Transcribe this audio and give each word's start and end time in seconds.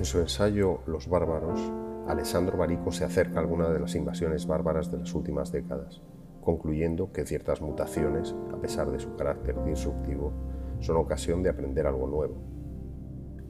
En 0.00 0.06
su 0.06 0.18
ensayo 0.18 0.78
Los 0.86 1.10
bárbaros, 1.10 1.60
Alessandro 2.08 2.56
Barico 2.56 2.90
se 2.90 3.04
acerca 3.04 3.36
a 3.36 3.42
alguna 3.42 3.68
de 3.68 3.78
las 3.78 3.94
invasiones 3.94 4.46
bárbaras 4.46 4.90
de 4.90 4.96
las 4.96 5.14
últimas 5.14 5.52
décadas, 5.52 6.00
concluyendo 6.40 7.12
que 7.12 7.26
ciertas 7.26 7.60
mutaciones, 7.60 8.34
a 8.50 8.56
pesar 8.56 8.90
de 8.90 8.98
su 8.98 9.14
carácter 9.14 9.62
disruptivo, 9.62 10.32
son 10.80 10.96
ocasión 10.96 11.42
de 11.42 11.50
aprender 11.50 11.86
algo 11.86 12.06
nuevo. 12.06 12.36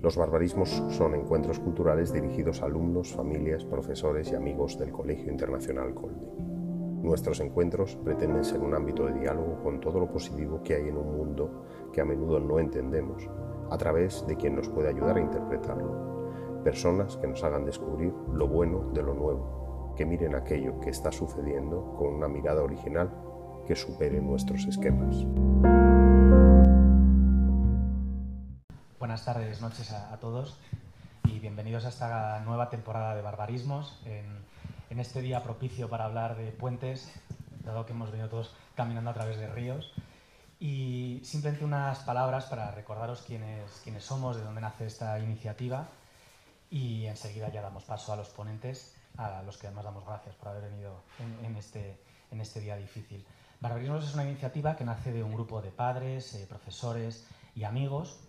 Los 0.01 0.17
barbarismos 0.17 0.71
son 0.89 1.15
encuentros 1.15 1.61
culturales 1.61 2.13
dirigidos 2.13 2.63
a 2.63 2.65
alumnos, 2.65 3.13
familias, 3.13 3.65
profesores 3.65 4.33
y 4.33 4.35
amigos 4.35 4.77
del 4.77 4.91
Colegio 4.91 5.31
Internacional 5.31 5.95
Colby. 5.95 6.27
Nuestros 7.01 7.39
encuentros 7.39 7.95
pretenden 7.95 8.45
ser 8.45 8.59
un 8.59 8.75
ámbito 8.75 9.07
de 9.07 9.21
diálogo 9.21 9.63
con 9.63 9.79
todo 9.79 10.01
lo 10.01 10.11
positivo 10.11 10.65
que 10.65 10.75
hay 10.75 10.89
en 10.89 10.97
un 10.97 11.17
mundo 11.17 11.63
que 11.93 12.01
a 12.01 12.05
menudo 12.05 12.41
no 12.41 12.59
entendemos, 12.59 13.31
a 13.71 13.79
través 13.79 14.27
de 14.27 14.35
quien 14.35 14.57
nos 14.57 14.69
puede 14.69 14.89
ayudar 14.89 15.17
a 15.17 15.21
interpretarlo. 15.21 16.20
Personas 16.65 17.17
que 17.17 17.27
nos 17.27 17.43
hagan 17.43 17.65
descubrir 17.65 18.13
lo 18.35 18.47
bueno 18.47 18.91
de 18.93 19.03
lo 19.03 19.15
nuevo, 19.15 19.95
que 19.97 20.05
miren 20.05 20.35
aquello 20.35 20.79
que 20.79 20.91
está 20.91 21.11
sucediendo 21.11 21.95
con 21.97 22.09
una 22.09 22.29
mirada 22.29 22.63
original 22.63 23.11
que 23.67 23.75
supere 23.75 24.21
nuestros 24.21 24.67
esquemas. 24.67 25.17
Buenas 28.99 29.25
tardes, 29.25 29.63
noches 29.63 29.91
a, 29.91 30.15
todos 30.21 30.59
y 31.25 31.39
bienvenidos 31.39 31.87
a 31.87 31.89
esta 31.89 32.41
nueva 32.41 32.69
temporada 32.69 33.15
de 33.15 33.23
Barbarismos. 33.23 33.99
En, 34.05 35.01
este 35.01 35.23
día 35.23 35.43
propicio 35.43 35.89
para 35.89 36.05
hablar 36.05 36.37
de 36.37 36.53
puentes, 36.53 37.11
dado 37.65 37.87
que 37.87 37.93
hemos 37.93 38.11
venido 38.11 38.29
todos 38.29 38.55
caminando 38.75 39.09
a 39.09 39.15
través 39.15 39.39
de 39.39 39.47
ríos. 39.47 39.95
Y 40.59 41.23
simplemente 41.25 41.65
unas 41.65 42.01
palabras 42.01 42.45
para 42.45 42.71
recordaros 42.73 43.23
quiénes, 43.23 43.83
somos, 44.05 44.37
de 44.37 44.43
dónde 44.43 44.61
nace 44.61 44.85
esta 44.85 45.19
iniciativa. 45.21 45.89
Y 46.71 47.07
enseguida 47.07 47.51
ya 47.51 47.63
damos 47.63 47.85
paso 47.85 48.13
a 48.13 48.17
los 48.17 48.29
ponentes, 48.29 48.95
a 49.17 49.43
los 49.43 49.59
que 49.59 49.67
además 49.67 49.85
damos 49.85 50.07
gracias 50.07 50.35
por 50.37 50.49
haber 50.49 50.71
venido 50.71 51.03
en, 51.43 51.57
este, 51.57 52.01
en 52.31 52.41
este 52.41 52.61
día 52.61 52.77
difícil. 52.77 53.27
Barbarismos 53.61 54.09
es 54.09 54.15
una 54.15 54.25
iniciativa 54.25 54.77
que 54.77 54.85
nace 54.85 55.13
de 55.13 55.23
un 55.23 55.33
grupo 55.33 55.61
de 55.61 55.71
padres, 55.71 56.35
eh, 56.35 56.47
profesores 56.49 57.27
y 57.55 57.65
amigos 57.65 58.21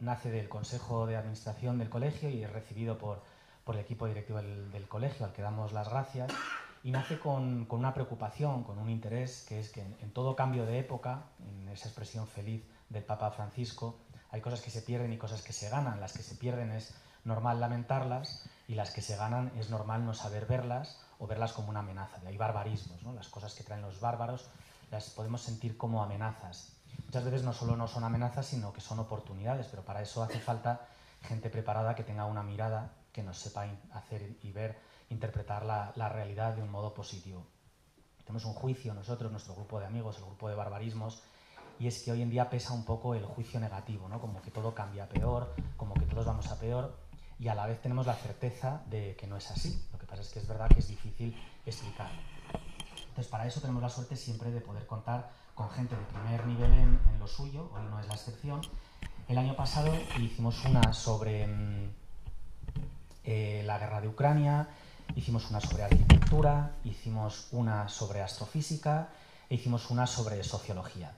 nace 0.00 0.30
del 0.30 0.48
Consejo 0.48 1.06
de 1.06 1.16
Administración 1.16 1.78
del 1.78 1.90
colegio 1.90 2.28
y 2.28 2.42
es 2.42 2.50
recibido 2.50 2.98
por, 2.98 3.22
por 3.64 3.76
el 3.76 3.82
equipo 3.82 4.06
directivo 4.06 4.38
del, 4.38 4.88
colegio, 4.88 5.26
al 5.26 5.32
que 5.32 5.42
damos 5.42 5.72
las 5.72 5.88
gracias, 5.88 6.32
y 6.82 6.90
nace 6.90 7.18
con, 7.18 7.66
con 7.66 7.80
una 7.80 7.92
preocupación, 7.92 8.64
con 8.64 8.78
un 8.78 8.88
interés, 8.88 9.44
que 9.46 9.60
es 9.60 9.70
que 9.70 9.82
en, 9.82 10.10
todo 10.12 10.34
cambio 10.34 10.64
de 10.64 10.78
época, 10.78 11.24
en 11.46 11.68
esa 11.68 11.88
expresión 11.88 12.26
feliz 12.26 12.64
del 12.88 13.04
Papa 13.04 13.30
Francisco, 13.30 13.98
hay 14.30 14.40
cosas 14.40 14.62
que 14.62 14.70
se 14.70 14.82
pierden 14.82 15.12
y 15.12 15.18
cosas 15.18 15.42
que 15.42 15.52
se 15.52 15.68
ganan. 15.68 16.00
Las 16.00 16.12
que 16.12 16.22
se 16.22 16.36
pierden 16.36 16.70
es 16.70 16.94
normal 17.24 17.60
lamentarlas 17.60 18.48
y 18.68 18.74
las 18.74 18.92
que 18.92 19.02
se 19.02 19.16
ganan 19.16 19.52
es 19.56 19.70
normal 19.70 20.04
no 20.04 20.14
saber 20.14 20.46
verlas 20.46 20.98
o 21.18 21.26
verlas 21.26 21.52
como 21.52 21.70
una 21.70 21.80
amenaza. 21.80 22.18
De 22.18 22.28
ahí 22.28 22.36
barbarismos, 22.36 23.02
¿no? 23.02 23.12
las 23.12 23.28
cosas 23.28 23.54
que 23.54 23.64
traen 23.64 23.82
los 23.82 24.00
bárbaros 24.00 24.48
las 24.90 25.10
podemos 25.10 25.42
sentir 25.42 25.76
como 25.76 26.02
amenazas 26.02 26.80
muchas 27.10 27.24
veces 27.24 27.42
no 27.42 27.52
solo 27.52 27.76
no 27.76 27.88
son 27.88 28.04
amenazas, 28.04 28.46
sino 28.46 28.72
que 28.72 28.80
son 28.80 29.00
oportunidades, 29.00 29.66
pero 29.66 29.84
para 29.84 30.00
eso 30.00 30.22
hace 30.22 30.38
falta 30.38 30.86
gente 31.22 31.50
preparada 31.50 31.96
que 31.96 32.04
tenga 32.04 32.24
una 32.24 32.44
mirada 32.44 32.92
que 33.12 33.22
nos 33.24 33.36
sepa 33.36 33.66
hacer 33.92 34.36
y 34.42 34.52
ver, 34.52 34.78
interpretar 35.08 35.64
la, 35.64 36.08
realidad 36.08 36.54
de 36.54 36.62
un 36.62 36.70
modo 36.70 36.94
positivo. 36.94 37.44
Tenemos 38.24 38.44
un 38.44 38.54
juicio 38.54 38.94
nosotros, 38.94 39.30
nuestro 39.32 39.54
grupo 39.54 39.80
de 39.80 39.86
amigos, 39.86 40.18
el 40.18 40.24
grupo 40.24 40.48
de 40.48 40.54
barbarismos, 40.54 41.20
y 41.80 41.88
es 41.88 42.00
que 42.04 42.12
hoy 42.12 42.22
en 42.22 42.30
día 42.30 42.48
pesa 42.48 42.72
un 42.72 42.84
poco 42.84 43.16
el 43.16 43.24
juicio 43.24 43.58
negativo, 43.58 44.08
¿no? 44.08 44.20
como 44.20 44.40
que 44.40 44.52
todo 44.52 44.72
cambia 44.72 45.08
peor, 45.08 45.52
como 45.76 45.94
que 45.94 46.06
todos 46.06 46.26
vamos 46.26 46.46
a 46.46 46.60
peor, 46.60 46.96
y 47.40 47.48
a 47.48 47.54
la 47.54 47.66
vez 47.66 47.80
tenemos 47.80 48.06
la 48.06 48.14
certeza 48.14 48.82
de 48.90 49.16
que 49.16 49.26
no 49.26 49.36
es 49.38 49.50
así. 49.50 49.82
Lo 49.92 49.98
que 49.98 50.06
pasa 50.06 50.20
es 50.20 50.28
que 50.28 50.40
es 50.40 50.46
verdad 50.46 50.68
que 50.68 50.80
es 50.80 50.88
difícil 50.88 51.34
explicarlo. 51.64 52.20
Entonces, 53.08 53.28
para 53.28 53.46
eso 53.46 53.60
tenemos 53.60 53.82
la 53.82 53.88
suerte 53.88 54.14
siempre 54.14 54.50
de 54.50 54.60
poder 54.60 54.86
contar 54.86 55.30
con 55.54 55.70
gente 55.70 55.96
de 55.96 56.02
primer 56.02 56.46
nivel 56.46 56.72
en, 56.72 56.98
lo 57.18 57.26
suyo, 57.26 57.70
hoy 57.74 57.82
no 57.90 57.98
es 57.98 58.06
la 58.08 58.14
excepción. 58.14 58.60
El 59.26 59.38
año 59.38 59.56
pasado 59.56 59.90
hicimos 60.18 60.64
una 60.64 60.92
sobre 60.92 61.46
mm, 61.46 61.90
eh, 63.24 63.62
la 63.64 63.78
guerra 63.78 64.00
de 64.02 64.08
Ucrania, 64.08 64.68
hicimos 65.16 65.48
una 65.50 65.60
sobre 65.60 65.84
arquitectura, 65.84 66.72
hicimos 66.84 67.48
una 67.52 67.88
sobre 67.88 68.20
astrofísica 68.20 69.08
e 69.48 69.54
hicimos 69.54 69.90
una 69.90 70.06
sobre 70.06 70.42
sociología. 70.44 71.12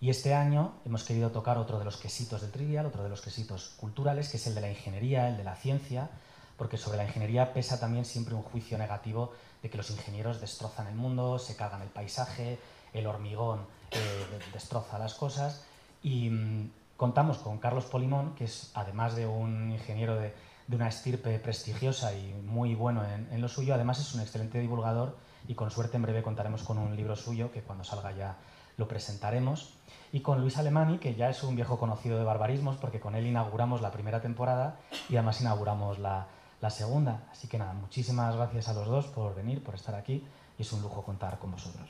Y 0.00 0.10
este 0.10 0.32
año 0.34 0.74
hemos 0.84 1.02
querido 1.02 1.30
tocar 1.30 1.58
otro 1.58 1.78
de 1.78 1.84
los 1.84 1.96
quesitos 1.96 2.40
del 2.40 2.52
trivial, 2.52 2.86
otro 2.86 3.02
de 3.02 3.08
los 3.08 3.20
quesitos 3.20 3.74
culturales, 3.76 4.28
que 4.28 4.36
es 4.36 4.46
el 4.46 4.54
de 4.54 4.60
la 4.60 4.70
ingeniería, 4.70 5.28
el 5.28 5.36
de 5.36 5.42
la 5.42 5.56
ciencia, 5.56 6.08
porque 6.56 6.76
sobre 6.76 6.98
la 6.98 7.04
ingeniería 7.04 7.52
pesa 7.52 7.80
también 7.80 8.04
siempre 8.04 8.34
un 8.34 8.42
juicio 8.42 8.78
negativo 8.78 9.32
de 9.62 9.70
que 9.70 9.76
los 9.76 9.90
ingenieros 9.90 10.40
destrozan 10.40 10.86
el 10.86 10.94
mundo, 10.94 11.38
se 11.40 11.56
cagan 11.56 11.82
el 11.82 11.88
paisaje, 11.88 12.60
el 12.92 13.06
hormigón 13.08 13.66
eh, 13.90 14.40
destroza 14.52 14.98
las 14.98 15.14
cosas. 15.14 15.64
Y 16.02 16.30
mm, 16.30 16.70
contamos 16.96 17.38
con 17.38 17.58
Carlos 17.58 17.86
Polimón, 17.86 18.34
que 18.34 18.44
es 18.44 18.70
además 18.74 19.16
de 19.16 19.26
un 19.26 19.72
ingeniero 19.72 20.16
de, 20.16 20.32
una 20.70 20.88
estirpe 20.88 21.38
prestigiosa 21.38 22.12
y 22.14 22.34
muy 22.44 22.74
bueno 22.74 23.02
en, 23.02 23.40
lo 23.40 23.48
suyo, 23.48 23.72
además 23.72 24.00
es 24.00 24.14
un 24.14 24.20
excelente 24.20 24.58
divulgador 24.60 25.16
y 25.48 25.54
con 25.54 25.70
suerte 25.70 25.96
en 25.96 26.02
breve 26.02 26.22
contaremos 26.22 26.62
con 26.62 26.76
un 26.76 26.94
libro 26.94 27.16
suyo 27.16 27.50
que 27.50 27.62
cuando 27.62 27.84
salga 27.84 28.12
ya 28.12 28.36
lo 28.78 28.88
presentaremos. 28.88 29.74
Y 30.10 30.20
con 30.20 30.40
Luis 30.40 30.56
Alemani, 30.56 30.96
que 30.96 31.14
ya 31.14 31.28
es 31.28 31.42
un 31.42 31.54
viejo 31.54 31.78
conocido 31.78 32.16
de 32.16 32.24
barbarismos, 32.24 32.76
porque 32.76 33.00
con 33.00 33.14
él 33.14 33.26
inauguramos 33.26 33.82
la 33.82 33.92
primera 33.92 34.22
temporada 34.22 34.76
y 35.10 35.16
además 35.16 35.42
inauguramos 35.42 35.98
la, 35.98 36.28
la 36.62 36.70
segunda. 36.70 37.24
Así 37.30 37.46
que 37.46 37.58
nada, 37.58 37.74
muchísimas 37.74 38.34
gracias 38.36 38.68
a 38.68 38.72
los 38.72 38.86
dos 38.86 39.06
por 39.08 39.34
venir, 39.34 39.62
por 39.62 39.74
estar 39.74 39.94
aquí 39.94 40.24
y 40.58 40.62
es 40.62 40.72
un 40.72 40.80
lujo 40.80 41.02
contar 41.02 41.38
con 41.38 41.52
vosotros. 41.52 41.88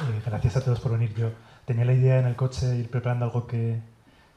Eh, 0.00 0.22
gracias 0.24 0.56
a 0.56 0.64
todos 0.64 0.80
por 0.80 0.92
venir. 0.92 1.14
Yo 1.14 1.30
tenía 1.64 1.84
la 1.84 1.92
idea 1.92 2.18
en 2.18 2.26
el 2.26 2.36
coche 2.36 2.76
ir 2.76 2.90
preparando 2.90 3.24
algo 3.24 3.46
que 3.46 3.80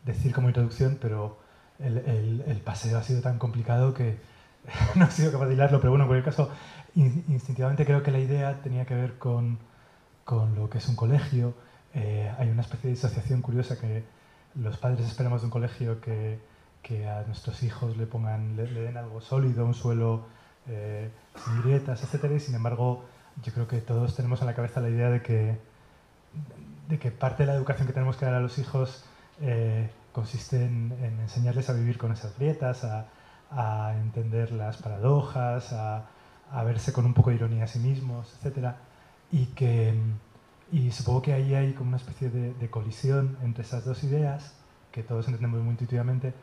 decir 0.06 0.34
como 0.34 0.48
introducción, 0.48 0.98
pero 1.00 1.40
el, 1.80 2.62
paseo 2.64 2.98
ha 2.98 3.04
sido 3.04 3.22
tan 3.22 3.38
complicado 3.38 3.94
que 3.94 4.20
no 4.96 5.06
he 5.06 5.12
sido 5.12 5.32
capaz 5.32 5.48
de 5.48 5.54
hilarlo. 5.54 5.80
Pero 5.80 5.92
bueno, 5.92 6.06
en 6.06 6.10
cualquier 6.10 6.34
caso, 6.34 6.52
instintivamente 6.96 7.86
creo 7.86 8.04
que 8.04 8.12
la 8.12 8.20
idea 8.20 8.62
tenía 8.62 8.86
que 8.86 8.96
ver 8.96 9.18
con, 9.18 9.60
con 10.24 10.56
lo 10.56 10.70
que 10.70 10.80
es 10.80 10.88
un 10.88 10.96
colegio. 10.96 11.54
Eh, 11.94 12.32
hay 12.38 12.50
una 12.50 12.62
especie 12.62 12.90
de 12.90 12.96
disociación 12.96 13.42
curiosa 13.42 13.80
que 13.80 14.04
los 14.56 14.78
padres 14.78 15.06
esperamos 15.06 15.42
de 15.42 15.46
un 15.46 15.52
colegio 15.52 16.00
que 16.02 16.40
que 16.82 17.08
a 17.08 17.24
nuestros 17.24 17.64
hijos 17.64 17.98
le 17.98 18.06
pongan, 18.06 18.56
le, 18.56 18.66
den 18.66 18.98
algo 18.98 19.22
sólido, 19.22 19.66
un 19.66 19.74
suelo 19.74 20.26
eh, 20.68 21.10
sin 21.44 21.62
grietas, 21.62 22.04
etc. 22.04 22.32
Y 22.36 22.40
sin 22.40 22.56
embargo, 22.56 23.06
yo 23.44 23.54
creo 23.54 23.68
que 23.68 23.82
todos 23.82 24.16
tenemos 24.16 24.42
en 24.42 24.48
la 24.48 24.56
cabeza 24.56 24.82
la 24.82 24.90
idea 24.90 25.10
de 25.10 25.22
que, 25.22 25.58
de 26.90 27.00
que 27.00 27.12
parte 27.12 27.44
de 27.44 27.48
la 27.48 27.56
educación 27.56 27.88
que 27.88 27.94
tenemos 27.94 28.18
que 28.18 28.26
dar 28.26 28.36
a 28.36 28.40
los 28.40 28.58
hijos 28.58 29.06
eh, 29.42 29.90
consiste 30.12 30.66
en, 30.66 30.92
enseñarles 31.22 31.70
a 31.70 31.74
vivir 31.74 31.98
con 31.98 32.12
esas 32.12 32.38
grietas, 32.38 32.86
a 33.52 33.96
entender 34.02 34.52
las 34.52 34.78
paradojas, 34.78 35.74
a, 35.74 36.06
a, 36.52 36.64
verse 36.64 36.94
con 36.94 37.06
un 37.06 37.14
poco 37.14 37.30
de 37.30 37.38
ironía 37.38 37.66
a 37.66 37.68
sí 37.68 37.80
mismos, 37.80 38.38
etc. 38.44 38.76
Y 39.32 39.48
que 39.48 39.94
y 40.72 40.92
supongo 40.92 41.22
que 41.22 41.34
ahí 41.34 41.54
hay 41.54 41.74
como 41.74 41.90
una 41.90 41.98
especie 41.98 42.30
de, 42.30 42.54
de 42.54 42.70
colisión 42.70 43.38
entre 43.44 43.64
esas 43.64 43.84
dos 43.84 44.04
ideas 44.04 44.54
que 44.92 45.04
todos 45.04 45.28
entendemos 45.28 45.62
muy 45.62 45.72
intuitivamente 45.72 46.34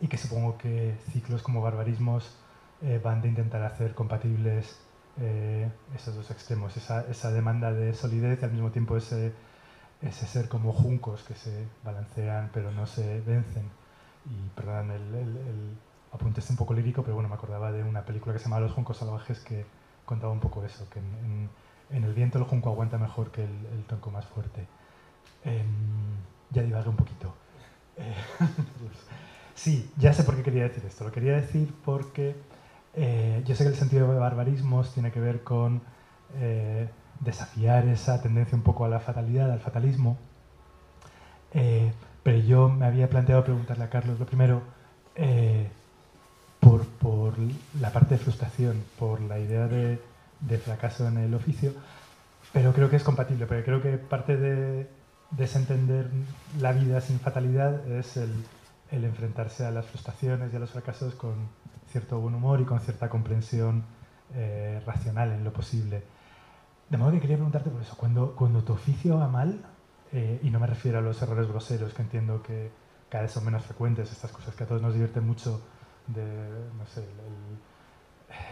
y 0.00 0.08
que 0.08 0.16
supongo 0.18 0.58
que 0.58 0.96
ciclos 1.12 1.42
como 1.42 1.62
barbarismos 1.62 2.36
eh, 2.82 3.00
van 3.02 3.22
de 3.22 3.28
intentar 3.28 3.62
hacer 3.62 3.94
compatibles 3.94 4.78
eh, 5.20 5.68
esos 5.96 6.14
dos 6.14 6.30
extremos, 6.30 6.76
esa, 6.76 7.00
esa, 7.10 7.32
demanda 7.32 7.72
de 7.72 7.92
solidez 7.92 8.40
y 8.40 8.44
al 8.44 8.52
mismo 8.52 8.70
tiempo 8.70 8.96
ese, 8.96 9.32
ese 10.00 10.26
ser 10.26 10.48
como 10.48 10.72
juncos 10.72 11.24
que 11.24 11.34
se 11.34 11.66
balancean 11.84 12.50
pero 12.52 12.70
no 12.70 12.86
se 12.86 13.20
vencen. 13.22 13.68
Y 14.26 14.48
perdón, 14.54 14.90
el, 14.92 15.14
el, 15.14 15.76
apunte 16.12 16.40
un 16.48 16.56
poco 16.56 16.74
lírico, 16.74 17.02
pero 17.02 17.14
bueno, 17.14 17.28
me 17.28 17.34
acordaba 17.34 17.72
de 17.72 17.82
una 17.82 18.02
película 18.02 18.32
que 18.32 18.38
se 18.38 18.46
llama 18.46 18.60
Los 18.60 18.72
Juncos 18.72 18.98
Salvajes 18.98 19.40
que 19.40 19.64
contaba 20.04 20.32
un 20.32 20.40
poco 20.40 20.64
eso, 20.64 20.88
que 20.90 21.00
en, 21.00 21.50
el 21.90 22.14
viento 22.14 22.38
el 22.38 22.44
junco 22.44 22.70
aguanta 22.70 22.98
mejor 22.98 23.30
que 23.30 23.44
el, 23.44 23.84
tronco 23.86 24.10
más 24.10 24.26
fuerte. 24.26 24.66
Eh, 25.44 25.64
ya 26.50 26.62
divagué 26.62 26.88
un 26.88 26.96
poquito. 26.96 27.34
Eh, 27.96 28.14
Sí, 29.54 29.90
ya 29.96 30.12
sé 30.12 30.22
por 30.22 30.36
qué 30.36 30.44
quería 30.44 30.62
decir 30.62 30.84
esto. 30.86 31.02
Lo 31.02 31.10
quería 31.10 31.32
decir 31.32 31.74
porque 31.84 32.36
eh, 32.94 33.42
yo 33.44 33.56
sé 33.56 33.64
que 33.64 33.70
el 33.70 33.74
sentido 33.74 34.08
de 34.12 34.16
barbarismos 34.16 34.94
tiene 34.94 35.10
que 35.10 35.18
ver 35.18 35.42
con 35.42 35.82
eh, 36.36 36.88
desafiar 37.18 37.88
esa 37.88 38.22
tendencia 38.22 38.56
un 38.56 38.62
poco 38.62 38.84
a 38.84 38.88
la 38.88 39.00
fatalidad, 39.00 39.50
al 39.50 39.58
fatalismo. 39.58 40.16
Pero 42.22 42.38
yo 42.38 42.68
me 42.68 42.86
había 42.86 43.10
planteado 43.10 43.42
preguntarle 43.42 43.82
a 43.82 43.90
Carlos 43.90 44.20
lo 44.20 44.26
primero 44.26 44.62
por, 46.60 46.86
por, 46.86 47.34
la 47.80 47.92
parte 47.92 48.16
de 48.16 48.20
frustración, 48.20 48.82
por 48.98 49.20
la 49.20 49.38
idea 49.38 49.68
de, 49.68 50.00
de 50.40 50.58
fracaso 50.58 51.06
en 51.06 51.18
el 51.18 51.34
oficio, 51.34 51.72
pero 52.52 52.72
creo 52.72 52.90
que 52.90 52.96
es 52.96 53.04
compatible, 53.04 53.46
porque 53.46 53.64
creo 53.64 53.82
que 53.82 53.98
parte 53.98 54.36
de 54.36 54.88
desentender 55.30 56.10
la 56.58 56.72
vida 56.72 57.00
sin 57.00 57.20
fatalidad 57.20 57.86
es 57.88 58.16
el, 58.16 58.32
el 58.90 59.04
enfrentarse 59.04 59.66
a 59.66 59.70
las 59.70 59.86
frustraciones 59.86 60.52
y 60.52 60.56
a 60.56 60.58
los 60.58 60.70
fracasos 60.70 61.14
con 61.14 61.48
cierto 61.90 62.18
buen 62.20 62.34
humor 62.34 62.60
y 62.60 62.64
con 62.64 62.80
cierta 62.80 63.08
comprensión 63.08 63.84
eh, 64.34 64.80
racional 64.86 65.32
en 65.32 65.44
lo 65.44 65.52
posible. 65.52 66.02
De 66.88 66.96
modo 66.96 67.12
que 67.12 67.20
quería 67.20 67.36
preguntarte 67.36 67.70
por 67.70 67.82
eso, 67.82 67.94
cuando, 67.96 68.34
cuando 68.34 68.62
tu 68.62 68.72
oficio 68.72 69.18
va 69.18 69.28
mal, 69.28 69.60
eh, 70.12 70.40
y 70.42 70.50
no 70.50 70.58
me 70.58 70.66
refiero 70.66 70.98
a 70.98 71.02
los 71.02 71.20
errores 71.20 71.48
groseros, 71.48 71.92
que 71.92 72.02
entiendo 72.02 72.42
que 72.42 72.70
cada 73.10 73.22
vez 73.22 73.32
son 73.32 73.44
menos 73.44 73.62
frecuentes, 73.64 74.10
estas 74.10 74.32
cosas 74.32 74.54
que 74.54 74.64
a 74.64 74.66
todos 74.66 74.80
nos 74.80 74.94
divierten 74.94 75.26
mucho, 75.26 75.62
de, 76.08 76.24
no 76.76 76.86
sé, 76.86 77.04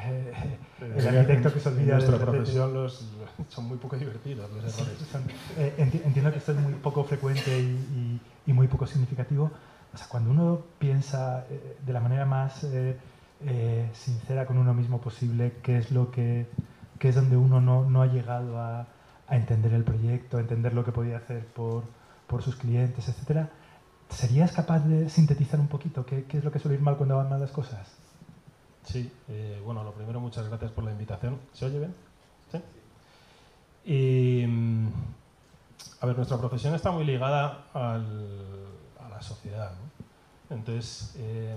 el, 0.08 0.96
el, 0.96 1.08
arquitecto 1.16 1.52
que 1.52 1.60
se 1.60 1.68
olvida 1.68 1.98
en 1.98 2.06
nuestra 2.06 2.18
profesión 2.18 2.72
los, 2.72 3.12
son 3.48 3.64
muy 3.66 3.78
poco 3.78 3.96
divertidos 3.96 4.50
los 4.50 4.64
errores. 4.64 4.96
Eh, 5.58 5.74
entiendo 6.04 6.30
que 6.32 6.38
esto 6.38 6.52
es 6.52 6.58
muy 6.58 6.74
poco 6.74 7.04
frecuente 7.04 7.58
y, 7.58 7.62
y, 7.62 8.20
y, 8.46 8.52
muy 8.52 8.68
poco 8.68 8.86
significativo. 8.86 9.50
O 9.92 9.96
sea, 9.96 10.08
cuando 10.08 10.30
uno 10.30 10.62
piensa 10.78 11.46
de 11.84 11.92
la 11.92 12.00
manera 12.00 12.26
más 12.26 12.64
eh, 13.44 13.90
sincera 13.92 14.46
con 14.46 14.58
uno 14.58 14.72
mismo 14.74 15.00
posible, 15.00 15.54
qué 15.62 15.78
es 15.78 15.90
lo 15.90 16.10
que, 16.10 16.46
qué 16.98 17.10
es 17.10 17.14
donde 17.14 17.36
uno 17.36 17.60
no, 17.60 17.88
no 17.88 18.02
ha 18.02 18.06
llegado 18.06 18.58
a, 18.58 18.86
a, 19.28 19.36
entender 19.36 19.74
el 19.74 19.84
proyecto, 19.84 20.38
a 20.38 20.40
entender 20.40 20.72
lo 20.72 20.84
que 20.84 20.92
podía 20.92 21.18
hacer 21.18 21.46
por, 21.46 21.84
por 22.26 22.42
sus 22.42 22.56
clientes, 22.56 23.08
etcétera. 23.08 23.50
¿Serías 24.10 24.52
capaz 24.52 24.80
de 24.80 25.10
sintetizar 25.10 25.60
un 25.60 25.68
poquito 25.68 26.06
qué, 26.06 26.24
qué, 26.24 26.38
es 26.38 26.44
lo 26.44 26.52
que 26.52 26.58
suele 26.58 26.76
ir 26.76 26.82
mal 26.82 26.96
cuando 26.96 27.16
van 27.16 27.28
mal 27.28 27.40
las 27.40 27.50
cosas? 27.50 27.86
Sí, 28.84 29.12
eh, 29.28 29.60
bueno, 29.64 29.82
lo 29.82 29.92
primero, 29.92 30.20
muchas 30.20 30.48
gracias 30.48 30.70
por 30.70 30.84
la 30.84 30.92
invitación. 30.92 31.38
¿Se 31.52 31.66
oye 31.66 31.78
bien? 31.80 31.94
¿Sí? 32.52 32.60
Y, 33.92 34.46
mm, 34.46 34.88
a 36.00 36.06
ver, 36.06 36.16
nuestra 36.16 36.38
profesión 36.38 36.74
está 36.74 36.92
muy 36.92 37.04
ligada 37.04 37.66
al, 37.74 38.66
a 39.04 39.08
la 39.08 39.20
sociedad. 39.20 39.72
¿no? 39.72 40.56
Entonces, 40.56 41.14
eh, 41.18 41.56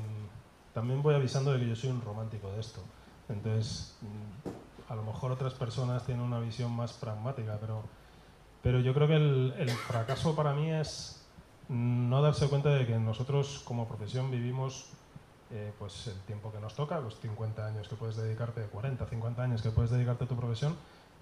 también 0.73 1.03
voy 1.03 1.13
avisando 1.13 1.53
de 1.53 1.59
que 1.59 1.67
yo 1.67 1.75
soy 1.75 1.91
un 1.91 2.01
romántico 2.01 2.51
de 2.51 2.59
esto. 2.59 2.81
Entonces, 3.29 3.95
mm, 4.01 4.91
a 4.91 4.95
lo 4.95 5.03
mejor 5.03 5.31
otras 5.31 5.53
personas 5.53 6.03
tienen 6.05 6.23
una 6.23 6.39
visión 6.39 6.71
más 6.71 6.93
pragmática, 6.93 7.57
pero, 7.61 7.83
pero 8.63 8.79
yo 8.79 8.93
creo 8.93 9.07
que 9.07 9.15
el, 9.15 9.53
el 9.59 9.69
fracaso 9.69 10.35
para 10.35 10.53
mí 10.53 10.71
es 10.71 11.18
no 11.69 12.21
darse 12.21 12.47
cuenta 12.47 12.69
de 12.69 12.85
que 12.85 12.97
nosotros 12.97 13.61
como 13.63 13.87
profesión 13.87 14.31
vivimos 14.31 14.87
eh, 15.51 15.71
pues 15.79 16.07
el 16.07 16.19
tiempo 16.21 16.51
que 16.51 16.59
nos 16.59 16.75
toca, 16.75 16.99
los 16.99 17.19
50 17.19 17.65
años 17.65 17.87
que 17.87 17.95
puedes 17.95 18.17
dedicarte, 18.17 18.61
40, 18.63 19.05
50 19.05 19.41
años 19.41 19.61
que 19.61 19.69
puedes 19.69 19.91
dedicarte 19.91 20.25
a 20.25 20.27
tu 20.27 20.35
profesión, 20.35 20.75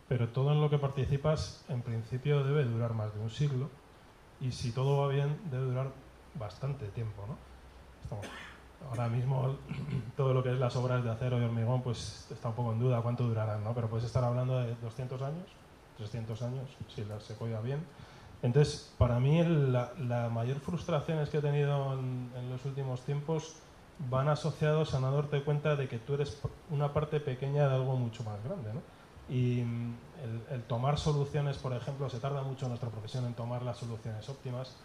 pero 0.07 0.29
todo 0.29 0.51
en 0.51 0.61
lo 0.61 0.69
que 0.69 0.77
participas 0.77 1.63
en 1.69 1.81
principio 1.81 2.43
debe 2.43 2.63
durar 2.63 2.93
más 2.93 3.13
de 3.13 3.19
un 3.19 3.29
siglo 3.29 3.69
y 4.39 4.51
si 4.51 4.71
todo 4.71 5.01
va 5.01 5.07
bien 5.09 5.37
debe 5.51 5.65
durar 5.65 5.91
bastante 6.35 6.87
tiempo. 6.87 7.25
¿no? 7.27 7.37
Ahora 8.89 9.09
mismo 9.09 9.57
todo 10.17 10.33
lo 10.33 10.43
que 10.43 10.51
es 10.51 10.59
las 10.59 10.75
obras 10.77 11.03
de 11.03 11.09
acero 11.09 11.41
y 11.41 11.43
hormigón 11.43 11.81
pues 11.81 12.27
está 12.31 12.49
un 12.49 12.55
poco 12.55 12.71
en 12.71 12.79
duda 12.79 13.01
cuánto 13.01 13.23
durarán, 13.23 13.63
¿no? 13.63 13.73
Pero 13.73 13.89
puedes 13.89 14.05
estar 14.05 14.23
hablando 14.23 14.59
de 14.59 14.75
200 14.75 15.21
años, 15.21 15.45
300 15.97 16.41
años, 16.41 16.69
si 16.93 17.03
se 17.03 17.33
cuida 17.35 17.59
bien. 17.61 17.79
Entonces, 18.43 18.93
para 18.97 19.19
mí 19.19 19.43
la, 19.43 19.91
la 19.99 20.29
mayor 20.29 20.59
frustraciones 20.59 21.29
que 21.29 21.39
he 21.39 21.41
tenido 21.41 21.93
en, 21.93 22.31
en, 22.35 22.49
los 22.49 22.63
últimos 22.65 23.01
tiempos 23.01 23.55
van 24.09 24.29
asociados 24.29 24.93
a 24.93 24.99
no 24.99 25.11
darte 25.11 25.41
cuenta 25.43 25.75
de 25.75 25.87
que 25.87 25.97
tú 25.97 26.13
eres 26.13 26.39
una 26.69 26.93
parte 26.93 27.19
pequeña 27.19 27.67
de 27.67 27.75
algo 27.75 27.95
mucho 27.95 28.23
más 28.23 28.43
grande, 28.43 28.73
¿no? 28.73 28.81
Y 29.29 29.63
mm, 29.63 29.95
el, 30.51 30.63
tomar 30.63 30.97
soluciones, 30.97 31.57
por 31.57 31.73
ejemplo, 31.73 32.09
se 32.09 32.19
tarda 32.19 32.43
mucho 32.43 32.65
en 32.65 32.69
nuestra 32.69 32.89
profesión 32.89 33.25
en 33.25 33.33
tomar 33.33 33.63
las 33.63 33.77
soluciones 33.77 34.27
óptimas, 34.29 34.75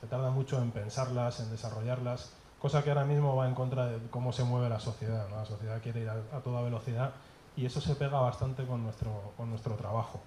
se 0.00 0.06
tarda 0.06 0.30
mucho 0.30 0.60
en 0.62 0.70
pensarlas, 0.70 1.40
en 1.40 1.50
desarrollarlas, 1.50 2.32
cosa 2.60 2.84
que 2.84 2.90
ahora 2.90 3.04
mismo 3.04 3.34
va 3.36 3.48
en 3.48 3.54
contra 3.54 3.86
de 3.86 3.98
cómo 4.10 4.32
se 4.32 4.44
mueve 4.44 4.68
la 4.68 4.80
sociedad. 4.80 5.28
¿no? 5.30 5.36
La 5.36 5.46
sociedad 5.46 5.80
quiere 5.82 6.00
ir 6.00 6.08
a, 6.08 6.14
a, 6.36 6.40
toda 6.40 6.62
velocidad 6.62 7.12
y 7.56 7.66
eso 7.66 7.80
se 7.80 7.94
pega 7.96 8.20
bastante 8.20 8.64
con 8.66 8.84
nuestro, 8.84 9.32
con 9.36 9.50
nuestro 9.50 9.74
trabajo. 9.74 10.20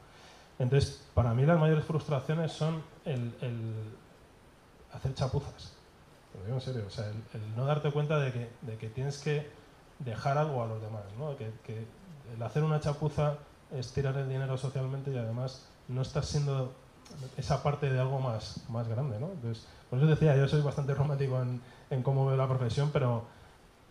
Entonces, 0.62 1.02
para 1.16 1.34
mí 1.34 1.44
las 1.44 1.60
mayores 1.60 1.84
frustraciones 1.84 2.52
son 2.52 2.84
el, 3.06 3.34
hacer 4.94 5.14
chapuzas. 5.16 5.74
Lo 6.36 6.46
digo 6.46 6.56
en 6.58 6.62
serio, 6.62 6.84
o 6.86 6.90
sea, 6.92 7.08
el, 7.08 7.56
no 7.56 7.66
darte 7.66 7.92
cuenta 7.92 8.20
de 8.20 8.32
que, 8.32 8.90
tienes 8.90 9.18
que 9.18 9.50
dejar 10.00 10.38
algo 10.38 10.64
a 10.64 10.68
los 10.68 10.80
demás, 10.80 11.04
¿no? 11.18 11.36
que, 11.36 11.52
el 12.36 12.44
hacer 12.44 12.64
una 12.64 12.80
chapuza 12.80 13.38
es 13.72 13.92
tirar 13.92 14.16
el 14.18 14.30
dinero 14.30 14.56
socialmente 14.56 15.12
y 15.12 15.18
además 15.18 15.68
no 15.88 16.04
estás 16.04 16.28
siendo 16.28 16.72
esa 17.38 17.64
parte 17.64 17.92
de 17.92 18.00
algo 18.00 18.20
más, 18.20 18.64
más 18.70 18.88
grande. 18.88 19.20
¿no? 19.20 19.32
Entonces, 19.32 19.66
por 19.90 19.98
eso 19.98 20.08
decía, 20.08 20.38
yo 20.38 20.48
soy 20.48 20.62
bastante 20.62 20.94
romántico 20.94 21.42
en, 21.42 21.60
en 21.90 22.04
cómo 22.04 22.28
veo 22.28 22.38
la 22.38 22.48
profesión, 22.48 22.92
pero, 22.94 23.24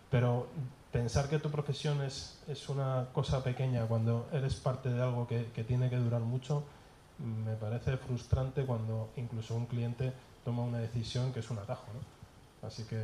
pero 0.08 0.46
pensar 0.92 1.28
que 1.28 1.38
tu 1.38 1.50
profesión 1.50 2.02
es, 2.02 2.38
es, 2.48 2.68
una 2.68 3.08
cosa 3.12 3.42
pequeña 3.42 3.86
cuando 3.86 4.28
eres 4.32 4.54
parte 4.56 4.88
de 4.88 5.00
algo 5.02 5.26
que, 5.26 5.46
que, 5.54 5.64
tiene 5.64 5.88
que 5.88 5.96
durar 5.96 6.20
mucho, 6.20 6.64
me 7.18 7.54
parece 7.54 7.96
frustrante 7.96 8.64
cuando 8.64 9.10
incluso 9.16 9.54
un 9.54 9.66
cliente 9.66 10.12
toma 10.44 10.62
una 10.62 10.78
decisión 10.78 11.32
que 11.32 11.40
es 11.40 11.50
un 11.50 11.58
atajo. 11.58 11.86
¿no? 11.92 12.66
Así 12.66 12.84
que 12.84 12.96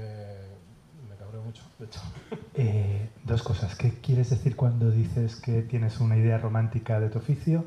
me 1.08 1.16
cabreo 1.16 1.42
mucho, 1.42 1.62
de 1.78 1.86
hecho. 1.86 2.00
Eh, 2.58 3.10
dos 3.24 3.42
cosas. 3.42 3.74
¿Qué 3.74 4.00
quieres 4.00 4.30
decir 4.30 4.56
cuando 4.56 4.90
dices 4.90 5.36
que 5.36 5.60
tienes 5.60 6.00
una 6.00 6.16
idea 6.16 6.38
romántica 6.38 6.98
de 7.00 7.10
tu 7.10 7.18
oficio? 7.18 7.66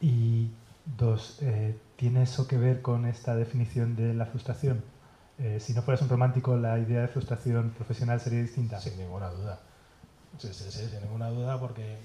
Y 0.00 0.48
dos, 0.96 1.38
eh, 1.42 1.76
¿tiene 1.96 2.22
eso 2.22 2.46
que 2.46 2.56
ver 2.56 2.82
con 2.82 3.04
esta 3.06 3.34
definición 3.34 3.96
de 3.96 4.14
la 4.14 4.26
frustración? 4.26 4.84
Eh, 5.38 5.58
si 5.60 5.72
no 5.72 5.82
fueras 5.82 6.02
un 6.02 6.08
romántico, 6.08 6.56
la 6.56 6.78
idea 6.78 7.02
de 7.02 7.08
frustración 7.08 7.70
profesional 7.70 8.20
sería 8.20 8.40
distinta. 8.40 8.80
Sin 8.80 8.96
ninguna 8.98 9.30
duda. 9.30 9.60
Sí, 10.38 10.48
sí, 10.52 10.70
sí, 10.70 10.86
sin 10.88 11.00
ninguna 11.02 11.30
duda, 11.30 11.58
porque 11.58 11.98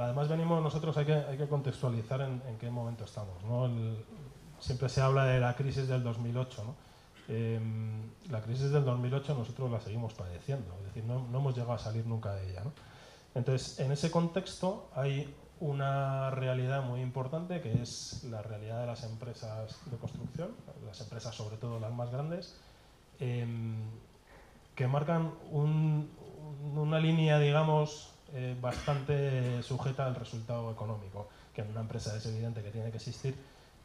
además 0.00 0.28
venimos 0.28 0.62
nosotros, 0.62 0.96
hay 0.96 1.06
que, 1.06 1.14
hay 1.14 1.36
que 1.36 1.48
contextualizar 1.48 2.20
en, 2.22 2.40
qué 2.58 2.70
momento 2.70 3.04
estamos. 3.04 3.42
¿no? 3.44 3.70
Siempre 4.60 4.88
se 4.88 5.00
habla 5.00 5.24
de 5.26 5.40
la 5.40 5.54
crisis 5.54 5.88
del 5.88 6.02
2008. 6.02 6.64
¿no? 6.64 6.74
Eh, 7.28 7.60
la 8.30 8.40
crisis 8.40 8.70
del 8.70 8.84
2008 8.84 9.34
nosotros 9.34 9.70
la 9.70 9.80
seguimos 9.80 10.14
padeciendo, 10.14 10.74
es 10.78 10.86
decir, 10.86 11.04
no, 11.04 11.26
no 11.30 11.38
hemos 11.38 11.54
llegado 11.54 11.74
a 11.74 11.78
salir 11.78 12.06
nunca 12.06 12.34
de 12.34 12.50
ella. 12.50 12.62
¿no? 12.64 12.72
Entonces, 13.34 13.78
en 13.80 13.92
ese 13.92 14.10
contexto 14.10 14.90
hay 14.94 15.34
una 15.60 16.30
realidad 16.30 16.82
muy 16.82 17.00
importante 17.00 17.60
que 17.60 17.82
es 17.82 18.24
la 18.24 18.42
realidad 18.42 18.80
de 18.80 18.86
las 18.86 19.02
empresas 19.04 19.76
de 19.90 19.96
construcción, 19.96 20.50
las 20.86 21.00
empresas 21.00 21.34
sobre 21.34 21.56
todo 21.56 21.80
las 21.80 21.92
más 21.92 22.10
grandes, 22.10 22.56
eh, 23.20 23.46
que 24.74 24.86
marcan 24.86 25.32
un, 25.50 26.08
una 26.76 27.00
línea, 27.00 27.38
digamos, 27.38 28.10
eh, 28.32 28.56
bastante 28.60 29.62
sujeta 29.62 30.06
al 30.06 30.14
resultado 30.14 30.70
económico, 30.70 31.28
que 31.54 31.62
en 31.62 31.70
una 31.70 31.80
empresa 31.80 32.16
es 32.16 32.26
evidente 32.26 32.62
que 32.62 32.70
tiene 32.70 32.90
que 32.90 32.98
existir, 32.98 33.34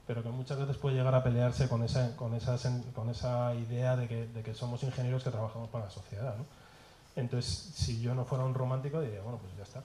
pero 0.06 0.22
que 0.22 0.30
muchas 0.30 0.60
veces 0.60 0.78
puede 0.78 0.98
llegar 0.98 1.16
a 1.16 1.24
pelearse 1.24 1.70
con 1.70 1.82
esa, 1.84 2.16
con 2.16 2.36
esa, 2.36 2.58
con 2.94 3.10
esa 3.10 3.56
idea 3.56 3.96
de 3.96 4.08
que, 4.08 4.54
somos 4.54 4.84
ingenieros 4.84 5.24
que 5.24 5.32
trabajamos 5.32 5.70
para 5.70 5.86
la 5.86 5.92
sociedad. 5.92 6.36
Entonces, 7.16 7.72
si 7.74 8.02
yo 8.02 8.14
no 8.14 8.26
fuera 8.26 8.44
un 8.44 8.54
romántico, 8.54 9.00
diría, 9.00 9.22
bueno, 9.22 9.38
pues 9.38 9.56
ya 9.56 9.64
está, 9.64 9.82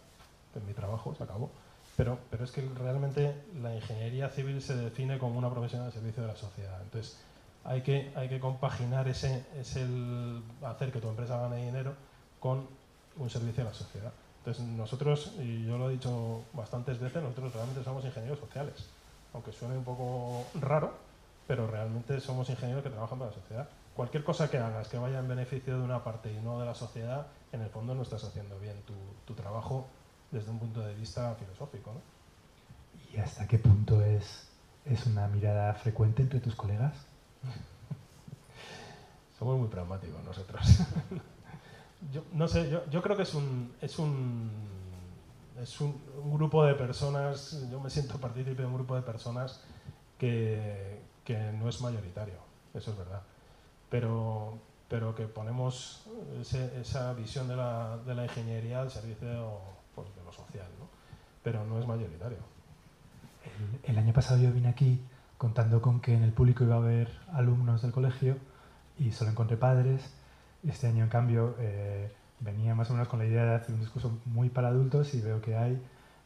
pues 0.53 0.65
mi 0.65 0.75
trabajo 0.75 1.15
se 1.15 1.23
acabó. 1.23 1.51
Pero, 1.99 2.17
pero 2.31 2.45
es 2.45 2.53
que 2.53 2.63
realmente 2.77 3.35
la 3.61 3.75
ingeniería 3.75 4.29
civil 4.29 4.63
se 4.63 4.77
define 4.77 5.19
como 5.19 5.37
una 5.37 5.51
profesión 5.51 5.83
al 5.83 5.93
servicio 5.93 6.23
de 6.23 6.29
la 6.29 6.37
sociedad. 6.37 6.81
Entonces, 6.81 7.19
hay 7.65 7.83
que, 7.83 8.13
hay 8.15 8.29
que 8.29 8.39
compaginar 8.39 9.09
ese, 9.09 9.45
ese 9.59 9.83
el 9.83 10.41
hacer 10.63 10.93
que 10.93 11.01
tu 11.01 11.09
empresa 11.09 11.41
gane 11.41 11.57
dinero 11.67 11.95
con 12.39 12.69
un 13.17 13.29
servicio 13.29 13.65
a 13.65 13.67
la 13.67 13.75
sociedad. 13.75 14.13
Entonces, 14.39 14.65
nosotros, 14.65 15.35
y 15.41 15.67
yo 15.67 15.77
lo 15.77 15.91
he 15.91 15.95
dicho 15.95 16.45
bastantes 16.53 17.01
veces, 17.01 17.21
nosotros 17.21 17.53
realmente 17.53 17.83
somos 17.83 18.05
ingenieros 18.05 18.39
sociales. 18.39 18.89
Aunque 19.35 19.51
suene 19.51 19.77
un 19.77 19.85
poco 19.85 20.45
raro, 20.55 20.93
pero 21.49 21.67
realmente 21.67 22.21
somos 22.21 22.49
ingenieros 22.49 22.85
que 22.85 22.91
trabajan 22.91 23.19
para 23.19 23.33
la 23.33 23.37
sociedad. 23.37 23.69
Cualquier 23.97 24.23
cosa 24.23 24.49
que 24.49 24.59
hagas 24.59 24.87
que 24.87 24.99
vaya 24.99 25.19
en 25.19 25.27
beneficio 25.27 25.77
de 25.77 25.83
una 25.83 26.05
parte 26.05 26.33
y 26.33 26.37
no 26.45 26.61
de 26.61 26.67
la 26.67 26.77
sociedad, 26.77 27.27
en 27.51 27.61
el 27.61 27.71
fondo 27.71 27.97
no 27.97 28.03
estás 28.03 28.23
haciendo 28.23 28.57
bien 28.61 28.77
tu, 28.87 28.95
tu 29.27 29.35
trabajo 29.35 29.89
desde 30.31 30.51
un 30.51 30.59
punto 30.59 30.81
de 30.81 30.95
vista 30.95 31.35
filosófico. 31.35 31.93
¿no? 31.93 32.01
¿Y 33.13 33.19
hasta 33.19 33.47
qué 33.47 33.59
punto 33.59 34.03
es, 34.03 34.49
es 34.85 35.07
una 35.07 35.29
mirada 35.29 35.73
frecuente 35.75 36.23
entre 36.23 36.41
tus 36.41 36.55
colegas? 36.55 36.95
Somos 39.39 39.59
muy 39.59 39.69
pragmáticos 39.69 40.23
nosotros. 40.25 40.63
yo, 42.13 42.25
no 42.33 42.49
sé, 42.49 42.71
yo, 42.71 42.89
yo, 42.91 43.03
creo 43.03 43.17
que 43.17 43.23
es 43.23 43.35
un, 43.35 43.73
es 43.81 43.99
un, 43.99 44.51
es 45.61 45.81
un, 45.81 46.01
un, 46.23 46.35
grupo 46.35 46.65
de 46.65 46.75
personas, 46.75 47.65
yo 47.71 47.81
me 47.81 47.89
siento 47.89 48.19
partícipe 48.19 48.63
de 48.63 48.67
un 48.67 48.75
grupo 48.75 48.97
de 48.97 49.03
personas 49.03 49.63
que, 50.19 51.01
que 51.25 51.53
no 51.53 51.69
es 51.69 51.81
mayoritario, 51.81 52.39
eso 52.75 52.91
es 52.91 52.99
verdad. 52.99 53.23
Pero, 53.91 54.59
pero 54.89 55.15
que 55.15 55.27
ponemos 55.27 56.05
ese, 56.41 56.81
esa 56.81 57.13
visión 57.13 57.47
de 57.49 57.57
la, 57.57 57.97
de 57.99 58.15
la 58.15 58.25
ingeniería 58.25 58.81
al 58.81 58.91
servicio 58.91 59.78
pues, 60.03 60.17
de 60.17 60.23
lo 60.25 60.33
social, 60.33 60.67
¿no? 60.79 60.87
pero 61.43 61.65
no 61.65 61.79
es 61.79 61.87
mayoritario. 61.87 62.39
el, 63.85 63.91
el 63.93 63.99
año 63.99 64.13
pasado 64.13 64.39
yo 64.41 64.53
vine 64.53 64.69
aquí 64.69 65.01
contando 65.37 65.81
con 65.81 66.01
que 66.01 66.15
en 66.15 66.23
el 66.23 66.33
público 66.33 66.65
iba 66.65 66.75
a 66.75 66.79
haber 66.79 67.11
alumnos 67.33 67.83
del 67.83 67.93
colegio 67.93 68.37
y 68.99 69.13
solo 69.13 69.31
encontré 69.31 69.57
padres. 69.57 70.13
Este 70.67 70.89
año, 70.89 71.05
en 71.05 71.11
cambio, 71.11 71.55
eh, 71.61 72.11
venía 72.41 72.75
más 72.75 72.91
o 72.91 72.93
menos 72.95 73.09
con 73.09 73.21
la 73.21 73.27
idea 73.27 73.45
de 73.45 73.55
hacer 73.55 73.75
un 73.75 73.81
discurso 73.81 74.19
muy 74.25 74.49
para 74.49 74.69
adultos 74.69 75.15
y 75.15 75.21
veo 75.21 75.41
que 75.41 75.57
hay 75.57 75.81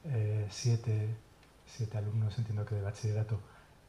eh, 0.04 0.46
siete, 0.50 1.14
siete, 1.66 1.98
alumnos, 1.98 2.36
entiendo 2.38 2.64
que 2.64 2.74
de 2.74 2.82
bachillerato, 2.82 3.38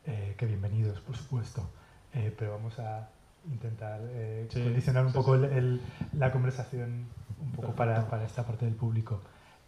eh, 0.06 0.36
que 0.38 0.46
bienvenidos, 0.46 1.00
por 1.00 1.16
supuesto, 1.16 1.66
eh, 2.14 2.34
pero 2.38 2.52
vamos 2.52 2.78
a 2.80 3.08
intentar 3.50 4.02
eh, 4.04 4.48
Sí, 4.52 4.62
condicionar 4.64 5.06
un 5.06 5.12
sí, 5.12 5.18
poco 5.18 5.38
sí. 5.38 5.46
el- 5.46 5.52
el- 5.54 5.82
la 6.14 6.32
conversación 6.32 7.06
un 7.42 7.52
poco 7.54 7.74
para, 7.74 8.08
para 8.10 8.26
esta 8.26 8.46
parte 8.46 8.66
del 8.66 8.76
público. 8.76 9.22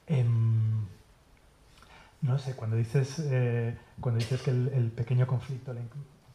Em, 0.07 0.85
no 2.21 2.38
sé, 2.39 2.55
cuando 2.55 2.75
dices, 2.75 3.19
eh, 3.19 3.77
cuando 4.00 4.19
dices 4.19 4.41
que 4.41 4.51
el, 4.51 4.69
el 4.74 4.91
pequeño 4.91 5.27
conflicto, 5.27 5.74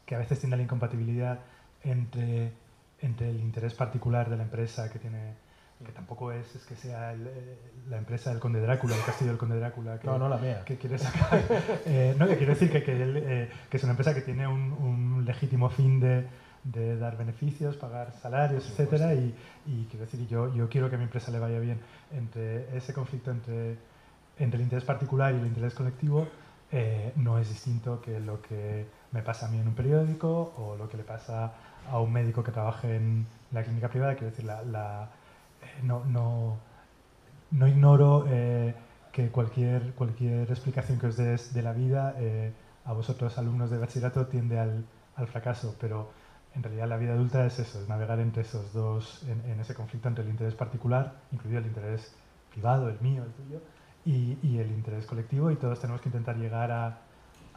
que 0.06 0.14
a 0.14 0.18
veces 0.18 0.38
tiene 0.40 0.56
la 0.56 0.62
incompatibilidad 0.62 1.40
entre, 1.82 2.52
entre 3.00 3.30
el 3.30 3.40
interés 3.40 3.74
particular 3.74 4.28
de 4.30 4.36
la 4.36 4.42
empresa 4.44 4.90
que 4.90 4.98
tiene, 4.98 5.34
que 5.84 5.92
tampoco 5.92 6.32
es, 6.32 6.54
es 6.54 6.64
que 6.64 6.76
sea 6.76 7.12
el, 7.12 7.26
eh, 7.26 7.58
la 7.88 7.98
empresa 7.98 8.30
del 8.30 8.38
Conde 8.38 8.60
Drácula, 8.60 8.96
el 8.96 9.02
castillo 9.04 9.30
del 9.30 9.38
Conde 9.38 9.58
Drácula, 9.58 9.98
que, 9.98 10.06
No, 10.06 10.18
no 10.18 10.28
la 10.28 10.36
mía. 10.36 10.62
que 10.64 10.76
quiere 10.76 10.98
sacar. 10.98 11.42
eh, 11.86 12.14
no, 12.18 12.26
que 12.28 12.36
quiero 12.36 12.52
decir 12.52 12.70
que, 12.70 12.82
que, 12.82 13.02
él, 13.02 13.16
eh, 13.16 13.50
que 13.68 13.76
es 13.76 13.82
una 13.82 13.92
empresa 13.92 14.14
que 14.14 14.20
tiene 14.22 14.46
un, 14.46 14.72
un 14.72 15.24
legítimo 15.24 15.70
fin 15.70 15.98
de, 16.00 16.26
de 16.64 16.96
dar 16.98 17.16
beneficios, 17.16 17.76
pagar 17.76 18.12
salarios, 18.12 18.64
Por 18.64 18.72
etcétera, 18.72 19.14
y, 19.14 19.34
y 19.66 19.86
quiero 19.90 20.04
decir, 20.04 20.26
yo, 20.28 20.52
yo 20.54 20.68
quiero 20.68 20.88
que 20.88 20.96
a 20.96 20.98
mi 20.98 21.04
empresa 21.04 21.30
le 21.30 21.38
vaya 21.38 21.58
bien 21.58 21.80
entre 22.12 22.76
ese 22.76 22.92
conflicto 22.92 23.30
entre, 23.30 23.76
entre 24.38 24.56
el 24.58 24.62
interés 24.64 24.84
particular 24.84 25.34
y 25.34 25.38
el 25.38 25.46
interés 25.46 25.74
colectivo. 25.74 26.26
eh, 26.72 27.12
no 27.16 27.38
es 27.38 27.48
distinto 27.48 28.00
que 28.00 28.20
lo 28.20 28.40
que 28.42 28.86
me 29.12 29.22
pasa 29.22 29.46
a 29.46 29.50
mí 29.50 29.58
en 29.58 29.68
un 29.68 29.74
periódico 29.74 30.52
o 30.56 30.76
lo 30.76 30.88
que 30.88 30.96
le 30.96 31.04
pasa 31.04 31.52
a 31.90 31.98
un 32.00 32.12
médico 32.12 32.42
que 32.44 32.52
trabaje 32.52 32.96
en 32.96 33.26
la 33.52 33.62
clínica 33.64 33.88
privada. 33.88 34.14
Quiero 34.14 34.30
decir, 34.30 34.44
la, 34.44 34.62
la, 34.62 35.10
eh, 35.62 35.82
no, 35.82 36.04
no, 36.04 36.58
no 37.50 37.66
ignoro 37.68 38.24
eh, 38.28 38.74
que 39.12 39.30
cualquier, 39.30 39.92
cualquier 39.94 40.48
explicación 40.50 40.98
que 40.98 41.06
os 41.08 41.16
des 41.16 41.52
de 41.52 41.62
la 41.62 41.72
vida 41.72 42.14
eh, 42.18 42.52
a 42.84 42.92
vosotros, 42.92 43.38
alumnos 43.38 43.70
de 43.70 43.78
bachillerato, 43.78 44.26
tiende 44.26 44.58
al, 44.58 44.84
al 45.16 45.26
fracaso, 45.26 45.74
pero 45.80 46.10
en 46.54 46.62
realidad 46.62 46.88
la 46.88 46.96
vida 46.96 47.12
adulta 47.12 47.46
es 47.46 47.58
eso, 47.58 47.80
es 47.80 47.88
navegar 47.88 48.18
entre 48.20 48.42
esos 48.42 48.72
dos, 48.72 49.22
en, 49.24 49.50
en 49.50 49.60
ese 49.60 49.74
conflicto 49.74 50.08
entre 50.08 50.24
el 50.24 50.30
interés 50.30 50.54
particular, 50.54 51.14
incluido 51.32 51.60
el 51.60 51.66
interés 51.66 52.12
privado, 52.50 52.88
el 52.88 53.00
mío, 53.00 53.22
el 53.24 53.32
tuyo, 53.32 53.60
y, 54.04 54.38
y 54.42 54.58
el 54.58 54.70
interés 54.72 55.06
colectivo, 55.06 55.50
y 55.50 55.56
todos 55.56 55.80
tenemos 55.80 56.00
que 56.00 56.08
intentar 56.08 56.36
llegar 56.36 56.72
a, 56.72 56.98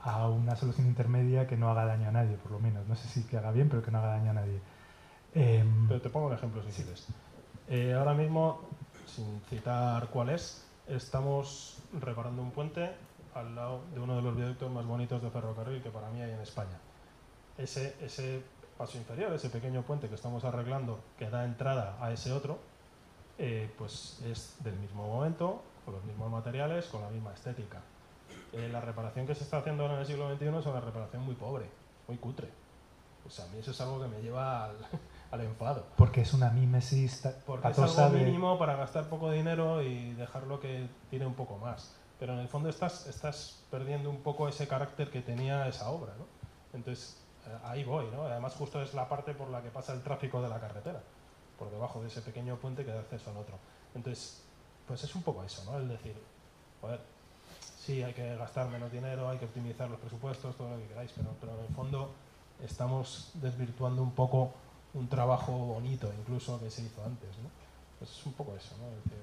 a 0.03 0.27
una 0.29 0.55
solución 0.55 0.87
intermedia 0.87 1.47
que 1.47 1.57
no 1.57 1.69
haga 1.69 1.85
daño 1.85 2.09
a 2.09 2.11
nadie, 2.11 2.35
por 2.37 2.51
lo 2.51 2.59
menos. 2.59 2.87
No 2.87 2.95
sé 2.95 3.07
si 3.07 3.23
que 3.23 3.37
haga 3.37 3.51
bien, 3.51 3.69
pero 3.69 3.81
que 3.81 3.91
no 3.91 3.99
haga 3.99 4.09
daño 4.09 4.31
a 4.31 4.33
nadie. 4.33 4.59
Em, 5.33 5.87
Pero 5.87 6.01
te 6.01 6.09
pongo 6.09 6.27
un 6.27 6.33
ejemplo 6.33 6.61
si 6.63 6.71
quieres. 6.83 7.07
Eh, 7.67 7.93
ahora 7.93 8.13
mismo, 8.13 8.61
sin 9.07 9.41
citar 9.49 10.07
cuál 10.09 10.29
es, 10.29 10.67
estamos 10.87 11.81
reparando 12.01 12.41
un 12.41 12.51
puente 12.51 12.91
al 13.33 13.55
lado 13.55 13.81
de 13.93 13.99
uno 13.99 14.15
de 14.17 14.21
los 14.21 14.35
viaductos 14.35 14.71
más 14.71 14.85
bonitos 14.85 15.21
de 15.21 15.29
ferrocarril 15.31 15.81
que 15.81 15.89
para 15.89 16.09
mí 16.09 16.21
hay 16.21 16.31
en 16.31 16.41
España. 16.41 16.77
Ese, 17.57 17.95
ese 18.01 18.43
paso 18.77 18.97
inferior, 18.97 19.31
ese 19.33 19.49
pequeño 19.49 19.81
puente 19.83 20.09
que 20.09 20.15
estamos 20.15 20.43
arreglando 20.43 20.99
que 21.17 21.29
da 21.29 21.45
entrada 21.45 21.97
a 22.01 22.11
ese 22.11 22.31
otro, 22.31 22.57
eh, 23.37 23.71
pues 23.77 24.19
es 24.25 24.55
del 24.63 24.75
mismo 24.75 25.07
momento, 25.07 25.61
con 25.85 25.95
los 25.95 26.03
mismos 26.05 26.31
materiales, 26.31 26.85
con 26.87 27.01
la 27.01 27.09
misma 27.09 27.33
estética. 27.33 27.79
Eh, 28.51 28.69
la 28.71 28.81
reparación 28.81 29.25
que 29.27 29.35
se 29.35 29.43
está 29.43 29.57
haciendo 29.57 29.83
ahora 29.83 29.95
en 29.95 30.01
el 30.01 30.05
siglo 30.07 30.33
XXI 30.35 30.47
es 30.59 30.65
una 30.65 30.79
reparación 30.79 31.23
muy 31.23 31.35
pobre, 31.35 31.65
muy 32.07 32.17
cutre. 32.17 32.49
Pues 33.23 33.39
a 33.39 33.47
mí 33.47 33.59
eso 33.59 33.71
es 33.71 33.81
algo 33.81 34.01
que 34.01 34.07
me 34.07 34.21
lleva 34.21 34.65
al, 34.65 34.75
al 35.31 35.41
enfado. 35.41 35.85
porque 35.97 36.21
es 36.21 36.33
una 36.33 36.49
mímesis 36.49 37.21
ta- 37.21 37.33
Porque 37.45 37.69
es 37.69 37.79
algo 37.79 38.09
de- 38.17 38.23
mínimo 38.25 38.57
para 38.59 38.75
gastar 38.75 39.07
poco 39.09 39.31
dinero 39.31 39.81
y 39.81 40.13
dejarlo 40.13 40.59
que 40.59 40.87
tire 41.09 41.25
un 41.25 41.33
poco 41.35 41.57
más. 41.57 41.95
Pero 42.19 42.33
en 42.33 42.39
el 42.39 42.47
fondo 42.47 42.69
estás, 42.69 43.07
estás 43.07 43.63
perdiendo 43.71 44.09
un 44.09 44.21
poco 44.21 44.47
ese 44.47 44.67
carácter 44.67 45.09
que 45.09 45.21
tenía 45.21 45.67
esa 45.67 45.89
obra, 45.89 46.13
¿no? 46.17 46.25
Entonces, 46.77 47.17
ahí 47.63 47.83
voy, 47.83 48.07
¿no? 48.11 48.23
Además, 48.23 48.53
justo 48.55 48.81
es 48.81 48.93
la 48.93 49.07
parte 49.07 49.33
por 49.33 49.49
la 49.49 49.61
que 49.61 49.69
pasa 49.69 49.93
el 49.93 50.01
tráfico 50.01 50.41
de 50.41 50.49
la 50.49 50.59
carretera, 50.59 51.01
por 51.57 51.69
debajo 51.71 52.01
de 52.01 52.07
ese 52.07 52.21
pequeño 52.21 52.57
puente 52.57 52.85
que 52.85 52.91
da 52.91 52.99
acceso 52.99 53.29
al 53.31 53.37
otro. 53.37 53.57
Entonces, 53.95 54.41
pues 54.87 55.03
es 55.03 55.15
un 55.15 55.23
poco 55.23 55.43
eso, 55.43 55.63
¿no? 55.69 55.77
El 55.77 55.87
decir, 55.87 56.15
joder, 56.81 56.99
sí, 57.77 58.01
hay 58.03 58.13
que 58.13 58.35
gastar 58.35 58.69
menos 58.69 58.91
dinero, 58.91 59.29
hay 59.29 59.37
que 59.37 59.45
optimizar 59.45 59.89
los 59.89 59.99
presupuestos, 59.99 60.55
todo 60.55 60.71
lo 60.71 60.77
que 60.77 60.87
queráis, 60.87 61.11
pero, 61.15 61.29
pero 61.39 61.53
en 61.57 61.65
el 61.65 61.73
fondo 61.73 62.11
estamos 62.63 63.31
desvirtuando 63.35 64.01
un 64.01 64.11
poco 64.11 64.53
un 64.93 65.07
trabajo 65.07 65.51
bonito 65.51 66.11
incluso 66.19 66.59
que 66.59 66.69
se 66.69 66.83
hizo 66.83 67.03
antes, 67.03 67.29
¿no? 67.39 67.49
Pues 67.99 68.11
es 68.11 68.25
un 68.25 68.33
poco 68.33 68.55
eso, 68.55 68.75
¿no? 68.77 68.87
Es 68.89 69.03
decir, 69.03 69.19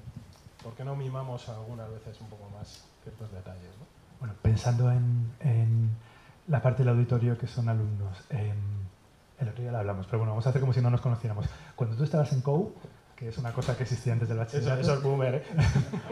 ¿por 0.63 0.75
qué 0.75 0.85
no 0.85 0.97
mimamos 0.97 1.49
algunas 1.49 1.91
veces 1.91 2.21
un 2.21 2.29
poco 2.29 2.49
más 2.51 2.85
ciertos 3.03 3.31
detalles, 3.33 3.71
¿no? 3.79 3.87
Bueno, 4.19 4.35
pensando 4.43 4.91
en, 4.91 5.33
en 5.41 5.91
la 6.51 6.61
parte 6.61 6.83
del 6.83 6.89
auditorio 6.91 7.39
que 7.39 7.47
son 7.47 7.69
alumnos, 7.69 8.19
em, 8.29 8.57
el 9.39 9.49
otro 9.49 9.63
día 9.63 9.71
lo 9.71 9.79
hablamos, 9.79 10.07
pero 10.07 10.19
bueno, 10.19 10.33
vamos 10.33 10.47
a 10.47 10.51
hacer 10.51 10.61
como 10.61 10.73
si 10.73 10.81
no 10.81 10.91
nos 10.91 11.01
conociéramos. 11.01 11.47
Cuando 11.77 11.97
tú 11.97 12.03
estabas 12.03 12.33
en 12.33 12.41
COU, 12.43 12.75
que 13.15 13.29
es 13.29 13.39
una 13.39 13.53
cosa 13.53 13.77
que 13.77 13.85
existía 13.85 14.13
antes 14.13 14.29
del 14.29 14.39
Eso, 14.39 14.47
bachillerato, 14.47 14.81
eso 14.81 14.95
es 14.95 15.03
boomer, 15.03 15.35
¿eh? 15.37 15.45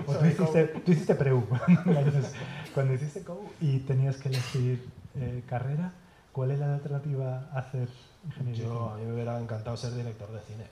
o 0.07 0.15
tú 0.15 0.25
hiciste, 0.25 0.65
tú 0.67 0.93
hiciste 0.93 1.15
preu, 1.17 1.45
cuando 2.75 2.95
hiciste 2.95 3.25
COU 3.25 3.51
y 3.61 3.81
tenías 3.81 4.17
que 4.17 4.29
elegir 4.29 4.89
eh, 5.17 5.43
carrera, 5.49 5.93
¿cuál 6.33 6.53
es 6.53 6.61
la 6.61 6.73
alternativa 6.73 7.49
a 7.53 7.59
hacer 7.59 7.89
ingeniería? 8.25 8.65
Yo, 8.65 8.91
a 8.91 8.97
mí 8.97 9.05
me 9.07 9.15
hubiera 9.15 9.41
encantado 9.41 9.77
ser 9.77 9.93
director 9.95 10.31
de 10.31 10.41
cine. 10.43 10.65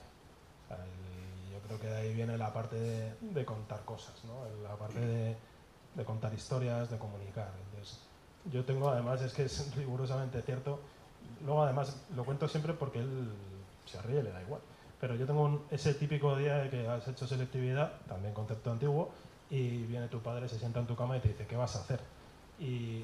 O 0.63 0.67
sea, 0.69 0.77
y 0.77 1.51
yo 1.51 1.59
creo 1.67 1.79
que 1.79 1.87
de 1.87 1.97
ahí 1.97 2.13
viene 2.13 2.37
la 2.37 2.53
parte 2.53 2.77
de, 2.77 3.13
de 3.19 3.45
contar 3.45 3.83
cosas, 3.83 4.15
¿no? 4.23 4.45
La 4.63 4.77
parte 4.77 4.99
de, 4.99 5.35
de 5.95 6.05
contar 6.05 6.33
historias, 6.33 6.89
de 6.89 6.97
comunicar. 6.97 7.51
Entonces, 7.65 8.06
yo 8.51 8.63
tengo, 8.65 8.89
además, 8.89 9.21
es 9.21 9.33
que 9.33 9.43
es 9.43 9.75
rigurosamente 9.77 10.41
cierto. 10.41 10.79
Luego, 11.45 11.63
además, 11.63 12.05
lo 12.15 12.23
cuento 12.23 12.47
siempre 12.47 12.73
porque 12.73 12.99
él 12.99 13.27
se 13.85 14.01
ríe, 14.01 14.23
le 14.23 14.31
da 14.31 14.41
igual. 14.41 14.61
Pero 14.99 15.15
yo 15.15 15.25
tengo 15.25 15.43
un- 15.43 15.61
ese 15.69 15.93
típico 15.93 16.35
día 16.35 16.57
de 16.57 16.69
que 16.69 16.87
has 16.87 17.07
hecho 17.07 17.27
selectividad, 17.27 17.91
también 18.07 18.33
concepto 18.33 18.71
antiguo, 18.71 19.09
y 19.49 19.83
viene 19.85 20.07
tu 20.07 20.19
padre, 20.21 20.47
se 20.49 20.57
sienta 20.59 20.79
en 20.79 20.87
tu 20.87 20.95
cama 20.95 21.17
y 21.17 21.19
te 21.19 21.29
dice, 21.29 21.45
¿qué 21.47 21.55
vas 21.55 21.75
a 21.75 21.81
hacer? 21.81 21.99
Y 22.59 23.03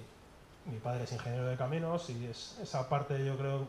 mi 0.65 0.79
padre 0.79 1.03
es 1.03 1.11
ingeniero 1.11 1.45
de 1.45 1.55
caminos 1.57 2.09
y 2.09 2.25
es, 2.25 2.57
esa 2.61 2.89
parte 2.89 3.23
yo 3.25 3.37
creo 3.37 3.67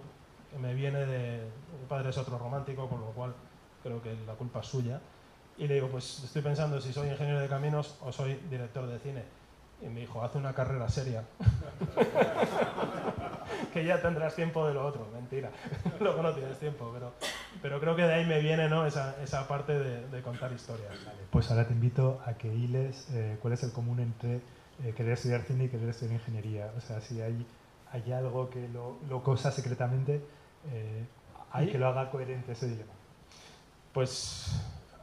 que 0.51 0.59
me 0.59 0.75
viene 0.75 1.05
de... 1.07 1.41
Mi 1.81 1.87
padre 1.87 2.11
es 2.11 2.19
otro 2.19 2.39
romántico, 2.39 2.89
con 2.89 3.01
lo 3.01 3.09
cual 3.09 3.35
creo 3.83 4.01
que 4.03 4.15
la 4.27 4.35
culpa 4.35 4.61
es 4.61 4.67
suya. 4.67 5.01
Y 5.59 5.69
le 5.69 5.75
digo, 5.75 5.89
pues 5.89 6.25
estoy 6.25 6.43
pensando 6.43 6.81
si 6.81 6.93
soy 6.93 7.09
ingeniero 7.11 7.39
de 7.41 7.49
caminos 7.49 7.97
o 8.01 8.11
soy 8.11 8.35
director 8.51 8.87
de 8.87 8.99
cine. 8.99 9.23
Y 9.83 9.87
me 9.89 10.01
dijo, 10.01 10.23
haz 10.23 10.35
una 10.35 10.55
carrera 10.55 10.89
seria. 10.89 11.25
que 13.73 13.85
ya 13.85 14.01
tendrás 14.01 14.35
tiempo 14.35 14.67
de 14.67 14.75
lo 14.75 14.87
otro. 14.87 15.07
Mentira. 15.13 15.51
Luego 16.01 16.23
no 16.23 16.33
tienes 16.33 16.59
tiempo, 16.59 16.91
pero, 16.95 17.13
pero 17.61 17.81
creo 17.81 17.97
que 17.97 18.03
de 18.03 18.15
ahí 18.15 18.25
me 18.27 18.41
viene 18.41 18.69
¿no? 18.69 18.87
esa, 18.87 19.21
esa 19.23 19.47
parte 19.49 19.79
de, 19.79 20.09
de 20.09 20.23
contar 20.23 20.53
historias. 20.53 20.93
Pues 21.31 21.51
ahora 21.51 21.67
te 21.67 21.73
invito 21.75 22.21
a 22.27 22.35
que 22.35 22.53
hiles 22.55 23.09
eh, 23.13 23.37
cuál 23.43 23.55
es 23.55 23.63
el 23.63 23.73
común 23.73 24.01
entre 24.01 24.37
eh, 24.83 24.93
querer 24.97 25.13
estudiar 25.13 25.43
cine 25.43 25.65
y 25.65 25.69
querer 25.69 25.89
estudiar 25.89 26.15
ingeniería. 26.15 26.73
O 26.77 26.81
sea, 26.81 27.01
si 27.01 27.21
hay, 27.21 27.47
hay 27.93 28.13
algo 28.13 28.49
que 28.51 28.69
lo, 28.69 28.99
lo 29.09 29.23
cosa 29.23 29.51
secretamente 29.51 30.23
eh, 30.73 31.05
Hay- 31.53 31.71
que 31.71 31.79
lo 31.79 31.89
haga 31.89 32.11
coherente 32.11 32.53
ese 32.53 32.69
dilema. 32.69 32.93
Pues 33.93 34.61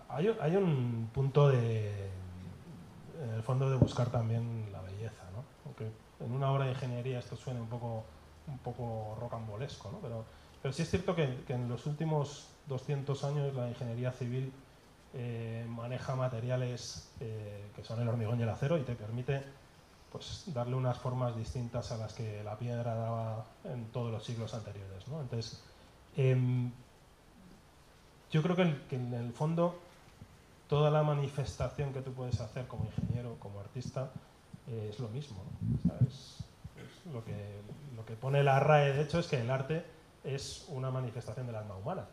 hay, 0.10 0.36
hay 0.42 0.56
un 0.58 1.10
punto 1.13 1.48
de, 1.50 2.10
en 3.22 3.30
el 3.30 3.44
fondo, 3.44 3.70
de 3.70 3.78
buscar 3.78 4.10
también 4.10 4.70
la 4.72 4.82
belleza, 4.82 5.24
¿no? 5.34 5.44
Aunque 5.66 5.92
en 6.20 6.32
una 6.32 6.51
obra 6.51 6.66
de 6.66 6.72
ingeniería 6.72 7.20
esto 7.20 7.36
suene 7.36 7.62
un 7.62 7.68
poco, 7.68 8.04
un 8.48 8.58
poco 8.60 9.18
rocambolesco, 9.20 9.92
¿no? 9.92 10.00
Pero, 10.00 10.25
pero 10.62 10.74
sí 10.74 10.82
es 10.84 10.90
cierto 10.90 11.16
que, 11.16 11.44
que 11.46 11.54
en 11.54 11.70
los 11.70 11.86
últimos 11.86 12.48
200 12.68 13.24
años 13.24 13.54
la 13.56 13.70
ingeniería 13.70 14.12
civil 14.12 14.51
eh, 15.13 15.66
maneja 15.68 16.16
materiales 16.16 17.12
eh, 17.20 17.70
que 17.75 17.84
son 17.84 18.00
el 18.00 18.08
hormigón 18.08 18.40
y 18.40 18.44
el 18.44 18.50
acero 18.50 18.78
y 18.78 18.84
te 18.84 18.96
permite 18.96 19.44
pues, 20.10 20.44
darle 20.48 20.75
unas 20.75 20.98
formas 20.98 21.36
distintas 21.36 21.92
a 21.92 21.98
las 21.98 22.13
que 22.13 22.42
la 22.44 22.58
piedra 22.58 22.96
daba 22.96 23.46
en 23.66 23.86
todos 23.92 24.10
los 24.10 24.24
siglos 24.24 24.54
anteriores, 24.54 25.08
¿no? 25.10 25.22
Entonces, 25.22 25.62
em, 26.16 26.72
yo 28.32 28.42
creo 28.42 28.56
que 28.56 28.96
en 28.96 29.13
el 29.13 29.34
fondo 29.34 29.78
toda 30.72 30.90
la 30.90 31.04
manifestación 31.04 31.92
que 31.92 32.00
tú 32.00 32.13
puedes 32.13 32.40
hacer 32.40 32.66
como 32.66 32.86
ingeniero, 32.86 33.36
como 33.40 33.60
artista, 33.60 34.10
eh, 34.70 34.88
es 34.90 35.01
lo 35.01 35.10
mismo. 35.10 35.44
¿no? 35.84 35.92
Lo, 37.12 37.25
que, 37.25 37.36
lo 37.94 38.06
que 38.06 38.13
pone 38.13 38.42
la 38.42 38.58
RAE, 38.62 38.94
de 38.94 39.01
hecho, 39.01 39.20
es 39.20 39.28
que 39.28 39.42
el 39.42 39.51
arte 39.51 39.84
es 40.24 40.68
una 40.70 40.90
manifestación 40.90 41.46
del 41.46 41.58
alma 41.58 41.75
humana. 41.75 42.06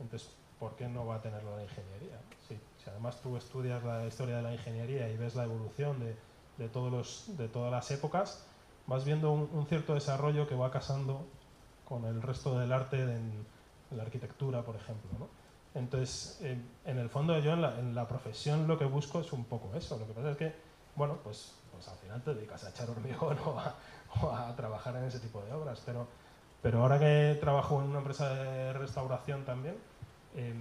Entonces, 0.00 0.28
¿por 0.58 0.74
qué 0.74 0.88
no 0.88 1.06
va 1.06 1.14
a 1.14 1.22
tenerlo 1.22 1.56
la 1.56 1.62
ingeniería? 1.62 2.18
Si, 2.48 2.54
si 2.82 2.90
además 2.90 3.20
tú 3.22 3.36
estudias 3.36 3.80
la 3.84 4.04
historia 4.04 4.38
de 4.38 4.42
la 4.42 4.54
ingeniería 4.54 5.08
y 5.08 5.16
ves 5.16 5.36
la 5.36 5.44
evolución 5.44 6.00
de, 6.00 6.16
de 6.58 6.68
todos 6.68 6.90
los, 6.90 7.36
de 7.38 7.46
todas 7.46 7.70
las 7.70 7.92
épocas, 7.92 8.44
vas 8.88 9.04
viendo 9.04 9.30
un, 9.30 9.66
cierto 9.68 9.94
desarrollo 9.94 10.48
que 10.48 10.56
va 10.56 10.72
casando 10.72 11.28
con 11.88 12.04
el 12.06 12.20
resto 12.20 12.58
del 12.58 12.72
arte 12.72 13.02
en, 13.02 13.46
la 13.92 14.02
arquitectura, 14.02 14.62
por 14.62 14.74
ejemplo. 14.74 15.10
¿no? 15.16 15.39
Entonces, 15.74 16.40
en 16.40 16.98
el 16.98 17.08
fondo 17.08 17.38
yo 17.38 17.52
en 17.52 17.94
la, 17.94 18.08
profesión 18.08 18.66
lo 18.66 18.78
que 18.78 18.84
busco 18.84 19.20
es 19.20 19.32
un 19.32 19.44
poco 19.44 19.74
eso. 19.76 19.98
Lo 19.98 20.06
que 20.06 20.12
pasa 20.12 20.30
es 20.32 20.36
que, 20.36 20.54
bueno, 20.96 21.18
pues, 21.22 21.54
pues 21.72 21.86
al 21.88 21.96
final 21.96 22.22
te 22.22 22.34
dedicas 22.34 22.64
a 22.64 22.70
echar 22.70 22.90
hormigón 22.90 23.38
o 24.20 24.30
a, 24.30 24.54
trabajar 24.56 24.96
en 24.96 25.04
ese 25.04 25.20
tipo 25.20 25.40
de 25.42 25.52
obras. 25.52 25.80
Pero, 25.86 26.08
pero 26.60 26.82
ahora 26.82 26.98
que 26.98 27.38
trabajo 27.40 27.80
en 27.80 27.88
una 27.88 27.98
empresa 27.98 28.28
de 28.34 28.72
restauración 28.72 29.44
también, 29.44 29.76
em, 30.34 30.56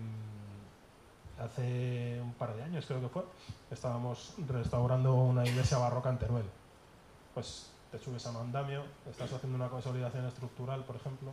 hace 1.39 2.19
un 2.21 2.33
par 2.33 2.55
de 2.55 2.63
años 2.63 2.85
creo 2.85 3.01
que 3.01 3.09
fue, 3.09 3.23
estábamos 3.71 4.33
restaurando 4.47 5.15
una 5.15 5.45
iglesia 5.45 5.79
barroca 5.79 6.09
en 6.09 6.19
Teruel. 6.19 6.45
Pues 7.33 7.71
te 7.91 7.97
subes 7.97 8.25
a 8.27 8.31
un 8.31 8.37
andamio, 8.37 8.83
estás 9.09 9.33
haciendo 9.33 9.55
una 9.55 9.69
consolidación 9.69 10.25
estructural, 10.25 10.83
por 10.83 10.97
ejemplo, 10.97 11.31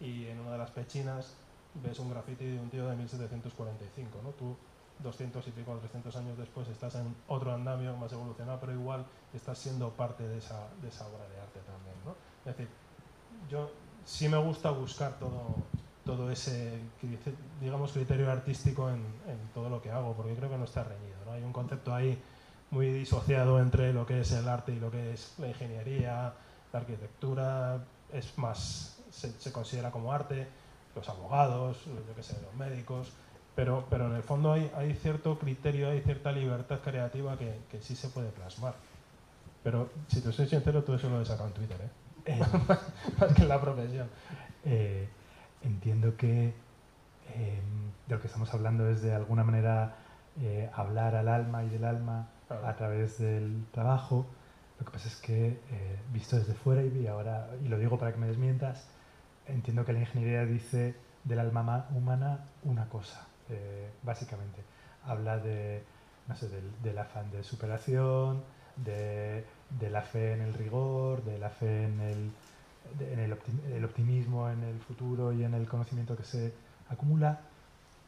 y 0.00 0.26
en 0.26 0.40
una 0.40 0.52
de 0.52 0.58
las 0.58 0.70
pechinas 0.70 1.34
ves 1.74 1.98
un 1.98 2.10
grafiti 2.10 2.44
de 2.44 2.60
un 2.60 2.68
tío 2.70 2.86
de 2.86 2.96
1745, 2.96 4.20
¿no? 4.22 4.30
Tú 4.30 4.56
200 5.02 5.46
y 5.46 5.50
pico, 5.50 5.76
300 5.78 6.14
años 6.16 6.38
después 6.38 6.68
estás 6.68 6.94
en 6.94 7.14
otro 7.28 7.52
andamio 7.52 7.96
más 7.96 8.12
evolucionado, 8.12 8.60
pero 8.60 8.72
igual 8.72 9.04
estás 9.32 9.58
siendo 9.58 9.90
parte 9.90 10.26
de 10.26 10.38
esa, 10.38 10.68
de 10.80 10.88
esa 10.88 11.06
obra 11.06 11.28
de 11.28 11.40
arte 11.40 11.60
también, 11.60 11.96
¿no? 12.04 12.14
Es 12.44 12.56
decir, 12.56 12.68
yo 13.50 13.70
sí 14.04 14.28
me 14.28 14.36
gusta 14.36 14.70
buscar 14.70 15.18
todo, 15.18 15.56
todo 16.04 16.30
ese, 16.30 16.78
digamos, 17.60 17.92
criterio 17.92 18.30
artístico 18.30 18.88
en, 18.88 18.96
en, 19.26 19.38
todo 19.54 19.68
lo 19.68 19.82
que 19.82 19.90
hago, 19.90 20.14
porque 20.14 20.34
creo 20.34 20.50
que 20.50 20.58
no 20.58 20.64
está 20.64 20.84
reñido, 20.84 21.24
¿no? 21.26 21.32
Hay 21.32 21.42
un 21.42 21.52
concepto 21.52 21.94
ahí 21.94 22.20
muy 22.70 22.90
disociado 22.90 23.60
entre 23.60 23.92
lo 23.92 24.06
que 24.06 24.20
es 24.20 24.32
el 24.32 24.48
arte 24.48 24.72
y 24.72 24.80
lo 24.80 24.90
que 24.90 25.12
es 25.12 25.34
la 25.38 25.48
ingeniería, 25.48 26.32
la 26.72 26.78
arquitectura, 26.78 27.84
es 28.12 28.36
más, 28.38 28.98
se, 29.10 29.30
se 29.32 29.52
considera 29.52 29.90
como 29.90 30.12
arte, 30.12 30.48
los 30.94 31.08
abogados, 31.08 31.84
yo 31.86 32.14
qué 32.14 32.22
sé, 32.22 32.40
los 32.42 32.54
médicos, 32.54 33.12
pero, 33.54 33.86
pero 33.90 34.06
en 34.06 34.14
el 34.14 34.22
fondo 34.22 34.52
hay, 34.52 34.70
hay 34.74 34.94
cierto 34.94 35.38
criterio, 35.38 35.90
hay 35.90 36.00
cierta 36.00 36.32
libertad 36.32 36.80
creativa 36.80 37.36
que, 37.36 37.58
que, 37.70 37.82
sí 37.82 37.94
se 37.94 38.08
puede 38.08 38.30
plasmar. 38.30 38.74
Pero 39.62 39.90
si 40.08 40.20
te 40.20 40.32
soy 40.32 40.46
sincero, 40.46 40.82
todo 40.82 40.96
eso 40.96 41.08
lo 41.10 41.20
he 41.20 41.24
sacado 41.24 41.48
en 41.48 41.54
Twitter, 41.54 41.76
¿eh? 41.80 41.90
eh 42.26 42.40
más 43.20 43.32
que 43.34 43.42
en 43.42 43.48
la 43.48 43.60
profesión. 43.60 44.08
Eh, 44.64 45.08
entiendo 45.62 46.16
que 46.16 46.54
em, 47.34 47.92
de 48.06 48.14
lo 48.14 48.20
que 48.20 48.26
estamos 48.26 48.52
hablando 48.54 48.88
es 48.88 49.02
de 49.02 49.14
alguna 49.14 49.44
manera 49.44 49.96
eh, 50.40 50.70
hablar 50.74 51.14
al 51.14 51.28
alma 51.28 51.64
y 51.64 51.68
del 51.68 51.84
alma 51.84 52.28
a 52.48 52.74
través 52.74 53.18
del 53.18 53.66
trabajo. 53.70 54.26
Lo 54.78 54.86
que 54.86 54.92
pasa 54.92 55.08
es 55.08 55.16
que, 55.16 55.60
visto 56.12 56.36
desde 56.36 56.54
fuera, 56.54 56.82
y 56.82 57.06
ahora, 57.06 57.48
y 57.62 57.68
lo 57.68 57.78
digo 57.78 57.98
para 57.98 58.12
que 58.12 58.18
me 58.18 58.26
desmientas, 58.26 58.88
entiendo 59.46 59.84
que 59.84 59.92
la 59.92 60.00
ingeniería 60.00 60.44
dice 60.44 60.94
del 61.24 61.38
alma 61.38 61.86
humana 61.94 62.46
una 62.64 62.88
cosa, 62.88 63.26
eh, 63.48 63.90
básicamente. 64.02 64.62
Habla 65.04 65.38
de, 65.38 65.82
no 66.28 66.36
sé, 66.36 66.48
del, 66.82 66.98
afán 66.98 67.30
de 67.30 67.42
superación, 67.42 68.42
de, 68.76 69.44
la 69.90 70.02
fe 70.02 70.32
en 70.34 70.42
el 70.42 70.54
rigor, 70.54 71.24
de 71.24 71.38
la 71.38 71.50
fe 71.50 71.84
en 71.84 72.00
el, 72.00 72.32
en 73.00 73.18
el, 73.18 73.84
optimismo 73.84 74.48
en 74.48 74.62
el 74.62 74.78
futuro 74.80 75.32
y 75.32 75.44
en 75.44 75.54
el 75.54 75.68
conocimiento 75.68 76.16
que 76.16 76.24
se 76.24 76.54
acumula, 76.88 77.40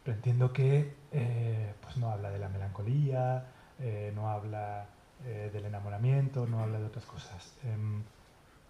pero 0.04 0.16
entiendo 0.16 0.52
que 0.52 0.94
eh, 1.12 1.74
pues 1.82 1.96
no 1.96 2.10
habla 2.10 2.30
de 2.30 2.38
la 2.38 2.48
melancolía, 2.48 3.46
eh, 3.80 4.12
no 4.14 4.30
habla 4.30 4.86
del 5.24 5.64
enamoramiento, 5.64 6.46
no 6.46 6.60
habla 6.60 6.78
de 6.78 6.84
otras 6.84 7.06
cosas. 7.06 7.54
Em, 7.64 8.02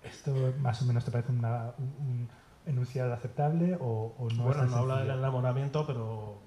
¿Esto 0.04 0.54
más 0.61 0.80
o 0.83 0.85
menos 0.85 1.04
te 1.04 1.11
parece 1.11 1.33
un, 1.33 2.28
enunciado 2.66 3.12
aceptable 3.12 3.76
o, 3.80 4.14
no 4.34 4.44
Bueno, 4.44 4.64
no 4.66 4.76
habla 4.76 5.00
del 5.00 5.10
enamoramiento, 5.10 5.86
pero 5.86 6.38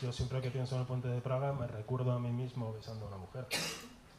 yo 0.00 0.12
siempre 0.12 0.40
que 0.40 0.50
pienso 0.50 0.74
en 0.74 0.82
el 0.82 0.86
puente 0.86 1.08
de 1.08 1.20
Praga 1.20 1.52
me 1.52 1.66
recuerdo 1.66 2.12
a 2.12 2.18
mí 2.18 2.30
mismo 2.30 2.72
besando 2.72 3.06
a 3.06 3.08
una 3.08 3.16
mujer, 3.18 3.46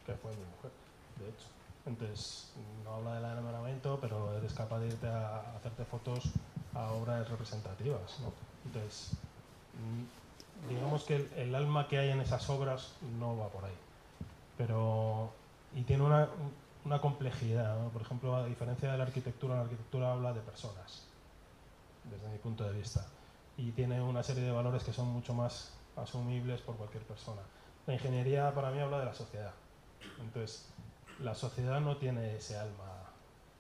que 0.06 0.14
fue 0.14 0.32
mi 0.32 0.46
mujer, 0.56 0.72
de 1.20 1.30
hecho. 1.30 1.48
Entonces, 1.86 2.54
no 2.84 2.94
habla 2.94 3.16
del 3.16 3.26
enamoramiento, 3.26 3.98
pero 4.00 4.38
eres 4.38 4.54
capaz 4.54 4.80
de 4.80 4.88
irte 4.88 5.08
a 5.08 5.56
hacerte 5.58 5.84
fotos 5.86 6.26
a 6.76 6.92
obras 6.92 7.28
representativas. 7.28 8.20
¿no? 8.20 8.32
Entonces, 8.66 9.14
mm, 9.74 10.70
digamos 10.70 11.04
que 11.06 11.28
el, 11.38 11.56
alma 11.56 11.88
que 11.88 11.98
hay 11.98 12.10
en 12.10 12.22
esas 12.22 12.48
obras 12.52 12.94
no 13.20 13.36
va 13.36 13.48
por 13.48 13.66
ahí. 13.66 13.74
Pero, 14.60 15.32
y 15.76 15.82
tiene 15.82 16.04
una, 16.04 16.30
una 16.86 17.02
complejidad. 17.02 17.80
¿no? 17.80 17.90
Por 17.90 18.04
ejemplo, 18.04 18.36
a 18.36 18.46
diferencia 18.46 18.92
de 18.92 19.00
la 19.00 19.06
arquitectura, 19.06 19.56
la 19.56 19.62
arquitectura 19.62 20.12
habla 20.12 20.34
de 20.34 20.42
personas 20.42 21.11
desde 22.04 22.28
mi 22.30 22.38
punto 22.38 22.64
de 22.64 22.78
vista. 22.78 23.06
Y 23.58 23.72
tiene 23.72 24.02
una 24.02 24.24
serie 24.24 24.44
de 24.44 24.52
valores 24.52 24.84
que 24.84 24.94
son 24.94 25.08
mucho 25.08 25.34
más 25.34 25.74
asumibles 25.96 26.62
por 26.62 26.76
cualquier 26.76 27.04
persona. 27.04 27.42
La 27.86 27.94
ingeniería 27.94 28.54
para 28.54 28.72
mí 28.72 28.80
habla 28.80 29.00
de 29.00 29.06
la 29.06 29.14
sociedad. 29.14 29.54
Entonces, 30.20 30.68
la 31.20 31.36
sociedad 31.36 31.80
no 31.82 31.98
tiene 31.98 32.36
ese 32.36 32.58
alma 32.58 33.10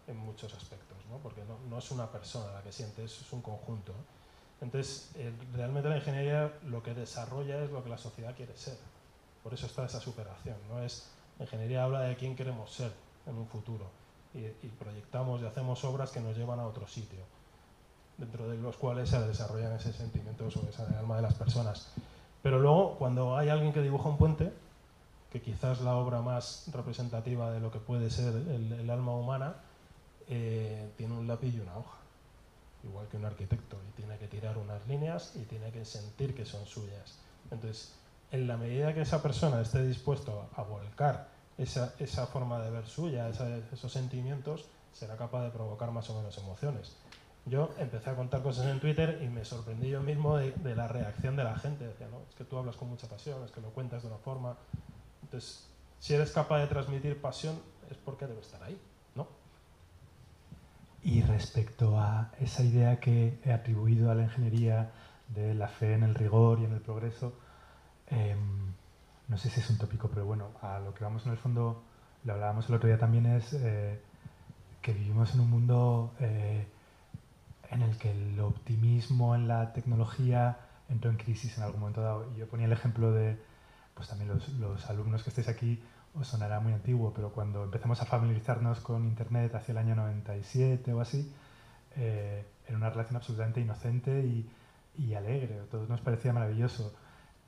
en 0.07 0.17
muchos 0.17 0.53
aspectos, 0.53 0.97
¿no? 1.09 1.17
porque 1.17 1.43
no, 1.43 1.57
no, 1.69 1.77
es 1.77 1.91
una 1.91 2.11
persona 2.11 2.51
la 2.51 2.63
que 2.63 2.71
siente, 2.71 3.03
es, 3.03 3.31
un 3.31 3.41
conjunto. 3.41 3.93
Entonces, 4.59 5.11
eh, 5.15 5.31
realmente 5.53 5.89
la 5.89 5.97
ingeniería 5.97 6.53
lo 6.65 6.83
que 6.83 6.93
desarrolla 6.93 7.63
es 7.63 7.71
lo 7.71 7.83
que 7.83 7.89
la 7.89 7.97
sociedad 7.97 8.35
quiere 8.35 8.55
ser. 8.55 8.77
Por 9.43 9.53
eso 9.53 9.65
está 9.65 9.85
esa 9.85 9.99
superación. 9.99 10.57
¿no? 10.69 10.81
Es, 10.83 11.09
la 11.37 11.45
ingeniería 11.45 11.83
habla 11.83 12.01
de 12.01 12.15
quién 12.15 12.35
queremos 12.35 12.71
ser 12.71 12.91
en 13.25 13.35
un 13.35 13.47
futuro 13.47 13.85
y, 14.33 14.39
y 14.39 14.71
proyectamos 14.79 15.41
y 15.41 15.45
hacemos 15.45 15.83
obras 15.83 16.11
que 16.11 16.19
nos 16.19 16.35
llevan 16.37 16.59
a 16.59 16.67
otro 16.67 16.87
sitio 16.87 17.19
dentro 18.21 18.47
de 18.47 18.57
los 18.57 18.77
cuales 18.77 19.09
se 19.09 19.19
desarrollan 19.19 19.73
ese 19.73 19.91
sentimiento 19.91 20.49
sobre 20.51 20.69
esa 20.69 20.87
alma 20.99 21.15
de 21.15 21.23
las 21.23 21.33
personas. 21.33 21.87
Pero 22.43 22.59
luego, 22.59 22.95
cuando 22.97 23.35
hay 23.35 23.49
alguien 23.49 23.73
que 23.73 23.81
dibuja 23.81 24.09
un 24.09 24.17
puente, 24.17 24.53
que 25.31 25.41
quizás 25.41 25.81
la 25.81 25.95
obra 25.95 26.21
más 26.21 26.65
representativa 26.71 27.51
de 27.51 27.59
lo 27.59 27.71
que 27.71 27.79
puede 27.79 28.09
ser 28.09 28.33
el, 28.35 28.89
alma 28.89 29.15
humana, 29.15 29.55
eh, 30.27 30.91
tiene 30.97 31.13
un 31.13 31.27
lápiz 31.27 31.53
y 31.53 31.59
una 31.59 31.77
hoja, 31.77 31.97
igual 32.83 33.07
que 33.07 33.17
un 33.17 33.25
arquitecto, 33.25 33.77
y 33.89 33.91
tiene 33.93 34.17
que 34.17 34.27
tirar 34.27 34.57
unas 34.57 34.85
líneas 34.87 35.33
y 35.35 35.39
tiene 35.45 35.71
que 35.71 35.83
sentir 35.83 36.35
que 36.35 36.45
son 36.45 36.65
suyas. 36.65 37.17
Entonces, 37.49 37.93
en 38.31 38.47
la 38.47 38.55
medida 38.55 38.93
que 38.93 39.01
esa 39.01 39.21
persona 39.21 39.61
esté 39.61 39.83
dispuesto 39.85 40.47
a 40.55 40.61
volcar 40.61 41.27
esa, 41.57 41.95
esa 41.97 42.27
forma 42.27 42.59
de 42.59 42.69
ver 42.69 42.87
suya, 42.87 43.29
esos 43.29 43.91
sentimientos, 43.91 44.65
será 44.93 45.17
capaz 45.17 45.43
de 45.43 45.49
provocar 45.49 45.91
más 45.91 46.09
o 46.09 46.17
menos 46.17 46.37
emociones 46.37 46.95
yo 47.45 47.73
empecé 47.79 48.09
a 48.09 48.15
contar 48.15 48.43
cosas 48.43 48.67
en 48.67 48.79
Twitter 48.79 49.19
y 49.23 49.27
me 49.27 49.43
sorprendí 49.43 49.89
yo 49.89 50.01
mismo 50.01 50.37
de, 50.37 50.75
la 50.75 50.87
reacción 50.87 51.35
de 51.35 51.43
la 51.43 51.57
gente. 51.57 51.87
Decía, 51.87 52.07
no, 52.09 52.21
es 52.29 52.35
que 52.35 52.43
tú 52.43 52.57
hablas 52.57 52.75
con 52.75 52.89
mucha 52.89 53.07
pasión, 53.07 53.43
es 53.43 53.51
que 53.51 53.61
lo 53.61 53.69
cuentas 53.69 54.03
de 54.03 54.09
una 54.09 54.17
forma. 54.17 54.57
Entonces, 55.23 55.67
si 55.99 56.13
eres 56.13 56.31
capaz 56.31 56.59
de 56.59 56.67
transmitir 56.67 57.19
pasión, 57.19 57.59
es 57.89 57.97
porque 57.97 58.27
debe 58.27 58.41
estar 58.41 58.61
ahí, 58.63 58.79
¿no? 59.15 59.27
Y 61.03 61.23
respecto 61.23 61.99
a 61.99 62.31
esa 62.39 62.63
idea 62.63 62.99
que 62.99 63.39
he 63.43 63.51
atribuido 63.51 64.11
a 64.11 64.15
la 64.15 64.23
ingeniería 64.23 64.91
de 65.29 65.55
la 65.55 65.67
fe 65.67 65.93
en 65.93 66.03
el 66.03 66.13
rigor 66.13 66.59
y 66.59 66.65
en 66.65 66.73
el 66.73 66.81
progreso, 66.81 67.33
em, 68.07 68.73
no 69.27 69.37
sé 69.37 69.49
si 69.49 69.61
es 69.61 69.69
un 69.69 69.77
tópico, 69.77 70.09
pero 70.09 70.25
bueno, 70.25 70.49
a 70.61 70.79
lo 70.79 70.93
que 70.93 71.03
vamos 71.03 71.25
en 71.25 71.31
el 71.31 71.37
fondo, 71.37 71.83
lo 72.23 72.33
hablábamos 72.33 72.69
el 72.69 72.75
otro 72.75 72.87
día 72.87 72.99
también, 72.99 73.25
es 73.25 73.53
eh, 73.53 73.99
que 74.81 74.93
vivimos 74.93 75.33
en 75.33 75.39
un 75.39 75.49
mundo 75.49 76.13
eh, 76.19 76.67
en 77.71 77.81
el 77.81 77.97
que 77.97 78.11
el 78.11 78.39
optimismo 78.39 79.35
en 79.35 79.47
la 79.47 79.73
tecnología 79.73 80.59
entró 80.89 81.09
en 81.09 81.17
crisis 81.17 81.57
en 81.57 81.63
algún 81.63 81.79
momento 81.79 82.01
dado. 82.01 82.31
Y 82.35 82.39
yo 82.39 82.47
ponía 82.47 82.65
el 82.65 82.73
ejemplo 82.73 83.11
de, 83.11 83.37
pues 83.93 84.09
también 84.09 84.29
los, 84.29 84.49
los, 84.49 84.89
alumnos 84.89 85.23
que 85.23 85.29
estáis 85.29 85.47
aquí 85.47 85.81
os 86.13 86.27
sonará 86.27 86.59
muy 86.59 86.73
antiguo, 86.73 87.13
pero 87.13 87.31
cuando 87.31 87.63
empezamos 87.63 88.01
a 88.01 88.05
familiarizarnos 88.05 88.81
con 88.81 89.05
Internet 89.05 89.55
hacia 89.55 89.71
el 89.71 89.77
año 89.77 89.95
97 89.95 90.93
o 90.93 90.99
así, 90.99 91.33
eh, 91.95 92.45
era 92.67 92.77
una 92.77 92.89
relación 92.89 93.15
absolutamente 93.15 93.61
inocente 93.61 94.19
y, 94.19 94.49
y 94.97 95.13
alegre. 95.13 95.59
A 95.59 95.63
todos 95.69 95.87
nos 95.87 96.01
parecía 96.01 96.33
maravilloso. 96.33 96.93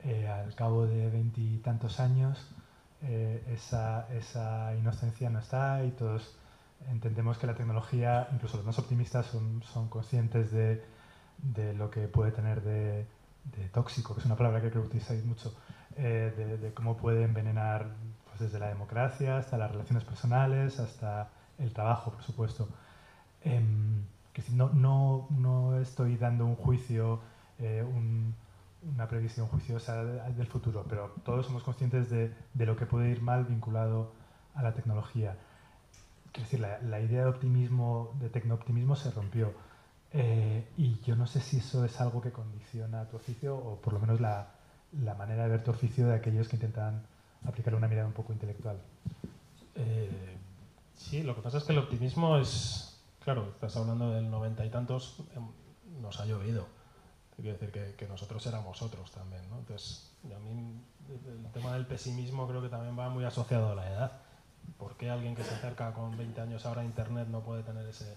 Eh, 0.00 0.28
al 0.28 0.54
cabo 0.54 0.86
de 0.86 1.08
veintitantos 1.10 2.00
años, 2.00 2.38
eh, 3.02 3.44
esa, 3.48 4.08
esa 4.14 4.74
inocencia 4.76 5.28
no 5.30 5.38
está 5.38 5.84
y 5.84 5.90
todos 5.92 6.36
entendemos 6.90 7.38
que 7.38 7.46
la 7.46 7.54
tecnología, 7.54 8.28
incluso 8.32 8.56
los 8.56 8.66
más 8.66 8.78
optimistas 8.78 9.26
son, 9.26 9.62
son 9.62 9.88
conscientes 9.88 10.50
de, 10.50 10.82
de, 11.38 11.74
lo 11.74 11.90
que 11.90 12.08
puede 12.08 12.32
tener 12.32 12.62
de, 12.62 13.06
tóxico, 13.72 14.14
que 14.14 14.20
es 14.20 14.26
una 14.26 14.36
palabra 14.36 14.60
que 14.60 14.70
creo 14.70 14.82
que 14.82 14.88
utilizáis 14.88 15.24
mucho, 15.24 15.54
eh, 15.96 16.58
de, 16.60 16.72
cómo 16.74 16.96
puede 16.96 17.24
envenenar 17.24 17.86
pues 18.26 18.40
desde 18.40 18.58
la 18.58 18.68
democracia 18.68 19.36
hasta 19.38 19.56
las 19.58 19.70
relaciones 19.70 20.04
personales, 20.04 20.80
hasta 20.80 21.30
el 21.58 21.72
trabajo, 21.72 22.12
por 22.12 22.22
supuesto. 22.22 22.68
Eh, 23.42 23.62
que 24.32 24.42
no, 24.52 24.70
no, 24.70 25.28
no, 25.30 25.78
estoy 25.78 26.16
dando 26.16 26.44
un 26.44 26.56
juicio, 26.56 27.20
eh, 27.60 27.84
un, 27.86 28.34
una 28.94 29.06
previsión 29.06 29.46
juiciosa 29.46 30.04
del 30.04 30.46
futuro, 30.48 30.84
pero 30.88 31.14
todos 31.24 31.46
somos 31.46 31.62
conscientes 31.62 32.10
de, 32.10 32.34
de 32.52 32.66
lo 32.66 32.76
que 32.76 32.86
puede 32.86 33.10
ir 33.10 33.22
mal 33.22 33.44
vinculado 33.44 34.12
a 34.54 34.62
la 34.62 34.74
tecnología 34.74 35.36
quiero 36.34 36.50
decir, 36.50 36.60
la, 36.60 37.00
idea 37.00 37.22
de 37.22 37.30
optimismo, 37.30 38.12
de 38.18 38.28
tecno-optimismo 38.28 38.96
se 38.96 39.12
rompió. 39.12 39.52
Eh, 40.12 40.68
y 40.76 41.00
yo 41.02 41.14
no 41.14 41.26
sé 41.28 41.40
si 41.40 41.58
eso 41.58 41.84
es 41.84 42.00
algo 42.00 42.20
que 42.20 42.32
condiciona 42.32 43.08
tu 43.08 43.16
oficio 43.16 43.56
o 43.56 43.80
por 43.80 43.92
lo 43.92 44.00
menos 44.00 44.20
la, 44.20 44.52
manera 45.16 45.44
de 45.44 45.50
ver 45.50 45.64
tu 45.64 45.70
oficio 45.70 46.08
de 46.08 46.16
aquellos 46.16 46.48
que 46.48 46.56
intentan 46.56 47.06
aplicar 47.46 47.74
una 47.76 47.86
mirada 47.86 48.08
un 48.08 48.12
poco 48.12 48.32
intelectual. 48.32 48.78
Eh, 49.76 50.36
sí, 50.96 51.22
lo 51.22 51.36
que 51.36 51.42
pasa 51.42 51.58
es 51.58 51.64
que 51.64 51.72
el 51.72 51.78
optimismo 51.78 52.36
es, 52.36 53.00
claro, 53.22 53.50
estás 53.50 53.76
hablando 53.76 54.10
del 54.10 54.28
noventa 54.28 54.66
y 54.66 54.70
tantos, 54.70 55.22
em, 55.36 55.46
nos 56.02 56.18
ha 56.18 56.26
llovido. 56.26 56.66
Quiere 57.36 57.52
decir 57.52 57.70
que, 57.70 57.94
que, 57.96 58.08
nosotros 58.08 58.44
éramos 58.46 58.82
otros 58.82 59.10
también, 59.12 59.42
¿no? 59.50 59.58
Entonces, 59.58 60.10
a 60.24 60.38
mí 60.40 60.80
el 61.08 61.52
tema 61.52 61.74
del 61.74 61.86
pesimismo 61.86 62.48
creo 62.48 62.62
que 62.62 62.68
también 62.68 62.98
va 62.98 63.08
muy 63.08 63.24
asociado 63.24 63.70
a 63.70 63.74
la 63.74 63.90
edad. 63.90 64.23
¿Por 64.78 64.96
qué 64.96 65.10
alguien 65.10 65.34
que 65.34 65.44
se 65.44 65.54
acerca 65.54 65.92
con 65.92 66.16
20 66.16 66.40
años 66.40 66.66
ahora 66.66 66.82
a 66.82 66.84
Internet 66.84 67.28
no 67.28 67.40
puede 67.40 67.62
tener 67.62 67.86
ese, 67.86 68.16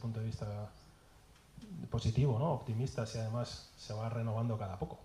punto 0.00 0.20
de 0.20 0.26
vista 0.26 0.70
positivo, 1.90 2.38
¿no? 2.38 2.52
optimista, 2.52 3.06
si 3.06 3.18
además 3.18 3.70
se 3.76 3.92
va 3.92 4.08
renovando 4.08 4.58
cada 4.58 4.78
poco? 4.78 4.98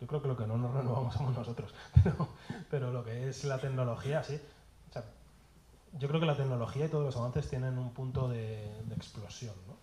Yo 0.00 0.06
creo 0.06 0.22
que 0.22 0.28
lo 0.28 0.36
que 0.36 0.46
no 0.46 0.56
nos 0.56 0.72
renovamos 0.72 1.14
somos 1.14 1.36
nosotros, 1.36 1.74
pero, 2.70 2.90
lo 2.90 3.04
que 3.04 3.28
es 3.28 3.44
la 3.44 3.58
tecnología, 3.58 4.22
sí. 4.22 4.40
Yo 5.98 6.06
creo 6.06 6.20
que 6.20 6.26
la 6.26 6.36
tecnología 6.36 6.86
y 6.86 6.88
todos 6.88 7.04
los 7.04 7.16
avances 7.16 7.48
tienen 7.48 7.76
un 7.76 7.92
punto 7.92 8.28
de, 8.28 8.64
explosión, 8.94 9.54
¿no? 9.66 9.76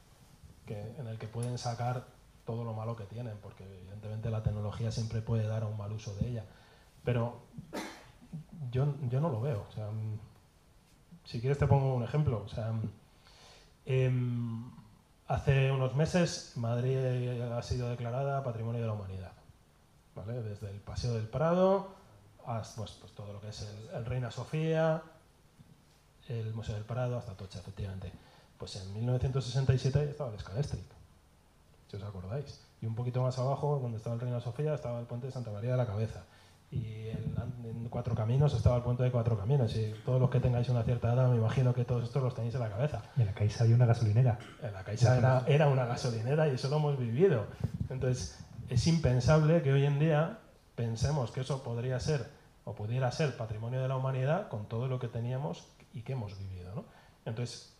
en 0.69 1.07
el 1.07 1.17
que 1.17 1.27
pueden 1.27 1.57
sacar 1.57 2.05
todo 2.45 2.63
lo 2.63 2.73
malo 2.73 2.95
que 2.95 3.03
tienen, 3.05 3.37
porque 3.41 3.65
evidentemente 3.65 4.29
la 4.29 4.41
tecnología 4.41 4.89
siempre 4.91 5.21
puede 5.21 5.45
dar 5.47 5.63
a 5.63 5.65
un 5.65 5.77
mal 5.77 5.91
uso 5.91 6.15
de 6.15 6.29
ella. 6.29 6.45
Pero 7.03 7.41
yo, 8.71 8.95
yo 9.09 9.19
no 9.21 9.29
lo 9.29 9.41
veo. 9.41 9.65
O 9.69 9.71
sea, 9.73 9.89
si 11.27 11.39
quieres 11.39 11.57
te 11.57 11.67
pongo 11.67 11.93
un 11.93 12.03
ejemplo. 12.03 12.43
O 12.45 12.49
sea, 12.49 12.73
em, 13.85 14.71
hace 15.27 15.71
unos 15.71 15.95
meses 15.95 16.53
Madrid 16.55 16.97
ha 17.41 17.61
sido 17.61 17.89
declarada 17.89 18.43
Patrimonio 18.43 18.81
de 18.81 18.87
la 18.87 18.93
Humanidad. 18.93 19.33
Desde 20.25 20.71
el 20.71 20.79
Paseo 20.79 21.13
del 21.13 21.27
Prado 21.27 21.95
hasta 22.47 22.77
pues, 22.77 22.91
pues, 22.91 23.11
todo 23.11 23.33
lo 23.33 23.41
que 23.41 23.49
es 23.49 23.67
el, 23.93 24.05
Reina 24.05 24.31
Sofía, 24.31 25.03
el 26.29 26.53
Museo 26.53 26.75
del 26.75 26.85
Prado, 26.85 27.17
hasta 27.17 27.33
Tocha, 27.33 27.59
efectivamente. 27.59 28.11
Pues 28.57 28.77
en 28.77 28.93
1967 28.93 30.09
estaba 30.09 30.31
el 30.31 30.39
Scalestric, 30.39 30.85
si 31.91 31.97
os 31.97 32.03
acordáis. 32.03 32.61
Y 32.81 32.85
un 32.85 32.95
poquito 32.95 33.21
más 33.21 33.37
abajo, 33.37 33.79
donde 33.79 33.97
estaba 33.97 34.15
el 34.15 34.21
Reina 34.21 34.39
Sofía, 34.39 34.73
estaba 34.73 34.99
el 34.99 35.05
puente 35.05 35.27
de 35.27 35.33
Santa 35.33 35.51
María 35.51 35.71
de 35.71 35.77
la 35.77 35.85
Cabeza. 35.85 36.23
Y 36.71 37.09
en, 37.09 37.27
Cuatro 37.89 38.13
Caminos 38.13 38.53
estaba 38.53 38.77
el 38.77 38.83
puente 38.83 39.03
de 39.03 39.11
Cuatro 39.11 39.37
Caminos. 39.37 39.75
Y 39.75 39.93
todos 40.05 40.19
los 40.19 40.29
que 40.29 40.39
tengáis 40.39 40.67
una 40.69 40.83
cierta 40.83 41.13
edad, 41.13 41.29
me 41.29 41.37
imagino 41.37 41.73
que 41.73 41.85
todos 41.85 42.03
estos 42.03 42.21
los 42.21 42.35
tenéis 42.35 42.53
en 42.55 42.61
la 42.61 42.69
cabeza. 42.69 43.01
Y 43.15 43.21
en 43.21 43.27
la 43.27 43.33
Caixa 43.33 43.63
había 43.63 43.75
una 43.75 43.85
gasolinera. 43.85 44.37
En 44.61 44.73
la 44.73 44.83
Caixa 44.83 45.17
era, 45.17 45.43
era 45.47 45.67
una 45.67 45.85
gasolinera 45.85 46.47
y 46.47 46.55
eso 46.55 46.69
lo 46.69 46.77
hemos 46.77 46.99
vivido. 46.99 47.45
Entonces, 47.89 48.37
es 48.69 48.85
impensable 48.87 49.61
que 49.61 49.71
hoy 49.71 49.85
en 49.85 49.99
día 49.99 50.39
pensemos 50.75 51.31
que 51.31 51.41
eso 51.41 51.63
podría 51.63 51.99
ser 51.99 52.29
o 52.65 52.75
pudiera 52.75 53.09
ser 53.11 53.37
patrimonio 53.37 53.81
de 53.81 53.87
la 53.87 53.95
humanidad 53.95 54.49
con 54.49 54.65
todo 54.65 54.87
lo 54.87 54.99
que 54.99 55.07
teníamos 55.07 55.65
y 55.93 56.01
que 56.01 56.13
hemos 56.13 56.37
vivido. 56.37 56.75
¿no? 56.75 56.83
Entonces, 57.25 57.73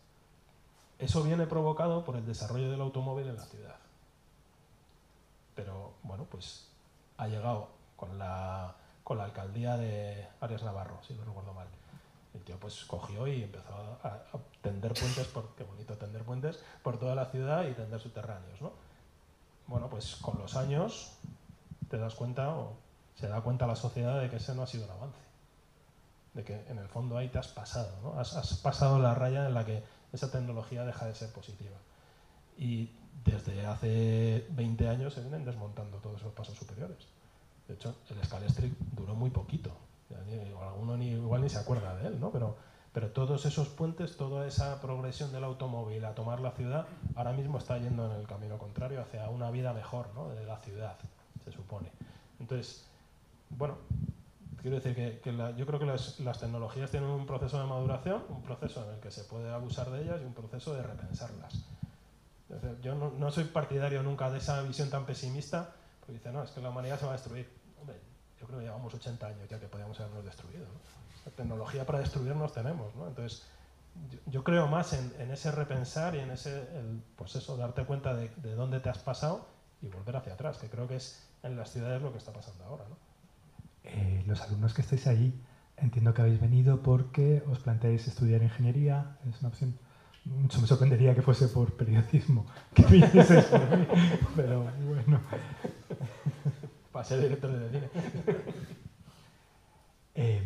eso 0.98 1.24
viene 1.24 1.46
provocado 1.46 2.04
por 2.04 2.16
el 2.16 2.26
desarrollo 2.26 2.72
del 2.72 2.82
automóvil 2.82 3.28
en 3.28 3.36
la 3.36 3.44
ciudad. 3.44 3.76
Pero 5.56 5.94
bueno, 6.04 6.26
pues 6.30 6.70
ha 7.18 7.28
llegado 7.28 7.70
con 7.98 8.18
la, 8.18 8.74
con 9.04 9.18
la 9.18 9.26
alcaldía 9.26 9.76
de 9.76 10.26
Arias 10.40 10.64
Navarro, 10.64 11.00
si 11.06 11.14
no 11.14 11.26
recuerdo 11.26 11.54
mal. 11.54 11.68
El 12.34 12.42
tío 12.44 12.58
pues 12.58 12.86
cogió 12.86 13.28
y 13.28 13.44
empezó 13.44 13.74
a, 14.04 14.08
a 14.08 14.40
tender 14.62 14.94
puentes, 14.94 15.28
por, 15.28 15.56
qué 15.56 15.66
bonito 15.66 15.98
tender 15.98 16.24
puentes, 16.24 16.60
por 16.82 16.98
toda 16.98 17.16
la 17.16 17.26
ciudad 17.26 17.68
y 17.68 17.74
tender 17.74 18.00
subterráneos. 18.00 18.62
¿no? 18.62 18.72
bueno, 19.68 19.90
pues 19.90 20.16
con 20.16 20.38
los 20.40 20.56
años 20.56 21.12
te 21.90 21.98
das 21.98 22.16
cuenta 22.16 22.56
o 22.56 22.74
se 23.16 23.28
da 23.28 23.42
cuenta 23.42 23.68
la 23.68 23.76
sociedad 23.76 24.20
de 24.20 24.30
que 24.30 24.38
ese 24.38 24.56
no 24.56 24.64
ha 24.64 24.68
sido 24.68 24.86
un 24.86 24.92
avance. 24.92 25.20
De 26.34 26.44
que 26.44 26.66
en 26.70 26.78
el 26.78 26.88
fondo 26.88 27.18
ahí 27.18 27.30
te 27.30 27.40
has 27.40 27.48
pasado, 27.50 27.92
¿no? 28.02 28.20
Has, 28.20 28.60
pasado 28.64 29.00
la 29.00 29.14
raya 29.14 29.48
en 29.48 29.54
la 29.54 29.66
que 29.66 29.84
esa 30.14 30.32
tecnología 30.32 30.86
deja 30.86 31.06
de 31.06 31.16
ser 31.16 31.32
positiva. 31.32 31.78
Y 32.58 32.92
desde 33.26 33.66
hace 33.66 34.46
20 34.52 34.88
años 34.88 35.14
se 35.14 35.22
vienen 35.22 35.46
desmontando 35.46 35.98
todos 35.98 36.22
esos 36.22 36.34
pasos 36.34 36.58
superiores. 36.58 37.08
De 37.68 37.74
hecho, 37.74 37.96
el 38.10 38.24
Scalestric 38.24 38.74
duró 38.96 39.16
muy 39.16 39.30
poquito. 39.30 39.72
Alguno 40.62 40.98
ni, 40.98 41.10
igual 41.12 41.42
ni 41.42 41.50
se 41.50 41.58
acuerda 41.58 41.96
de 41.98 42.08
él, 42.08 42.20
¿no? 42.20 42.32
Pero 42.32 42.56
pero 42.98 43.12
todos 43.12 43.46
esos 43.46 43.70
puentes, 43.70 44.18
toda 44.18 44.48
esa 44.48 44.82
progresión 44.82 45.32
del 45.32 45.44
automóvil 45.44 46.04
a 46.04 46.16
tomar 46.16 46.40
la 46.40 46.50
ciudad, 46.54 46.88
ahora 47.14 47.32
mismo 47.32 47.60
está 47.60 47.78
yendo 47.78 48.12
en 48.12 48.20
el 48.20 48.26
camino 48.26 48.58
contrario 48.58 49.00
hacia 49.00 49.30
una 49.30 49.52
vida 49.52 49.72
mejor 49.72 50.10
¿no? 50.16 50.30
de 50.30 50.44
la 50.44 50.58
ciudad, 50.62 50.98
se 51.46 51.52
supone. 51.52 51.92
Entonces, 52.40 52.88
bueno, 53.52 53.78
quiero 54.64 54.78
decir 54.78 54.96
que, 54.96 55.22
yo 55.56 55.68
creo 55.68 55.80
que 55.80 55.86
las, 55.86 56.40
tecnologías 56.40 56.90
tienen 56.90 57.08
un 57.08 57.28
proceso 57.28 57.60
de 57.60 57.68
maduración, 57.68 58.24
un 58.30 58.42
proceso 58.42 58.84
en 58.84 58.96
el 58.96 59.00
que 59.00 59.12
se 59.12 59.26
puede 59.26 59.48
abusar 59.54 59.92
de 59.92 60.02
ellas 60.02 60.20
y 60.24 60.26
un 60.26 60.34
proceso 60.34 60.74
de 60.74 60.82
repensarlas. 60.82 61.66
yo 62.82 62.96
no, 62.96 63.30
soy 63.30 63.44
partidario 63.44 64.02
nunca 64.02 64.32
de 64.32 64.40
esa 64.40 64.64
visión 64.64 64.90
tan 64.90 65.06
pesimista, 65.06 65.72
porque 66.00 66.14
dice, 66.14 66.32
no, 66.32 66.42
es 66.42 66.50
que 66.50 66.62
la 66.62 66.72
humanidad 66.72 67.00
se 67.00 67.06
va 67.06 67.12
a 67.12 67.18
destruir. 67.18 67.48
Yo 68.40 68.48
creo 68.48 68.60
que 68.60 68.66
llevamos 68.66 68.94
80 68.94 69.28
años 69.28 69.50
ya 69.50 69.60
que 69.60 69.68
podíamos 69.68 70.00
habernos 70.00 70.26
destruido. 70.26 70.66
¿no? 70.66 70.98
tecnología 71.32 71.86
para 71.86 72.00
destruirnos 72.00 72.54
tenemos, 72.54 72.96
¿no? 72.96 73.08
Entonces, 73.08 73.46
yo, 74.28 74.44
creo 74.44 74.68
más 74.68 74.94
en, 74.94 75.32
ese 75.32 75.52
repensar 75.52 76.16
y 76.16 76.20
en 76.20 76.32
ese, 76.32 76.64
pues 77.16 77.36
eso, 77.36 77.58
darte 77.58 77.84
cuenta 77.84 78.16
de, 78.16 78.30
dónde 78.56 78.80
te 78.80 78.90
has 78.90 79.00
pasado 79.00 79.48
y 79.82 79.88
volver 79.88 80.16
hacia 80.16 80.34
atrás, 80.34 80.58
que 80.58 80.70
creo 80.70 80.88
que 80.88 80.98
es 80.98 81.28
en 81.44 81.56
las 81.56 81.72
ciudades 81.72 82.02
lo 82.02 82.12
que 82.12 82.18
está 82.18 82.32
pasando 82.32 82.64
ahora, 82.66 82.86
¿no? 82.90 82.96
Eh, 83.84 84.24
los 84.28 84.42
alumnos 84.42 84.74
que 84.74 84.82
estáis 84.82 85.08
ahí, 85.08 85.34
entiendo 85.78 86.14
que 86.14 86.22
habéis 86.22 86.42
venido 86.42 86.84
porque 86.84 87.44
os 87.50 87.60
planteáis 87.60 88.08
estudiar 88.08 88.44
ingeniería, 88.44 89.18
es 89.30 89.40
una 89.40 89.50
opción. 89.50 89.78
Mucho 90.26 90.60
me 90.60 90.68
sorprendería 90.68 91.16
que 91.16 91.22
fuese 91.22 91.48
por 91.48 91.78
periodismo, 91.78 92.46
que 92.74 92.84
vinieses 92.84 93.46
por 93.46 93.78
mí, 93.78 93.88
pero 94.36 94.66
bueno. 94.86 95.22
Para 96.98 97.08
ser 97.08 97.22
director 97.22 97.52
de 97.52 97.70
cine. 97.70 97.90
eh, 100.16 100.42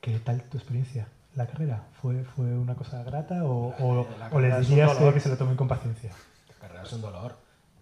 ¿Qué 0.00 0.18
tal 0.18 0.42
tu 0.42 0.56
experiencia? 0.56 1.06
¿La 1.36 1.46
carrera? 1.46 1.86
¿Fue, 2.02 2.24
fue 2.24 2.46
una 2.58 2.74
cosa 2.74 3.04
grata 3.04 3.44
o, 3.44 3.76
o, 3.78 4.40
les 4.40 4.68
dirías 4.68 4.96
que, 4.96 5.20
se 5.20 5.28
lo 5.28 5.36
tomen 5.36 5.54
con 5.54 5.68
paciencia? 5.68 6.10
La 6.48 6.54
carrera 6.56 6.82
es 6.82 6.92
un 6.94 7.00
dolor. 7.00 7.36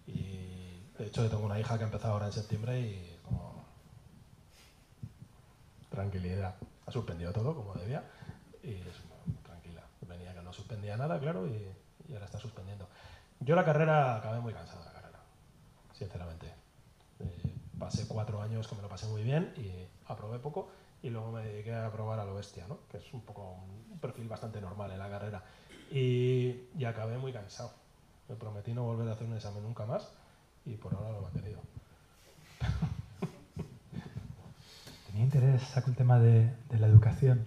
Y 0.06 0.78
de 0.98 1.06
hecho, 1.06 1.22
yo 1.22 1.30
tengo 1.30 1.46
una 1.46 1.58
hija 1.58 1.78
que 1.78 1.84
ha 1.84 1.86
empezado 1.86 2.12
ahora 2.12 2.26
en 2.26 2.32
septiembre 2.32 2.80
y 2.80 3.18
como. 3.24 3.64
Tranquilidad. 5.88 6.54
Ha 6.86 6.92
suspendido 6.92 7.32
todo 7.32 7.54
como 7.54 7.72
debía 7.76 8.04
y 8.62 8.74
es 8.74 9.42
tranquila. 9.42 9.84
Venía 10.06 10.34
que 10.34 10.42
no 10.42 10.52
suspendía 10.52 10.98
nada, 10.98 11.18
claro, 11.18 11.46
y, 11.46 11.66
ahora 12.12 12.26
está 12.26 12.38
suspendiendo. 12.38 12.86
Yo 13.40 13.56
la 13.56 13.64
carrera 13.64 14.16
acabé 14.16 14.40
muy 14.40 14.52
carrera, 14.52 14.85
sinceramente. 15.98 16.46
Eh, 17.20 17.54
pasé 17.78 18.06
cuatro 18.06 18.42
años 18.42 18.66
que 18.68 18.74
me 18.74 18.82
lo 18.82 18.88
pasé 18.88 19.06
muy 19.06 19.22
bien 19.22 19.52
y 19.56 19.70
aprobé 20.06 20.38
poco 20.38 20.70
y 21.02 21.10
luego 21.10 21.32
me 21.32 21.42
dediqué 21.44 21.74
a 21.74 21.90
probar 21.90 22.18
a 22.20 22.24
lo 22.24 22.34
bestia, 22.34 22.66
¿no? 22.68 22.78
que 22.90 22.98
es 22.98 23.12
un 23.12 23.20
poco 23.22 23.58
un 23.92 23.98
perfil 23.98 24.28
bastante 24.28 24.60
normal 24.60 24.90
en 24.90 24.98
la 24.98 25.08
carrera. 25.08 25.42
Y, 25.90 26.68
y, 26.76 26.84
acabé 26.84 27.16
muy 27.16 27.32
cansado. 27.32 27.70
Me 28.28 28.34
prometí 28.34 28.72
no 28.72 28.82
volver 28.82 29.08
a 29.08 29.12
hacer 29.12 29.26
un 29.26 29.34
examen 29.34 29.62
nunca 29.62 29.86
más 29.86 30.10
y 30.64 30.74
por 30.74 30.94
ahora 30.94 31.12
lo 31.12 31.18
he 31.18 31.22
mantenido. 31.22 31.60
Tenía 35.06 35.24
interés, 35.24 35.62
saco 35.62 35.90
el 35.90 35.96
tema 35.96 36.18
de, 36.18 36.52
la 36.70 36.88
educación, 36.88 37.46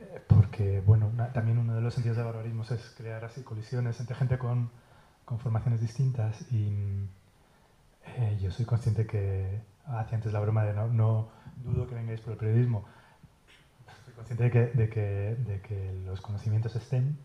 eh, 0.00 0.22
porque 0.26 0.80
bueno, 0.80 1.12
también 1.34 1.58
uno 1.58 1.74
de 1.74 1.82
los 1.82 1.92
sentidos 1.92 2.16
de 2.16 2.22
barbarismos 2.22 2.70
es 2.70 2.80
crear 2.96 3.22
así 3.24 3.42
colisiones 3.42 4.00
entre 4.00 4.16
gente 4.16 4.38
con 4.38 4.70
formaciones 5.38 5.82
distintas 5.82 6.40
y 6.50 7.06
eh, 8.16 8.38
yo 8.40 8.50
soy 8.50 8.64
consciente 8.64 9.06
que 9.06 9.60
hacía 9.86 10.16
antes 10.16 10.32
la 10.32 10.40
broma 10.40 10.64
de 10.64 10.72
no, 10.72 10.88
no 10.88 11.28
dudo 11.64 11.86
que 11.86 11.94
vengáis 11.94 12.20
por 12.20 12.32
el 12.32 12.38
periodismo. 12.38 12.84
Soy 14.04 14.14
consciente 14.14 14.44
de 14.44 14.50
que, 14.50 14.66
de 14.66 14.88
que, 14.88 15.00
de 15.46 15.60
que 15.60 15.92
los 16.04 16.20
conocimientos 16.20 16.76
estén, 16.76 17.18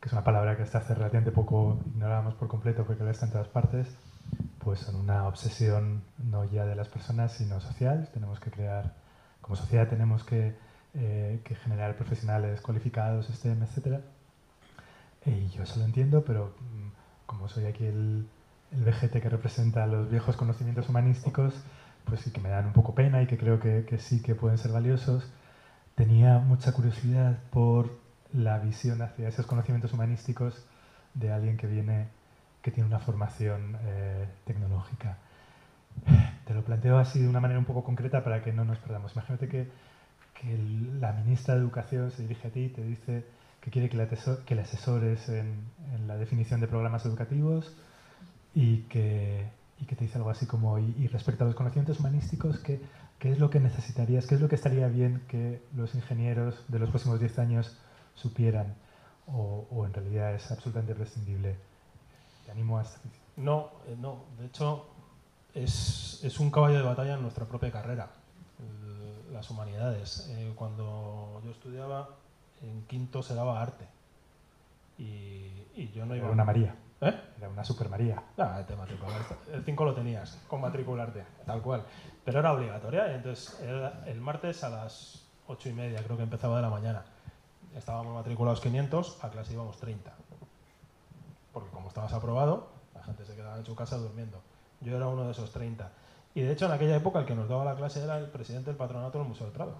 que 0.00 0.08
es 0.08 0.12
una 0.12 0.24
palabra 0.24 0.56
que 0.56 0.62
hasta 0.62 0.78
hace 0.78 0.94
relativamente 0.94 1.32
poco 1.32 1.78
ignorábamos 1.86 2.34
por 2.34 2.48
completo 2.48 2.84
porque 2.84 3.02
ahora 3.02 3.12
está 3.12 3.26
en 3.26 3.32
todas 3.32 3.48
partes, 3.48 3.96
pues 4.58 4.80
son 4.80 4.96
una 4.96 5.26
obsesión 5.26 6.02
no 6.18 6.44
ya 6.44 6.64
de 6.64 6.74
las 6.74 6.88
personas, 6.88 7.32
sino 7.32 7.60
social. 7.60 8.08
Tenemos 8.12 8.40
que 8.40 8.50
crear, 8.50 8.94
como 9.40 9.56
sociedad 9.56 9.88
tenemos 9.88 10.24
que, 10.24 10.56
eh, 10.94 11.40
que 11.44 11.54
generar 11.54 11.96
profesionales 11.96 12.60
cualificados, 12.60 13.26
STEM, 13.26 13.62
etc. 13.62 14.00
Y 15.26 15.48
yo 15.48 15.62
eso 15.62 15.78
lo 15.78 15.84
entiendo, 15.84 16.24
pero 16.24 16.54
mm, 16.60 16.88
como 17.26 17.48
soy 17.48 17.66
aquí 17.66 17.84
el, 17.84 18.26
el 18.76 18.84
vejete 18.84 19.20
que 19.20 19.28
representa 19.28 19.86
los 19.86 20.10
viejos 20.10 20.36
conocimientos 20.36 20.88
humanísticos, 20.88 21.54
pues 22.04 22.20
sí 22.20 22.30
que 22.30 22.40
me 22.40 22.48
dan 22.48 22.66
un 22.66 22.72
poco 22.72 22.94
pena 22.94 23.22
y 23.22 23.26
que 23.26 23.38
creo 23.38 23.60
que, 23.60 23.84
que 23.84 23.98
sí 23.98 24.22
que 24.22 24.34
pueden 24.34 24.58
ser 24.58 24.72
valiosos, 24.72 25.30
tenía 25.94 26.38
mucha 26.38 26.72
curiosidad 26.72 27.38
por 27.50 27.90
la 28.32 28.58
visión 28.58 29.00
hacia 29.00 29.28
esos 29.28 29.46
conocimientos 29.46 29.92
humanísticos 29.92 30.64
de 31.14 31.32
alguien 31.32 31.56
que 31.56 31.66
viene, 31.66 32.08
que 32.62 32.70
tiene 32.70 32.88
una 32.88 32.98
formación 32.98 33.78
eh, 33.82 34.26
tecnológica. 34.44 35.18
Te 36.44 36.52
lo 36.54 36.64
planteo 36.64 36.98
así 36.98 37.20
de 37.20 37.28
una 37.28 37.40
manera 37.40 37.58
un 37.58 37.64
poco 37.64 37.84
concreta 37.84 38.24
para 38.24 38.42
que 38.42 38.52
no 38.52 38.64
nos 38.64 38.78
perdamos. 38.78 39.12
Imagínate 39.12 39.48
que, 39.48 39.70
que 40.34 40.58
la 40.98 41.12
ministra 41.12 41.54
de 41.54 41.60
Educación 41.60 42.10
se 42.10 42.22
dirige 42.22 42.48
a 42.48 42.50
ti 42.50 42.64
y 42.64 42.68
te 42.68 42.82
dice 42.82 43.24
que 43.60 43.70
quiere 43.70 43.88
que 43.88 43.96
le, 43.96 44.08
que 44.44 44.54
le 44.54 44.60
asesores 44.60 45.28
en, 45.28 45.70
en, 45.94 46.06
la 46.06 46.16
definición 46.16 46.60
de 46.60 46.66
programas 46.66 47.06
educativos 47.06 47.74
y 48.54 48.82
que, 48.82 49.48
y 49.80 49.84
que 49.84 49.96
te 49.96 50.04
dice 50.04 50.18
algo 50.18 50.30
así 50.30 50.46
como, 50.46 50.78
y, 50.78 50.94
y 50.98 51.08
respecto 51.08 51.44
a 51.44 51.46
los 51.46 51.56
conocimientos 51.56 52.00
humanísticos, 52.00 52.58
que 52.60 52.80
¿Qué 53.24 53.32
es 53.32 53.38
lo 53.38 53.48
que 53.48 53.58
necesitarías? 53.58 54.26
¿Qué 54.26 54.34
es 54.34 54.40
lo 54.42 54.50
que 54.50 54.54
estaría 54.54 54.86
bien 54.86 55.22
que 55.28 55.62
los 55.74 55.94
ingenieros 55.94 56.62
de 56.68 56.78
los 56.78 56.90
próximos 56.90 57.20
10 57.20 57.38
años 57.38 57.74
supieran? 58.14 58.74
O, 59.26 59.86
en 59.86 59.94
realidad 59.94 60.34
es 60.34 60.50
absolutamente 60.50 60.94
prescindible? 60.94 61.56
Te 62.44 62.50
animo 62.50 62.78
a 62.78 62.82
esta 62.82 62.98
No, 63.38 63.70
eh, 63.86 63.96
no. 63.98 64.24
De 64.38 64.44
hecho, 64.44 64.86
es, 65.54 66.20
es, 66.22 66.38
un 66.38 66.50
caballo 66.50 66.76
de 66.76 66.82
batalla 66.82 67.14
en 67.14 67.22
nuestra 67.22 67.46
propia 67.46 67.72
carrera, 67.72 68.10
las 69.32 69.50
humanidades. 69.50 70.28
Eh, 70.32 70.52
cuando 70.54 71.40
yo 71.46 71.50
estudiaba, 71.50 72.10
en 72.60 72.82
quinto 72.82 73.22
se 73.22 73.34
daba 73.34 73.62
arte. 73.62 73.86
Y, 74.98 75.48
y 75.74 75.90
yo 75.94 76.04
no 76.04 76.14
iba... 76.14 76.26
Era 76.26 76.34
una 76.34 76.44
María. 76.44 76.76
¿Eh? 77.00 77.14
Era 77.38 77.48
una 77.48 77.64
Super 77.64 77.88
María. 77.88 78.22
Ah, 78.38 78.62
te 78.66 78.74
El 79.52 79.64
5 79.64 79.84
lo 79.84 79.94
tenías, 79.94 80.38
con 80.48 80.60
matricularte, 80.60 81.24
tal 81.44 81.60
cual. 81.60 81.84
Pero 82.24 82.38
era 82.38 82.52
obligatoria, 82.52 83.10
y 83.10 83.14
entonces 83.16 83.60
el 84.06 84.20
martes 84.20 84.64
a 84.64 84.70
las 84.70 85.24
8 85.46 85.68
y 85.68 85.72
media, 85.72 86.02
creo 86.02 86.16
que 86.16 86.22
empezaba 86.22 86.56
de 86.56 86.62
la 86.62 86.70
mañana. 86.70 87.04
Estábamos 87.76 88.14
matriculados 88.14 88.60
500, 88.60 89.22
a 89.22 89.30
clase 89.30 89.52
íbamos 89.52 89.78
30. 89.78 90.12
Porque 91.52 91.70
como 91.70 91.88
estabas 91.88 92.12
aprobado, 92.12 92.68
la 92.94 93.02
gente 93.02 93.24
se 93.24 93.34
quedaba 93.34 93.58
en 93.58 93.66
su 93.66 93.74
casa 93.74 93.96
durmiendo. 93.96 94.40
Yo 94.80 94.96
era 94.96 95.08
uno 95.08 95.24
de 95.24 95.32
esos 95.32 95.50
30. 95.50 95.90
Y 96.34 96.42
de 96.42 96.52
hecho, 96.52 96.66
en 96.66 96.72
aquella 96.72 96.96
época, 96.96 97.20
el 97.20 97.26
que 97.26 97.34
nos 97.34 97.48
daba 97.48 97.64
la 97.64 97.76
clase 97.76 98.02
era 98.02 98.18
el 98.18 98.26
presidente 98.26 98.70
del 98.70 98.76
patronato 98.76 99.18
del 99.18 99.28
Museo 99.28 99.46
del 99.46 99.54
Prado, 99.54 99.76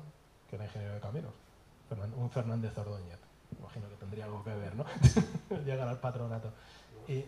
que 0.49 0.57
era 0.57 0.65
ingeniero 0.65 0.95
de 0.95 1.01
caminos, 1.01 1.33
un 2.17 2.31
Fernández 2.31 2.77
Ordóñez. 2.79 3.19
Imagino 3.59 3.89
que 3.89 3.97
tendría 3.97 4.25
algo 4.25 4.43
que 4.43 4.55
ver, 4.55 4.75
¿no? 4.75 4.85
Llegar 5.65 5.89
al 5.89 5.99
patronato. 5.99 6.53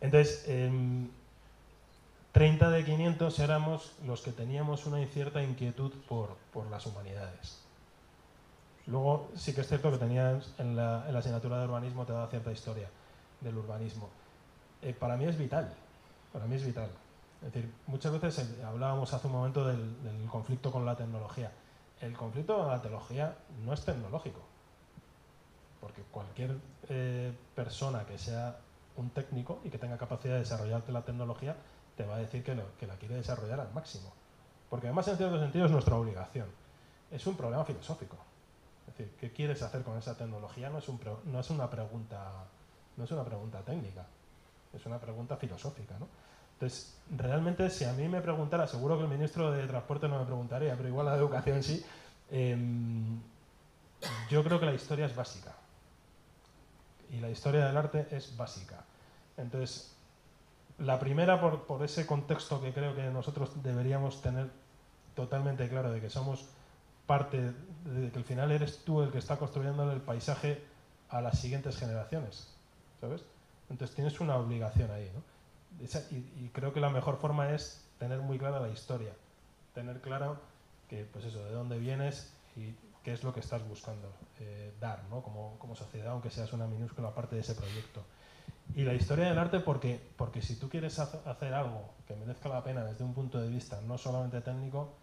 Entonces, 0.00 0.46
30 2.34 2.70
de 2.70 2.84
500 2.84 3.38
éramos 3.38 3.92
los 4.04 4.22
que 4.22 4.32
teníamos 4.32 4.86
una 4.86 5.04
cierta 5.06 5.42
inquietud 5.42 5.92
por, 6.08 6.36
por, 6.52 6.66
las 6.66 6.84
humanidades. 6.84 7.60
Luego 8.86 9.30
sí 9.36 9.54
que 9.54 9.60
es 9.60 9.68
cierto 9.68 9.92
que 9.92 9.98
tenías 9.98 10.52
en 10.58 10.74
la, 10.74 11.04
en 11.06 11.12
la 11.12 11.20
asignatura 11.20 11.60
de 11.60 11.66
urbanismo 11.66 12.04
te 12.04 12.12
da 12.12 12.26
cierta 12.26 12.50
historia 12.50 12.90
del 13.40 13.56
urbanismo. 13.56 14.10
Eh, 14.82 14.92
para 14.92 15.16
mí 15.16 15.26
es 15.26 15.38
vital, 15.38 15.72
para 16.32 16.46
mí 16.46 16.56
es 16.56 16.66
vital. 16.66 16.90
Es 17.46 17.52
decir, 17.52 17.72
muchas 17.86 18.20
veces 18.20 18.40
eh, 18.40 18.64
hablábamos 18.64 19.14
hace 19.14 19.28
un 19.28 19.34
momento 19.34 19.64
del 19.64 20.26
conflicto 20.28 20.72
con 20.72 20.84
la 20.84 20.96
tecnología. 20.96 21.52
El 22.00 22.14
conflicto 22.14 22.56
con 22.56 22.66
la 22.66 22.82
tecnología 22.82 23.36
no 23.64 23.72
es 23.72 23.84
tecnológico, 23.84 24.40
porque 25.84 26.00
cualquier 26.10 26.56
eh, 26.88 27.30
persona 27.54 28.06
que 28.06 28.16
sea 28.16 28.56
un 28.96 29.10
técnico 29.10 29.60
y 29.64 29.68
que 29.68 29.76
tenga 29.76 29.98
capacidad 29.98 30.32
de 30.32 30.40
desarrollarte 30.40 30.92
la 30.92 31.02
tecnología 31.02 31.54
te 31.94 32.06
va 32.06 32.14
a 32.14 32.18
decir 32.20 32.42
que, 32.42 32.58
que 32.80 32.86
la 32.86 32.94
quiere 32.96 33.16
desarrollar 33.16 33.60
al 33.60 33.70
máximo. 33.74 34.10
Porque 34.70 34.86
además, 34.86 35.06
en 35.08 35.18
cierto 35.18 35.38
sentido, 35.38 35.66
es 35.66 35.70
nuestra 35.70 35.94
obligación. 35.96 36.48
Es 37.10 37.26
un 37.26 37.36
problema 37.36 37.66
filosófico. 37.66 38.16
Es 38.88 38.96
decir, 38.96 39.14
¿qué 39.20 39.30
quieres 39.30 39.60
hacer 39.60 39.82
con 39.82 39.98
esa 39.98 40.16
tecnología? 40.16 40.70
No 40.70 40.78
es, 40.78 40.88
un, 40.88 40.98
no 41.26 41.40
es, 41.40 41.50
una, 41.50 41.68
pregunta, 41.68 42.46
no 42.96 43.04
es 43.04 43.10
una 43.10 43.22
pregunta 43.22 43.60
técnica, 43.60 44.06
es 44.72 44.86
una 44.86 44.98
pregunta 44.98 45.36
filosófica. 45.36 45.98
¿no? 46.00 46.08
Entonces, 46.54 46.96
realmente, 47.14 47.68
si 47.68 47.84
a 47.84 47.92
mí 47.92 48.08
me 48.08 48.22
preguntara, 48.22 48.66
seguro 48.66 48.96
que 48.96 49.04
el 49.04 49.10
ministro 49.10 49.52
de 49.52 49.66
Transporte 49.66 50.08
no 50.08 50.18
me 50.18 50.24
preguntaría, 50.24 50.74
pero 50.76 50.88
igual 50.88 51.04
la 51.04 51.12
de 51.12 51.18
Educación 51.18 51.62
sí, 51.62 51.84
em, 52.30 53.20
yo 54.30 54.42
creo 54.42 54.58
que 54.58 54.66
la 54.66 54.74
historia 54.74 55.04
es 55.04 55.14
básica. 55.14 55.53
Y 57.14 57.20
la 57.20 57.30
historia 57.30 57.66
del 57.66 57.76
arte 57.76 58.08
es 58.10 58.36
básica. 58.36 58.84
Entonces, 59.36 59.94
la 60.78 60.98
primera, 60.98 61.40
por, 61.40 61.82
ese 61.84 62.06
contexto 62.06 62.60
que 62.60 62.72
creo 62.72 62.94
que 62.94 63.04
nosotros 63.04 63.62
deberíamos 63.62 64.20
tener 64.20 64.50
totalmente 65.14 65.68
claro 65.68 65.92
de 65.92 66.00
que 66.00 66.10
somos 66.10 66.48
parte, 67.06 67.52
de 67.84 68.10
que 68.10 68.18
al 68.18 68.24
final 68.24 68.50
eres 68.50 68.84
tú 68.84 69.02
el 69.02 69.12
que 69.12 69.18
está 69.18 69.36
construyendo 69.36 69.90
el 69.92 70.00
paisaje 70.00 70.64
a 71.10 71.20
las 71.20 71.38
siguientes 71.38 71.76
generaciones, 71.76 72.48
¿sabes? 73.00 73.22
Entonces 73.70 73.94
tienes 73.94 74.18
una 74.20 74.36
obligación 74.36 74.90
ahí, 74.90 75.10
¿no? 75.14 75.22
y, 76.10 76.48
creo 76.50 76.72
que 76.72 76.80
la 76.80 76.88
mejor 76.88 77.18
forma 77.18 77.50
es 77.50 77.84
tener 77.98 78.20
muy 78.20 78.38
clara 78.38 78.60
la 78.60 78.68
historia, 78.68 79.12
tener 79.74 80.00
claro 80.00 80.38
que, 80.88 81.04
pues 81.04 81.24
eso, 81.24 81.44
de 81.44 81.52
dónde 81.52 81.78
vienes 81.78 82.32
y 82.56 82.74
qué 83.04 83.12
es 83.12 83.22
lo 83.22 83.32
que 83.32 83.40
estás 83.40 83.66
buscando 83.68 84.10
eh, 84.40 84.72
dar, 84.80 85.04
¿no? 85.10 85.22
Como, 85.22 85.58
como 85.58 85.76
sociedad, 85.76 86.12
aunque 86.12 86.30
seas 86.30 86.52
una 86.52 86.66
minúscula 86.66 87.14
parte 87.14 87.36
de 87.36 87.42
ese 87.42 87.54
proyecto. 87.54 88.02
Y 88.74 88.82
la 88.82 88.94
historia 88.94 89.26
del 89.26 89.38
arte, 89.38 89.60
porque, 89.60 90.00
porque 90.16 90.40
si 90.40 90.56
tú 90.56 90.68
quieres 90.70 90.98
hacer 90.98 91.54
algo 91.54 91.90
que 92.08 92.16
merezca 92.16 92.48
la 92.48 92.64
pena 92.64 92.82
desde 92.82 93.04
un 93.04 93.12
punto 93.12 93.40
de 93.40 93.48
vista 93.48 93.80
no 93.82 93.98
solamente 93.98 94.40
técnico, 94.40 94.94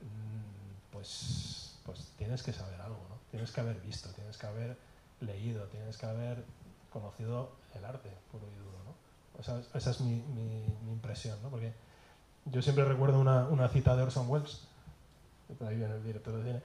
mm, 0.00 0.92
pues, 0.92 1.76
pues 1.84 2.12
tienes 2.16 2.42
que 2.42 2.52
saber 2.52 2.80
algo, 2.80 3.04
¿no? 3.08 3.16
Tienes 3.30 3.50
que 3.50 3.60
haber 3.60 3.80
visto, 3.80 4.08
tienes 4.10 4.38
que 4.38 4.46
haber 4.46 4.76
leído, 5.20 5.64
tienes 5.66 5.98
que 5.98 6.06
haber 6.06 6.44
conocido 6.90 7.50
el 7.74 7.84
arte 7.84 8.10
puro 8.30 8.46
y 8.46 8.58
duro, 8.58 8.78
¿no? 8.84 9.40
Esa, 9.40 9.60
esa 9.76 9.90
es 9.90 10.00
mi, 10.00 10.14
mi, 10.14 10.64
mi, 10.84 10.92
impresión, 10.92 11.42
¿no? 11.42 11.50
Porque 11.50 11.72
yo 12.46 12.62
siempre 12.62 12.84
recuerdo 12.84 13.20
una, 13.20 13.48
una 13.48 13.68
cita 13.68 13.96
de 13.96 14.02
Orson 14.04 14.30
Welles, 14.30 14.66
ahí 15.66 15.76
viene 15.76 15.94
el 15.94 16.04
director 16.04 16.34
de 16.36 16.44
cine, 16.44 16.62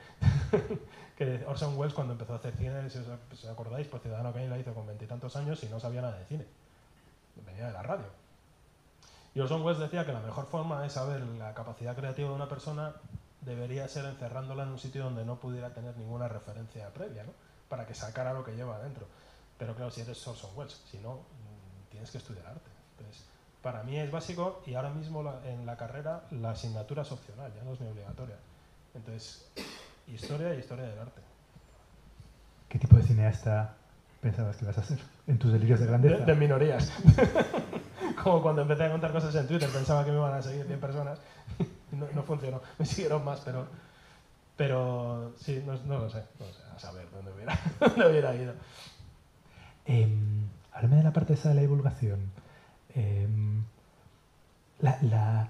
que 1.17 1.45
Orson 1.48 1.78
Welles 1.78 1.93
cuando 1.93 2.13
empezó 2.13 2.34
a 2.34 2.38
hacer 2.38 2.56
cine, 2.56 2.89
si 2.89 3.00
os, 3.00 3.45
acordáis, 3.45 3.88
pues 3.88 4.04
Ciudadano 4.04 4.34
Kane 4.34 4.50
la 4.50 4.58
hizo 4.58 4.74
con 4.74 4.86
veintitantos 4.86 5.36
años 5.36 5.63
y 5.63 5.67
no 5.67 5.80
sabía 5.80 6.02
nada 6.02 6.17
de 6.17 6.26
cine. 6.26 6.45
Venía 7.45 7.67
de 7.67 7.74
la 7.74 7.84
radio. 7.84 8.06
Y 9.34 9.39
Orson 9.39 9.62
Welles 9.63 9.80
decía 9.80 10.06
que 10.06 10.13
la 10.13 10.21
mejor 10.21 10.48
forma 10.48 10.82
de 10.82 10.89
saber 10.89 11.21
la 11.21 11.54
capacidad 11.54 11.95
creativa 11.95 12.30
de 12.30 12.36
una 12.36 12.48
persona 12.48 12.93
debería 13.41 13.88
ser 13.88 14.06
encerrándola 14.06 14.63
en 14.63 14.69
un 14.69 14.80
sitio 14.80 15.04
donde 15.04 15.26
no 15.26 15.39
pudiera 15.39 15.74
tener 15.74 15.98
ninguna 15.98 16.28
referencia 16.28 16.89
previa, 16.93 17.24
¿no? 17.24 17.34
Para 17.69 17.86
que 17.86 17.93
sacara 17.93 18.34
lo 18.34 18.43
que 18.43 18.56
lleva 18.56 18.78
adentro. 18.78 19.08
Pero 19.58 19.76
claro, 19.76 19.91
si 19.91 20.02
eres 20.02 20.26
Orson 20.28 20.52
Welles, 20.56 20.82
si 20.89 20.98
no, 21.00 21.15
mm, 21.15 21.89
tienes 21.89 22.12
que 22.12 22.17
estudiar 22.17 22.48
arte. 22.48 22.71
Entonces, 22.98 23.26
para 23.62 23.84
mí 23.84 23.98
es 23.98 24.12
básico 24.12 24.62
y 24.65 24.76
ahora 24.76 24.91
mismo 24.91 25.24
en 25.43 25.65
la 25.65 25.76
carrera 25.76 26.24
la 26.32 26.52
asignatura 26.52 27.02
es 27.02 27.12
opcional, 27.12 27.52
ya 27.56 27.63
no 27.63 27.74
es 27.74 27.82
ni 27.82 27.88
obligatoria. 27.88 28.36
Entonces, 28.95 29.45
historia 30.08 30.55
y 30.55 30.60
historia 30.60 30.86
del 30.86 30.99
arte. 30.99 31.21
¿Qué 32.69 32.79
tipo 32.79 32.95
de 32.97 33.03
cineasta 33.03 33.75
pensabas 34.21 34.55
que 34.58 34.65
ibas 34.65 34.77
a 34.77 34.84
ser 34.84 34.99
en 35.27 35.38
tus 35.38 35.51
delirios 35.51 35.79
de 35.79 35.88
grandeza? 35.88 36.25
De, 36.25 36.36
minorías. 36.36 36.91
Como 38.23 38.41
cuando 38.41 38.62
empecé 38.63 38.86
a 38.86 38.91
contar 38.91 39.12
cosas 39.12 39.36
en 39.36 39.47
Twitter, 39.47 39.69
pensaba 39.69 40.03
que 40.03 40.12
me 40.12 40.17
iban 40.17 40.34
a 40.34 40.41
seguir 40.41 40.65
100 40.65 40.79
personas. 40.79 41.19
No, 41.91 42.08
no 42.13 42.23
funcionó, 42.23 42.62
me 42.77 42.86
siguieron 42.86 43.23
más, 43.23 43.39
pero, 43.45 43.67
pero 44.58 45.31
sí, 45.38 45.63
no, 45.65 45.73
lo 45.73 46.10
sé, 46.10 46.23
no 46.39 46.45
sé, 46.45 46.62
a 46.75 46.77
saber 46.77 47.08
dónde 47.10 47.31
hubiera, 47.31 47.58
dónde 47.79 48.10
hubiera 48.10 48.36
ido. 48.36 48.53
Eh, 49.86 50.10
háblame 50.73 50.97
de 50.97 51.03
la 51.03 51.13
parte 51.13 51.36
esa 51.36 51.49
de 51.49 51.55
la 51.55 51.62
divulgación. 51.62 52.19
Em, 52.93 53.63
la, 54.79 54.97
la, 55.03 55.49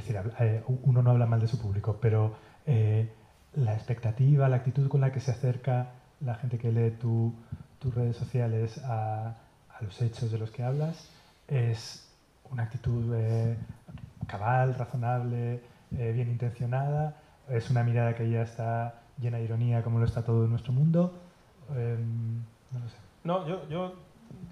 decir, 0.00 0.18
eh, 0.40 0.62
uno 0.66 1.02
no 1.02 1.10
habla 1.10 1.26
mal 1.26 1.40
de 1.40 1.48
su 1.48 1.58
público, 1.58 1.98
pero 2.00 2.34
eh, 2.66 3.08
la 3.54 3.74
expectativa, 3.74 4.48
la 4.48 4.56
actitud 4.56 4.88
con 4.88 5.00
la 5.00 5.12
que 5.12 5.20
se 5.20 5.30
acerca 5.30 5.90
la 6.20 6.34
gente 6.34 6.58
que 6.58 6.72
lee 6.72 6.92
tu, 6.92 7.34
tus 7.78 7.94
redes 7.94 8.16
sociales 8.16 8.80
a, 8.84 9.36
los 9.82 10.00
hechos 10.00 10.32
de 10.32 10.38
los 10.38 10.50
que 10.50 10.62
hablas 10.62 11.10
es 11.48 12.08
una 12.50 12.62
actitud 12.62 13.14
eh, 13.14 13.58
cabal, 14.26 14.74
razonable, 14.74 15.60
bien 15.90 16.30
intencionada, 16.30 17.14
es 17.50 17.68
una 17.68 17.84
mirada 17.84 18.14
que 18.14 18.28
ya 18.30 18.40
está 18.40 19.02
llena 19.20 19.36
de 19.36 19.44
ironía 19.44 19.82
como 19.82 19.98
lo 19.98 20.06
está 20.06 20.24
todo 20.24 20.44
en 20.44 20.50
nuestro 20.50 20.72
mundo. 20.72 21.12
Em, 21.76 22.38
no 22.72 22.78
lo 22.78 22.88
sé. 22.88 22.96
No, 23.22 23.46
yo, 23.46 23.68
yo 23.68 23.94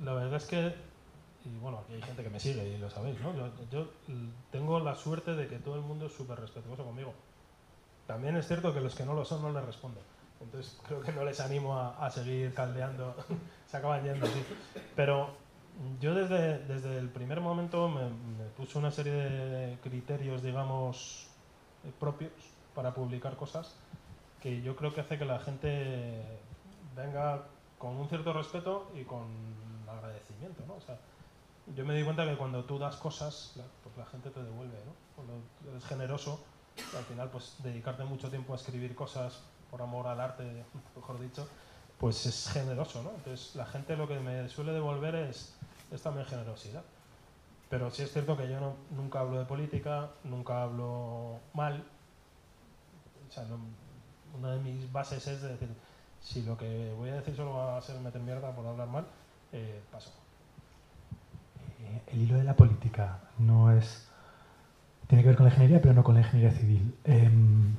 la 0.02 0.12
verdad 0.12 0.37
es 0.37 0.44
que 0.44 0.74
y 1.44 1.59
bueno, 1.59 1.78
aquí 1.78 1.94
hay 1.94 2.02
gente 2.02 2.22
que 2.22 2.30
me 2.30 2.40
sigue 2.40 2.66
y 2.66 2.78
lo 2.78 2.88
sabéis, 2.88 3.20
¿no? 3.20 3.33
Yo, 3.70 3.88
tengo 4.50 4.80
la 4.80 4.94
suerte 4.94 5.35
de 5.35 5.46
que 5.46 5.59
todo 5.59 5.74
el 5.76 5.83
mundo 5.83 6.07
es 6.07 6.12
súper 6.12 6.40
respetuoso 6.40 6.85
conmigo. 6.85 7.12
También 8.07 8.37
es 8.37 8.46
cierto 8.46 8.72
que 8.72 8.80
los 8.80 8.94
que 8.94 9.04
no 9.04 9.14
lo 9.14 9.24
son 9.24 9.42
no 9.42 9.52
les 9.52 9.64
respondo. 9.64 10.00
Entonces 10.40 10.78
creo 10.87 11.00
que 11.00 11.12
no 11.12 11.24
les 11.24 11.40
animo 11.40 11.78
a, 11.78 12.11
seguir 12.11 12.52
caldeando, 12.54 13.14
se 13.66 13.76
acaban 13.76 14.04
yendo 14.04 14.26
así. 14.26 14.42
Pero 14.96 15.30
yo 16.00 16.14
desde, 16.14 16.59
desde 16.61 16.98
el 16.98 17.09
primer 17.09 17.40
momento 17.40 17.88
me, 17.88 18.09
puse 18.57 18.78
una 18.78 18.90
serie 18.90 19.12
de 19.12 19.78
criterios, 19.83 20.42
digamos, 20.42 21.28
eh, 21.85 21.92
propios 21.98 22.33
para 22.74 22.92
publicar 22.92 23.37
cosas 23.37 23.74
que 24.42 24.61
yo 24.61 24.76
creo 24.76 24.92
que 24.92 25.00
hace 25.00 25.18
que 25.18 25.24
la 25.24 25.38
gente 25.38 26.20
venga 26.94 27.42
con 27.78 27.96
un 27.96 28.09
cierto 28.09 28.33
respeto 28.33 28.90
y 28.94 29.04
con 29.04 29.24
agradecimiento, 29.88 30.62
¿no? 30.66 30.74
O 30.74 30.80
sea, 30.80 30.98
yo 31.74 31.85
me 31.85 31.94
di 31.94 32.05
cuenta 32.05 32.24
que 32.27 32.37
cuando 32.37 32.64
tú 32.64 32.79
das 32.79 32.96
cosas, 32.96 33.55
pues 33.83 33.96
la 33.96 34.05
gente 34.07 34.31
te 34.31 34.42
devuelve, 34.42 34.77
¿no? 34.85 34.92
Cuando 35.16 35.35
eres 35.70 35.85
generoso, 35.85 36.40
al 36.96 37.05
final, 37.05 37.31
pues 37.31 37.57
dedicarte 37.62 38.05
mucho 38.05 38.29
tiempo 38.29 38.53
a 38.53 38.57
escribir 38.57 38.94
cosas 38.94 39.40
por 39.70 39.81
amor 39.81 40.07
al 40.07 40.20
arte, 40.20 40.64
mejor 40.94 41.20
dicho, 41.20 41.48
pues 41.98 42.27
es 42.27 42.50
generoso, 42.50 43.03
¿no? 43.03 43.11
Entonces 43.11 43.55
la 43.57 43.66
gente 43.66 43.96
lo 43.96 44.07
que 44.07 44.18
me 44.20 44.48
suele 44.48 44.72
devolver 44.72 45.14
es, 45.14 45.55
es 45.90 46.03
también 46.03 46.27
generosidad. 46.27 46.83
Pero 47.70 47.90
sí 47.90 48.03
es 48.03 48.12
cierto 48.12 48.37
que 48.37 48.48
yo 48.48 48.61
no, 48.61 48.74
nunca 48.90 49.20
hablo 49.20 49.38
de 49.38 49.46
política, 49.46 50.11
nunca 50.22 50.62
hablo 50.62 51.40
mal. 51.55 51.83
O 53.29 53.33
sea, 53.33 53.46
una 54.37 54.53
de 54.53 54.61
mis 54.61 54.92
bases 54.92 55.27
es 55.27 55.42
decir, 55.42 55.70
si 56.20 56.42
lo 56.42 56.57
que 56.57 56.92
voy 56.96 57.11
a 57.11 57.16
decir 57.16 57.35
solo 57.35 57.55
va 57.55 57.79
a 57.79 57.83
ser 57.83 57.98
meter 58.00 58.20
mierda 58.20 58.55
por 58.55 58.66
hablar 58.66 58.88
mal, 58.88 59.07
eh, 59.53 59.83
paso. 59.90 60.24
Eh, 61.85 62.03
el 62.09 62.23
hilo 62.23 62.37
de 62.37 62.44
la 62.44 62.57
política 62.57 63.20
no 63.38 63.73
es... 63.73 64.09
Tiene 65.07 65.23
que 65.23 65.29
ver 65.29 65.37
con 65.37 65.47
la 65.47 65.51
ingeniería, 65.51 65.81
pero 65.83 65.94
no 65.94 66.03
con 66.03 66.14
la 66.14 66.23
ingeniería 66.23 66.59
civil. 66.59 66.94
Em, 67.05 67.75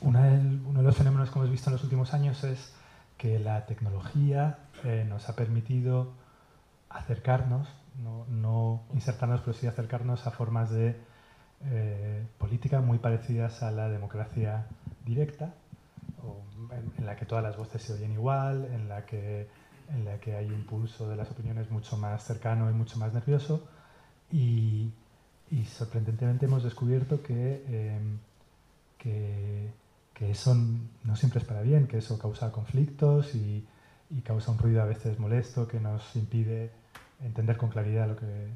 uno 0.00 0.22
de 0.22 0.82
los 0.82 0.96
fenómenos 0.96 1.30
que 1.30 1.38
hemos 1.38 1.50
visto 1.50 1.70
en 1.70 1.74
los 1.74 1.82
últimos 1.82 2.14
años 2.14 2.44
es 2.44 2.72
que 3.18 3.38
la 3.38 3.66
tecnología 3.66 4.58
eh, 4.84 5.04
nos 5.08 5.28
ha 5.28 5.34
permitido 5.34 6.12
acercarnos, 6.90 7.68
no, 8.28 8.82
insertarnos, 8.92 9.40
pero 9.40 9.52
sí 9.54 9.66
acercarnos 9.66 10.26
a 10.26 10.30
formas 10.30 10.70
de 10.70 10.96
política 12.38 12.80
muy 12.80 12.98
parecidas 12.98 13.62
a 13.62 13.70
la 13.70 13.88
democracia 13.88 14.66
directa, 15.04 15.54
en, 16.98 17.06
la 17.06 17.16
que 17.16 17.26
todas 17.26 17.42
las 17.42 17.56
voces 17.56 17.82
se 17.82 17.94
oyen 17.94 18.12
igual, 18.12 18.66
en 18.72 18.88
la 18.88 19.04
que, 19.06 19.48
en 19.90 20.04
la 20.04 20.18
que 20.18 20.34
hay 20.34 20.46
un 20.50 20.64
pulso 20.64 21.08
de 21.08 21.16
las 21.16 21.30
opiniones 21.30 21.70
mucho 21.70 21.96
más 21.96 22.24
cercano 22.24 22.70
y 22.70 22.74
mucho 22.74 22.98
más 22.98 23.12
nervioso. 23.12 23.66
Y, 24.30 24.92
sorprendentemente 25.68 26.46
hemos 26.46 26.64
descubierto 26.64 27.20
em, 27.28 28.18
que, 28.98 29.70
que, 30.12 30.30
eso 30.30 30.56
no 31.04 31.14
siempre 31.14 31.40
es 31.40 31.44
para 31.46 31.62
bien, 31.62 31.86
que 31.86 31.98
eso 31.98 32.18
causa 32.18 32.50
conflictos 32.50 33.34
y, 33.34 33.66
causa 34.24 34.52
un 34.52 34.58
ruido 34.58 34.80
a 34.80 34.84
veces 34.84 35.18
molesto 35.18 35.66
que 35.66 35.80
nos 35.80 36.14
impide 36.14 36.70
entender 37.20 37.56
con 37.56 37.68
claridad 37.68 38.06
lo 38.06 38.16
que, 38.16 38.48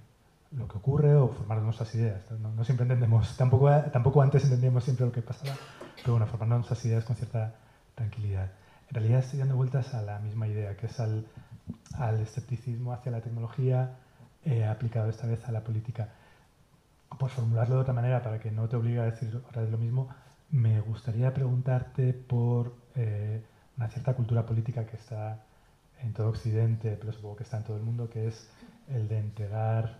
lo 0.53 0.69
que 0.69 0.79
ocurre 0.79 1.15
o 1.17 1.29
formar 1.29 1.61
nuestras 1.63 1.93
ideas. 1.95 2.23
No, 2.31 2.65
siempre 2.65 2.85
entendemos, 2.85 3.37
tampoco, 3.37 3.71
tampoco 3.93 4.23
antes 4.23 4.45
entendíamos 4.45 4.85
siempre 4.85 5.07
lo 5.07 5.13
que 5.13 5.23
pasaba, 5.23 5.57
pero 5.97 6.13
bueno, 6.13 6.27
formar 6.27 6.49
nuestras 6.49 6.85
ideas 6.85 7.05
con 7.05 7.17
cierta 7.17 7.55
tranquilidad. 7.95 8.51
En 8.89 8.95
realidad 8.95 9.21
estoy 9.21 9.39
dando 9.39 9.57
vueltas 9.57 9.95
a 9.95 10.03
la 10.03 10.19
misma 10.19 10.49
idea, 10.49 10.77
que 10.77 10.87
es 10.87 10.99
al, 11.01 11.27
escepticismo 12.21 12.93
hacia 12.93 13.13
la 13.13 13.21
tecnología 13.21 13.97
eh, 14.45 14.65
aplicado 14.65 15.11
esta 15.11 15.27
vez 15.27 15.47
a 15.47 15.53
la 15.53 15.63
política. 15.63 16.09
Por 17.19 17.31
formularlo 17.31 17.77
de 17.77 17.81
otra 17.83 17.93
manera, 17.93 18.23
para 18.23 18.39
que 18.39 18.51
no 18.51 18.69
te 18.69 18.77
obligue 18.77 19.01
a 19.01 19.05
decir 19.05 19.37
otra 19.49 19.63
vez 19.63 19.71
lo 19.71 19.79
mismo, 19.79 20.09
me 20.51 20.81
gustaría 20.81 21.35
preguntarte 21.35 22.15
por 22.15 22.75
eh, 22.95 23.43
una 23.77 23.89
cierta 23.89 24.15
cultura 24.15 24.47
política 24.47 24.87
que 24.87 24.97
está 24.97 25.45
en 26.03 26.15
todo 26.15 26.29
Occidente, 26.29 26.97
pero 26.99 27.13
supongo 27.13 27.37
que 27.37 27.43
está 27.43 27.59
en 27.59 27.65
todo 27.65 27.77
el 27.77 27.83
mundo, 27.83 28.09
que 28.09 28.29
es 28.29 28.49
el 28.89 29.09
de 29.09 29.19
entregar, 29.19 29.99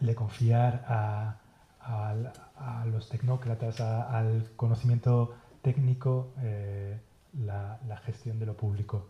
el 0.00 0.06
de 0.06 0.14
confiar 0.14 0.84
a, 0.88 1.36
a, 1.80 2.84
los 2.86 3.08
tecnócratas, 3.08 3.80
al 3.80 4.50
conocimiento 4.56 5.34
técnico, 5.62 6.32
eh, 6.40 6.98
la, 7.44 7.78
gestión 8.04 8.38
de 8.38 8.46
lo 8.46 8.56
público. 8.56 9.08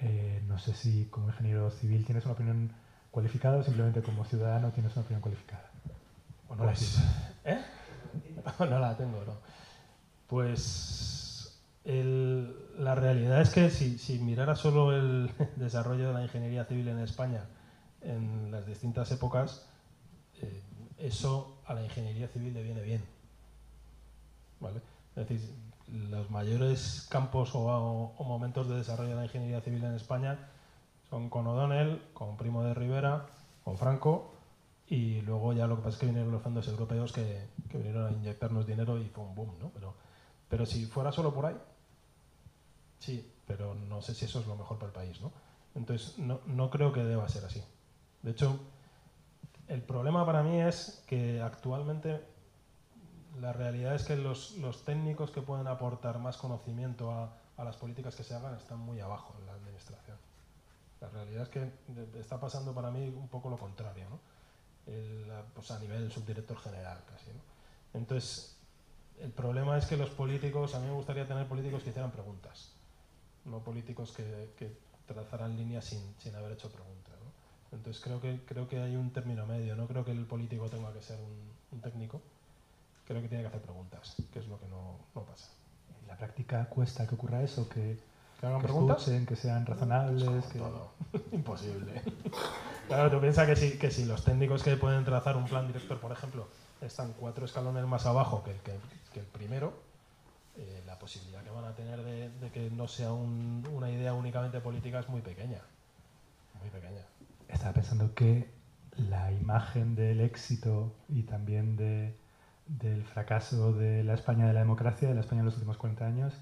Eh, 0.00 0.42
no 0.46 0.58
sé 0.58 0.74
si 0.74 1.06
como 1.06 1.28
ingeniero 1.28 1.70
civil 1.70 2.04
tienes 2.04 2.24
una 2.24 2.34
opinión 2.34 2.72
cualificada 3.10 3.58
o 3.58 3.62
simplemente 3.62 4.02
como 4.02 4.24
ciudadano 4.24 4.70
tienes 4.70 4.92
una 4.94 5.02
opinión 5.02 5.20
cualificada. 5.20 5.70
¿O 6.48 6.54
no 6.54 6.64
la 6.64 6.72
pues, 6.72 6.98
¿Eh? 7.44 7.60
no 8.60 8.78
la 8.78 8.96
tengo, 8.96 9.24
no. 9.24 9.34
Pues 10.28 11.08
la 11.84 12.94
realidad 12.94 13.40
es 13.40 13.50
que 13.50 13.70
si, 13.70 13.98
si 13.98 14.18
mirara 14.18 14.54
solo 14.54 14.94
el 14.94 15.30
desarrollo 15.56 16.08
de 16.08 16.14
la 16.14 16.22
ingeniería 16.22 16.64
civil 16.64 16.88
en 16.88 16.98
España 16.98 17.44
en 18.02 18.50
las 18.50 18.66
distintas 18.66 19.10
épocas, 19.10 19.66
eh, 20.40 20.62
eso 20.98 21.60
a 21.66 21.74
la 21.74 21.82
ingeniería 21.82 22.28
civil 22.28 22.54
le 22.54 22.62
viene 22.62 22.82
bien. 22.82 23.02
¿Vale? 24.60 24.80
Es 25.16 25.28
decir, 25.28 25.54
los 25.92 26.30
mayores 26.30 27.06
campos 27.10 27.50
o, 27.54 28.14
momentos 28.20 28.68
de 28.68 28.76
desarrollo 28.76 29.10
de 29.10 29.16
la 29.16 29.24
ingeniería 29.24 29.60
civil 29.60 29.84
en 29.84 29.94
España 29.94 30.38
son 31.08 31.30
con 31.30 31.46
O'Donnell, 31.46 32.02
con 32.12 32.36
Primo 32.36 32.62
de 32.62 32.74
Rivera, 32.74 33.26
con 33.64 33.78
Franco 33.78 34.32
y 34.86 35.20
luego 35.22 35.52
ya 35.52 35.66
lo 35.66 35.76
que 35.76 35.82
pasa 35.82 35.94
es 35.94 36.00
que 36.00 36.06
vinieron 36.06 36.32
los 36.32 36.42
fondos 36.42 36.66
europeos 36.68 37.12
que, 37.12 37.48
vinieron 37.72 38.06
a 38.06 38.12
inyectarnos 38.12 38.66
dinero 38.66 38.98
y 38.98 39.08
fue 39.08 39.24
un 39.24 39.34
boom, 39.34 39.58
¿no? 39.60 39.70
Pero, 39.74 39.94
pero 40.48 40.66
si 40.66 40.86
fuera 40.86 41.12
solo 41.12 41.32
por 41.32 41.46
ahí, 41.46 41.56
sí, 42.98 43.32
pero 43.46 43.74
no 43.74 44.02
sé 44.02 44.14
si 44.14 44.24
eso 44.24 44.40
es 44.40 44.46
lo 44.46 44.56
mejor 44.56 44.78
para 44.78 44.88
el 44.88 44.94
país, 44.94 45.20
¿no? 45.20 45.32
Entonces 45.74 46.18
no, 46.18 46.40
no 46.46 46.70
creo 46.70 46.92
que 46.92 47.04
deba 47.04 47.28
ser 47.28 47.44
así. 47.44 47.62
De 48.22 48.32
hecho, 48.32 48.58
el 49.68 49.82
problema 49.82 50.24
para 50.24 50.42
mí 50.42 50.60
es 50.60 51.02
que 51.06 51.40
actualmente 51.40 52.20
la 53.40 53.52
realidad 53.52 53.94
es 53.94 54.04
que 54.04 54.16
los, 54.16 54.56
técnicos 54.84 55.30
que 55.30 55.42
pueden 55.42 55.66
aportar 55.66 56.18
más 56.18 56.36
conocimiento 56.36 57.10
a, 57.10 57.34
las 57.58 57.76
políticas 57.76 58.14
que 58.14 58.22
se 58.22 58.34
hagan 58.34 58.54
están 58.54 58.78
muy 58.78 59.00
abajo 59.00 59.34
en 59.40 59.46
la 59.46 59.52
administración. 59.52 60.16
La 61.00 61.08
realidad 61.08 61.42
es 61.42 61.48
que 61.48 61.70
está 62.18 62.38
pasando 62.38 62.72
para 62.72 62.90
mí 62.90 63.08
un 63.08 63.28
poco 63.28 63.50
lo 63.50 63.58
contrario, 63.58 64.04
¿no? 64.08 64.18
pues 65.54 65.70
a 65.70 65.78
nivel 65.80 66.10
subdirector 66.10 66.56
general 66.58 66.98
casi. 67.10 67.30
Entonces, 67.92 68.56
el 69.20 69.30
problema 69.32 69.76
es 69.76 69.86
que 69.86 69.96
los 69.96 70.10
políticos, 70.10 70.74
a 70.74 70.78
mí 70.78 70.86
me 70.86 70.92
gustaría 70.92 71.26
tener 71.26 71.46
políticos 71.46 71.82
que 71.82 71.90
hicieran 71.90 72.12
preguntas, 72.12 72.72
no 73.44 73.58
políticos 73.58 74.12
que, 74.12 74.88
trazaran 75.06 75.56
líneas 75.56 75.86
sin, 75.86 76.36
haber 76.36 76.52
hecho 76.52 76.70
preguntas. 76.70 77.14
Entonces 77.72 78.02
creo 78.02 78.20
que, 78.20 78.40
creo 78.46 78.68
que 78.68 78.78
hay 78.80 78.94
un 78.96 79.10
término 79.10 79.46
medio, 79.46 79.74
no 79.74 79.86
creo 79.86 80.04
que 80.04 80.12
el 80.12 80.26
político 80.26 80.68
tenga 80.68 80.92
que 80.92 81.02
ser 81.02 81.18
un 81.72 81.80
técnico, 81.80 82.22
creo 83.08 83.22
que 83.22 83.28
tiene 83.28 83.42
que 83.42 83.48
hacer 83.48 83.62
preguntas, 83.62 84.16
que 84.30 84.38
es 84.38 84.46
lo 84.46 84.60
que 84.60 84.66
no, 84.68 84.98
no 85.14 85.22
pasa. 85.22 85.50
¿En 86.02 86.08
la 86.08 86.16
práctica 86.18 86.66
cuesta 86.66 87.06
que 87.06 87.14
ocurra 87.14 87.42
eso? 87.42 87.66
¿Que, 87.68 87.98
¿Que 88.38 88.46
hagan 88.46 88.60
preguntas? 88.60 88.98
Escuchen, 88.98 89.24
que 89.24 89.34
sean 89.34 89.64
razonables? 89.64 90.44
Que... 90.52 90.58
Todo. 90.58 90.92
Imposible. 91.32 92.02
claro, 92.86 93.10
tú 93.10 93.18
piensas 93.18 93.46
que 93.46 93.56
si, 93.56 93.78
que 93.78 93.90
si 93.90 94.04
los 94.04 94.22
técnicos 94.24 94.62
que 94.62 94.76
pueden 94.76 95.04
trazar 95.06 95.38
un 95.38 95.46
plan 95.46 95.66
director, 95.66 95.98
por 95.98 96.12
ejemplo, 96.12 96.48
están 96.82 97.14
cuatro 97.18 97.46
escalones 97.46 97.86
más 97.86 98.04
abajo 98.04 98.44
que 98.44 98.50
el, 98.50 98.58
que, 98.58 98.72
que 99.14 99.20
el 99.20 99.26
primero, 99.26 99.72
eh, 100.58 100.82
la 100.86 100.98
posibilidad 100.98 101.42
que 101.42 101.50
van 101.50 101.64
a 101.64 101.74
tener 101.74 102.02
de, 102.02 102.28
de 102.28 102.50
que 102.50 102.70
no 102.70 102.88
sea 102.88 103.12
un, 103.12 103.66
una 103.72 103.90
idea 103.90 104.12
únicamente 104.12 104.60
política 104.60 105.00
es 105.00 105.08
muy 105.08 105.22
pequeña. 105.22 105.62
Muy 106.60 106.68
pequeña. 106.68 107.06
Estaba 107.48 107.72
pensando 107.72 108.14
que 108.14 108.50
la 108.98 109.32
imagen 109.32 109.94
del 109.94 110.20
éxito 110.20 110.92
y 111.08 111.22
también 111.22 111.76
de 111.76 112.14
del 112.68 113.04
fracaso 113.04 113.72
de 113.72 114.04
la 114.04 114.14
España 114.14 114.46
de 114.46 114.52
la 114.52 114.60
democracia, 114.60 115.08
de 115.08 115.14
la 115.14 115.20
España 115.20 115.40
de 115.40 115.46
los 115.46 115.54
últimos 115.54 115.76
40 115.78 116.06
años, 116.06 116.34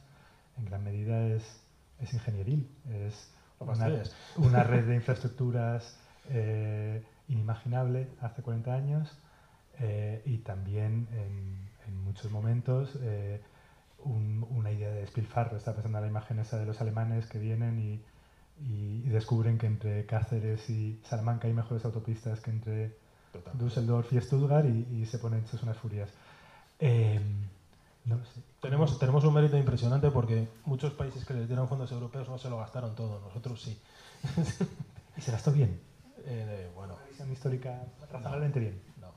en 0.59 0.65
gran 0.65 0.83
medida 0.83 1.27
es, 1.27 1.63
es 2.01 2.13
ingenieril. 2.13 2.69
Es 2.91 3.33
una, 4.37 4.65
red 4.65 4.87
de 4.87 4.95
infraestructuras 4.95 5.99
eh, 6.29 7.03
inimaginable 7.29 8.09
hace 8.21 8.43
40 8.43 8.75
años 8.75 9.19
eh, 9.81 10.23
y 10.25 10.39
también 10.39 11.09
en, 11.13 11.67
muchos 12.05 12.31
momentos 12.31 12.97
eh, 13.03 13.41
una 14.05 14.71
idea 14.71 14.91
de 14.91 15.01
despilfarro. 15.01 15.57
Está 15.57 15.73
pensando 15.75 15.99
en 15.99 16.05
la 16.05 16.11
imagen 16.11 16.39
esa 16.39 16.59
de 16.59 16.67
los 16.67 16.81
alemanes 16.81 17.27
que 17.27 17.39
vienen 17.39 17.81
y, 17.81 18.03
descubren 19.11 19.59
que 19.59 19.67
entre 19.67 20.07
Cáceres 20.07 20.69
y 20.71 21.01
Salamanca 21.05 21.47
hay 21.47 21.55
mejores 21.55 21.85
autopistas 21.85 22.41
que 22.41 22.51
entre 22.51 22.97
Düsseldorf 23.55 24.13
y 24.13 24.21
Stuttgart 24.21 24.67
y, 24.67 25.07
se 25.07 25.19
ponen 25.19 25.45
hechos 25.45 25.63
unas 25.63 25.77
furias. 25.77 26.11
Eh, 26.79 27.21
tenemos, 28.61 28.99
tenemos 28.99 29.25
un 29.25 29.35
mérito 29.35 29.57
impresionante 29.57 30.11
porque 30.11 30.49
muchos 30.65 30.93
países 30.93 31.25
que 31.25 31.35
les 31.35 31.49
dieron 31.49 31.69
fondos 31.69 31.91
europeos 31.91 32.29
no 32.29 32.39
se 32.39 32.49
lo 32.49 32.59
gastaron 32.59 32.95
todo, 32.95 33.21
nosotros 33.21 33.61
sí. 33.61 33.81
¿Y 35.17 35.21
se 35.21 35.33
gastó 35.33 35.53
bien? 35.53 35.81
Eh, 36.25 36.71
bueno. 36.75 36.95
Una 36.95 37.07
visión 37.07 37.33
histórica 37.33 37.85
razonablemente 38.01 38.61
bien. 38.61 38.81
No, 39.01 39.13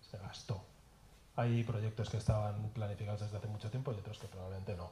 se 0.00 0.18
gastó. 0.18 0.62
Hay 1.34 1.64
proyectos 1.64 2.08
que 2.08 2.18
estaban 2.18 2.70
planificados 2.70 3.20
desde 3.20 3.36
hace 3.36 3.48
mucho 3.48 3.70
tiempo 3.70 3.92
y 3.92 3.96
otros 3.96 4.18
que 4.18 4.28
probablemente 4.28 4.76
no. 4.76 4.90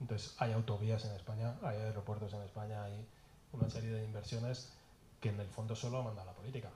Entonces, 0.00 0.34
hay 0.38 0.52
autovías 0.52 1.04
en 1.04 1.12
España, 1.12 1.56
hay 1.62 1.76
aeropuertos 1.78 2.32
en 2.32 2.42
España, 2.42 2.84
hay 2.84 3.06
una 3.52 3.68
serie 3.68 3.90
de 3.90 4.04
inversiones 4.04 4.72
que 5.20 5.30
en 5.30 5.40
el 5.40 5.48
fondo 5.48 5.76
solo 5.76 6.02
manda 6.02 6.24
la 6.24 6.32
política 6.32 6.70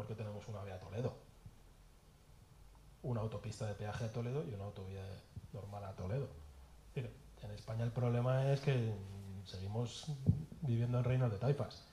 porque 0.00 0.14
tenemos 0.14 0.48
una 0.48 0.64
vía 0.64 0.80
Toledo. 0.80 1.12
una 3.02 3.20
autopista 3.20 3.66
de 3.66 3.74
peaje 3.74 4.06
a 4.06 4.10
Toledo 4.10 4.42
y 4.48 4.54
una 4.54 4.64
autovía 4.64 5.04
normal 5.52 5.84
a 5.84 5.92
Toledo. 5.92 6.26
en 6.94 7.50
España 7.50 7.84
el 7.84 7.90
problema 7.90 8.50
es 8.50 8.62
que 8.62 8.94
seguimos 9.44 10.06
viviendo 10.62 10.96
en 10.96 11.04
reinos 11.04 11.30
de 11.30 11.36
taifas 11.36 11.84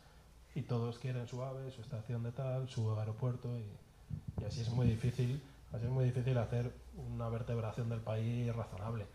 y 0.56 0.62
todos 0.62 1.00
quieren 1.00 1.28
su 1.28 1.44
AVE, 1.44 1.70
su 1.72 1.82
estación 1.82 2.24
de 2.24 2.32
tal, 2.32 2.70
su 2.70 2.98
aeropuerto 2.98 3.50
y, 3.60 4.46
así 4.46 4.62
es 4.62 4.70
muy 4.70 4.88
difícil, 4.88 5.42
así 5.74 5.84
es 5.84 5.92
muy 5.92 6.06
difícil 6.06 6.38
hacer 6.38 6.72
una 6.96 7.28
vertebración 7.28 7.90
del 7.90 8.00
país 8.00 8.56
razonable. 8.56 9.06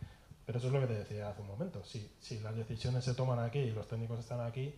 Pero 0.44 0.58
eso 0.58 0.66
es 0.66 0.72
lo 0.74 0.80
que 0.80 0.86
te 0.88 0.98
decía 0.98 1.30
hace 1.30 1.40
un 1.40 1.48
momento. 1.48 1.82
Si, 1.82 2.10
si 2.20 2.40
las 2.40 2.54
decisiones 2.54 3.06
se 3.06 3.14
toman 3.14 3.38
aquí 3.38 3.60
y 3.60 3.70
los 3.70 3.88
técnicos 3.88 4.18
están 4.18 4.40
aquí, 4.42 4.74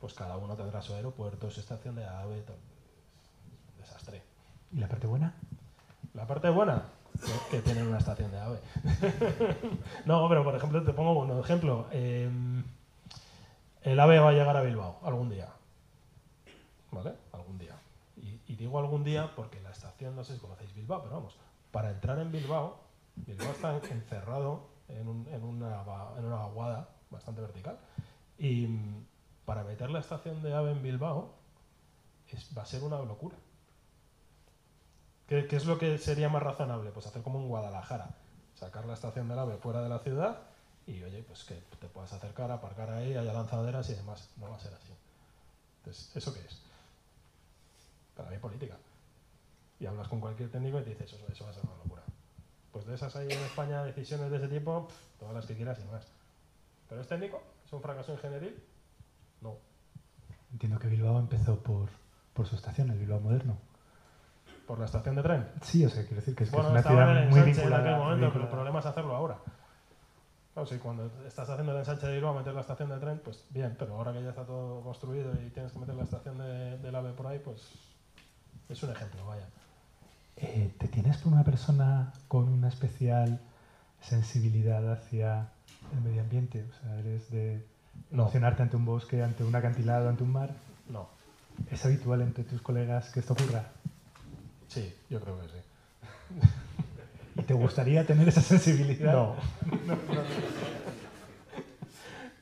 pues 0.00 0.14
cada 0.14 0.36
uno 0.36 0.54
tendrá 0.54 0.80
su 0.80 0.94
aeropuerto, 0.94 1.50
su 1.50 1.58
estación 1.58 1.96
de 1.96 2.04
AVE, 2.04 2.44
desastre. 3.86 4.22
¿Y 4.72 4.78
la 4.78 4.88
parte 4.88 5.06
buena? 5.06 5.34
La 6.14 6.26
parte 6.26 6.48
buena, 6.50 6.82
que, 7.50 7.60
tienen 7.60 7.86
una 7.86 7.98
estación 7.98 8.30
de 8.30 8.38
AVE. 8.38 8.60
no, 10.06 10.28
pero 10.28 10.44
por 10.44 10.54
ejemplo, 10.54 10.82
te 10.82 10.92
pongo 10.92 11.12
un 11.20 11.38
ejemplo. 11.38 11.86
Em, 11.92 12.64
el 13.82 14.00
AVE 14.00 14.18
va 14.18 14.30
a 14.30 14.32
llegar 14.32 14.56
a 14.56 14.62
Bilbao 14.62 15.00
algún 15.02 15.30
día. 15.30 15.48
¿Vale? 16.90 17.14
Algún 17.32 17.58
día. 17.58 17.76
Y, 18.16 18.56
digo 18.56 18.78
algún 18.78 19.04
día 19.04 19.30
porque 19.36 19.60
la 19.60 19.70
estación, 19.70 20.16
no 20.16 20.24
sé 20.24 20.34
si 20.34 20.40
conocéis 20.40 20.74
Bilbao, 20.74 21.02
pero 21.02 21.16
vamos, 21.16 21.36
para 21.70 21.90
entrar 21.90 22.18
en 22.18 22.32
Bilbao, 22.32 22.80
Bilbao 23.16 23.50
está 23.50 23.76
encerrado 23.90 24.68
en, 24.88 25.06
una, 25.06 25.30
en 25.36 25.44
una 26.24 26.42
aguada 26.42 26.88
bastante 27.10 27.42
vertical. 27.42 27.78
Y 28.38 28.66
mm, 28.66 29.04
para 29.44 29.62
meter 29.62 29.90
la 29.90 30.00
estación 30.00 30.42
de 30.42 30.54
AVE 30.54 30.72
en 30.72 30.82
Bilbao 30.82 31.34
va 32.56 32.62
a 32.62 32.66
ser 32.66 32.82
una 32.82 32.98
locura. 32.98 33.36
¿Qué, 35.26 35.48
es 35.50 35.66
lo 35.66 35.78
que 35.78 35.98
sería 35.98 36.28
más 36.28 36.42
razonable? 36.42 36.90
Pues 36.90 37.06
hacer 37.06 37.22
como 37.22 37.40
en 37.40 37.48
Guadalajara, 37.48 38.10
sacar 38.54 38.86
la 38.86 38.94
estación 38.94 39.28
del 39.28 39.38
AVE 39.38 39.56
fuera 39.56 39.82
de 39.82 39.88
la 39.88 39.98
ciudad 39.98 40.42
y, 40.86 41.02
oye, 41.02 41.24
pues 41.24 41.42
que 41.44 41.54
te 41.80 41.88
puedas 41.88 42.12
acercar, 42.12 42.50
aparcar 42.50 42.90
ahí, 42.90 43.16
haya 43.16 43.32
lanzaderas 43.32 43.90
y 43.90 43.94
demás. 43.94 44.30
No 44.36 44.50
va 44.50 44.56
a 44.56 44.60
ser 44.60 44.72
así. 44.74 44.92
Entonces, 45.78 46.14
¿eso 46.14 46.32
qué 46.32 46.40
es? 46.40 46.60
Para 48.16 48.30
mí 48.30 48.38
política. 48.38 48.76
Y 49.80 49.86
hablas 49.86 50.06
con 50.06 50.20
cualquier 50.20 50.50
técnico 50.50 50.78
y 50.78 50.84
te 50.84 50.90
dices, 50.90 51.12
eso, 51.12 51.44
va 51.44 51.50
a 51.50 51.54
ser 51.54 51.64
una 51.64 51.76
locura. 51.76 52.02
Pues 52.72 52.86
de 52.86 52.94
esas 52.94 53.14
hay 53.16 53.26
en 53.26 53.38
España 53.40 53.82
decisiones 53.82 54.30
de 54.30 54.36
ese 54.36 54.48
tipo, 54.48 54.88
todas 55.18 55.34
las 55.34 55.44
que 55.44 55.56
quieras 55.56 55.78
y 55.80 55.92
más. 55.92 56.06
¿Pero 56.88 57.00
es 57.00 57.08
técnico? 57.08 57.42
¿Es 57.64 57.72
un 57.72 57.82
fracaso 57.82 58.12
ingenieril? 58.12 58.62
No. 59.40 59.56
Entiendo 60.52 60.78
que 60.78 60.86
Bilbao 60.86 61.18
empezó 61.18 61.58
por, 61.58 61.88
por 62.32 62.46
su 62.46 62.54
estación, 62.54 62.90
el 62.90 62.98
Bilbao 62.98 63.18
moderno 63.18 63.58
por 64.66 64.78
la 64.78 64.86
estación 64.86 65.14
de 65.14 65.22
tren. 65.22 65.48
Sí, 65.62 65.84
o 65.84 65.88
sea, 65.88 66.02
quiero 66.02 66.16
decir 66.16 66.34
que 66.34 66.44
es, 66.44 66.52
una 66.52 66.82
ciudad 66.82 67.28
muy 67.28 67.40
vinculada. 67.42 67.82
en 67.82 67.94
aquel 67.94 68.04
momento, 68.04 68.30
pero 68.32 68.44
el 68.44 68.50
problema 68.50 68.78
es 68.80 68.86
hacerlo 68.86 69.14
ahora. 69.14 69.38
Claro, 70.52 70.66
si 70.66 70.78
cuando 70.78 71.10
estás 71.26 71.48
haciendo 71.50 71.72
el 71.72 71.78
ensanche 71.78 72.06
de 72.06 72.14
Bilbao 72.14 72.34
a 72.34 72.38
meter 72.38 72.54
la 72.54 72.62
estación 72.62 72.88
de 72.88 72.98
tren, 72.98 73.20
pues 73.22 73.44
bien, 73.50 73.76
pero 73.78 73.94
ahora 73.96 74.12
que 74.12 74.22
ya 74.22 74.30
está 74.30 74.44
todo 74.44 74.80
construido 74.80 75.32
y 75.34 75.50
tienes 75.50 75.70
que 75.70 75.78
meter 75.78 75.94
la 75.94 76.04
estación 76.04 76.38
de, 76.38 76.78
del 76.78 76.94
AVE 76.94 77.12
por 77.12 77.26
ahí, 77.26 77.38
pues 77.38 77.60
es 78.68 78.82
un 78.82 78.90
ejemplo, 78.90 79.26
vaya. 79.26 79.46
Eh, 80.36 80.74
¿Te 80.78 80.88
tienes 80.88 81.18
por 81.18 81.32
una 81.32 81.44
persona 81.44 82.12
con 82.28 82.48
una 82.48 82.68
especial 82.68 83.40
sensibilidad 84.00 84.90
hacia 84.90 85.48
el 85.94 86.00
medio 86.00 86.22
ambiente? 86.22 86.64
O 86.64 86.72
sea, 86.80 86.98
¿eres 86.98 87.30
de 87.30 87.64
emocionarte 88.10 88.62
ante 88.62 88.76
un 88.76 88.84
bosque, 88.84 89.22
ante 89.22 89.44
un 89.44 89.54
acantilado, 89.54 90.08
ante 90.08 90.22
un 90.22 90.32
mar? 90.32 90.50
No. 90.88 91.08
¿Es 91.70 91.84
habitual 91.84 92.22
entre 92.22 92.44
tus 92.44 92.60
colegas 92.60 93.10
que 93.10 93.20
esto 93.20 93.32
ocurra? 93.32 93.72
Sí, 94.68 94.94
yo 95.08 95.20
creo 95.20 95.40
que 95.40 95.48
sí. 95.48 96.48
¿Y 97.36 97.42
te 97.42 97.54
gustaría 97.54 98.06
tener 98.06 98.28
esa 98.28 98.40
sensibilidad? 98.40 99.12
No. 99.12 99.36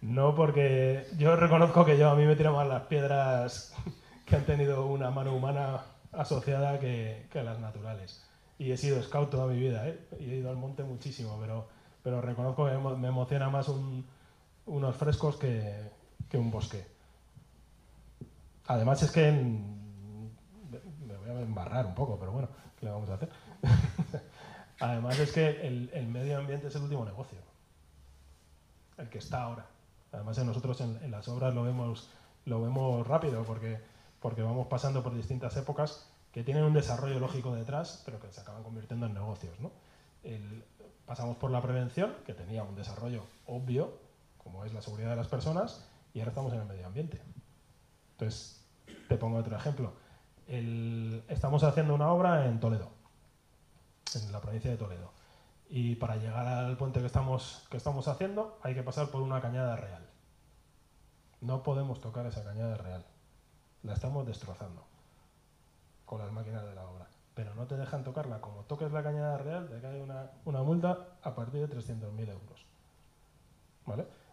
no, 0.03 0.35
porque 0.35 1.07
yo 1.19 1.37
reconozco 1.37 1.85
que 1.85 1.99
yo 1.99 2.11
a 2.11 2.15
mí 2.15 2.25
me 2.25 2.37
tiran 2.37 2.55
más 2.55 2.69
las 2.69 2.83
piedras 2.83 3.75
que 4.25 4.37
han 4.37 4.45
tenido 4.45 4.87
una 4.87 5.11
mano 5.11 5.35
humana 5.35 5.83
asociada 6.13 6.79
que, 6.79 7.27
las 7.35 7.59
naturales. 7.59 8.25
Y 8.59 8.71
he 8.71 8.77
sido 8.77 9.03
scout 9.03 9.31
toda 9.31 9.49
mi 9.49 9.59
vida, 9.59 9.89
¿eh? 9.89 9.99
y 10.21 10.31
he 10.31 10.37
ido 10.37 10.51
al 10.51 10.57
monte 10.57 10.85
muchísimo, 10.85 11.37
pero, 11.41 11.67
pero 12.03 12.21
reconozco 12.21 12.67
que 12.67 12.77
me 12.97 13.09
emociona 13.09 13.51
más 13.51 13.67
unos 14.67 14.97
frescos 14.97 15.37
que, 15.37 15.91
que 16.29 16.39
un 16.39 16.53
bosque. 16.53 16.87
Además 18.67 19.03
es 19.03 19.11
que 19.11 19.29
en, 19.29 19.84
embarrar 21.39 21.87
un 21.87 21.95
poco, 21.95 22.19
pero 22.19 22.33
bueno, 22.33 22.49
¿qué 22.79 22.87
le 22.87 22.93
vamos 22.93 23.09
a 23.11 23.15
hacer? 23.15 23.31
Además 24.81 25.19
es 25.19 25.33
que 25.33 25.67
el, 25.67 26.07
medio 26.09 26.39
ambiente 26.39 26.69
es 26.69 26.75
el 26.75 26.83
último 26.83 27.05
negocio, 27.05 27.39
el 28.99 29.09
que 29.09 29.19
está 29.19 29.43
ahora. 29.43 29.67
Además 30.13 30.39
nosotros 30.39 30.81
en, 30.81 31.11
las 31.11 31.29
obras 31.29 31.55
lo 31.55 31.63
vemos, 31.63 32.11
lo 32.45 32.61
vemos 32.63 33.07
rápido 33.07 33.45
porque, 33.45 33.81
porque 34.21 34.43
vamos 34.43 34.67
pasando 34.67 35.03
por 35.03 35.15
distintas 35.15 35.57
épocas 35.57 36.09
que 36.33 36.43
tienen 36.43 36.65
un 36.65 36.73
desarrollo 36.73 37.21
lógico 37.21 37.55
detrás, 37.55 38.03
pero 38.05 38.21
que 38.21 38.33
se 38.33 38.41
acaban 38.41 38.63
convirtiendo 38.63 39.07
en 39.07 39.15
negocios. 39.15 39.57
pasamos 41.07 41.37
por 41.37 41.51
la 41.51 41.63
prevención, 41.63 42.13
que 42.27 42.35
tenía 42.35 42.65
un 42.65 42.75
desarrollo 42.75 43.25
obvio, 43.47 43.99
como 44.39 44.65
es 44.65 44.73
la 44.73 44.83
seguridad 44.83 45.11
de 45.11 45.17
las 45.17 45.29
personas, 45.29 45.89
y 46.13 46.19
ahora 46.19 46.31
estamos 46.31 46.53
en 46.53 46.61
el 46.61 46.67
medio 46.67 46.87
ambiente. 46.87 47.21
Entonces, 48.13 48.65
te 49.09 49.17
pongo 49.17 49.39
otro 49.39 49.57
ejemplo 49.57 50.04
estamos 50.47 51.65
haciendo 51.65 51.95
una 51.95 52.11
obra 52.11 52.47
en 52.47 52.61
Toledo, 52.61 52.91
en 54.15 54.33
la 54.33 54.41
provincia 54.41 54.71
de 54.71 54.77
Toledo. 54.77 55.13
Y 55.69 55.97
para 55.97 56.17
llegar 56.17 56.47
al 56.47 56.77
puente 56.77 57.01
que 57.01 57.07
estamos, 57.07 57.67
que 57.71 57.77
estamos 57.77 58.07
haciendo 58.09 58.59
hay 58.63 58.75
que 58.75 58.83
pasar 58.83 59.09
por 59.09 59.23
una 59.23 59.41
cañada 59.41 59.77
real. 59.77 60.07
No 61.41 61.63
podemos 61.63 62.01
tocar 62.01 62.27
esa 62.27 62.45
cañada 62.45 62.77
real. 62.77 63.05
La 63.83 63.95
estamos 63.95 64.27
destrozando 64.27 64.85
con 66.05 66.19
las 66.19 66.33
máquinas 66.33 66.65
de 66.65 66.75
la 66.75 66.87
obra. 66.87 67.09
Pero 67.35 67.55
no 67.55 67.67
te 67.67 67.77
dejan 67.77 68.05
tocarla. 68.05 68.41
Como 68.41 68.63
toques 68.63 68.93
la 68.93 69.03
cañada 69.03 69.37
real, 69.39 69.69
te 69.69 69.81
cae 69.81 70.01
una, 70.01 70.63
multa 70.63 71.17
a 71.23 71.35
partir 71.35 71.67
de 71.67 71.77
300.000 71.77 72.29
euros. 72.31 72.67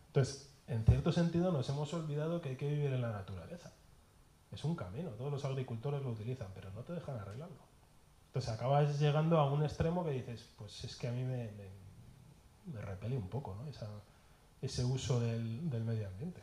Entonces, 0.07 0.53
en 0.68 0.86
cierto 0.86 1.12
sentido 1.12 1.51
nos 1.51 1.68
hemos 1.70 1.93
olvidado 1.93 2.41
que 2.41 2.49
hay 2.49 2.55
que 2.55 2.70
vivir 2.70 2.93
en 2.93 3.01
la 3.01 3.12
naturaleza 3.12 3.74
es 4.51 4.63
un 4.65 4.75
camino, 4.75 5.09
todos 5.11 5.31
los 5.31 5.45
agricultores 5.45 6.01
lo 6.01 6.09
utilizan, 6.11 6.47
pero 6.53 6.71
no 6.71 6.81
te 6.81 6.93
dejan 6.93 7.17
arreglarlo. 7.17 7.71
Entonces 8.27 8.51
acabas 8.51 8.99
llegando 8.99 9.37
a 9.37 9.51
un 9.51 9.63
extremo 9.63 10.05
que 10.05 10.11
dices, 10.11 10.47
pues 10.57 10.83
es 10.83 10.95
que 10.95 11.07
a 11.07 11.11
mí 11.11 11.23
me, 11.23 11.49
me, 12.65 12.81
repele 12.81 13.17
un 13.17 13.27
poco 13.27 13.55
¿no? 13.55 13.69
ese 14.61 14.85
uso 14.85 15.19
del, 15.19 15.61
medio 15.83 16.07
ambiente. 16.07 16.41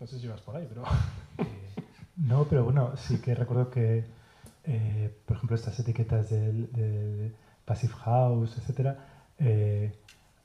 No 0.00 0.06
sé 0.06 0.18
si 0.18 0.28
vas 0.28 0.40
por 0.40 0.56
ahí, 0.56 0.66
pero... 0.68 0.84
no, 2.16 2.44
pero 2.44 2.64
bueno, 2.64 2.96
sí 2.96 3.20
que 3.20 3.34
recuerdo 3.34 3.70
que, 3.70 4.04
eh, 4.64 5.14
por 5.26 5.36
ejemplo, 5.36 5.56
estas 5.56 5.78
etiquetas 5.78 6.30
del, 6.30 7.34
Passive 7.64 7.92
House, 7.92 8.56
etcétera, 8.56 9.24
eh, 9.38 9.92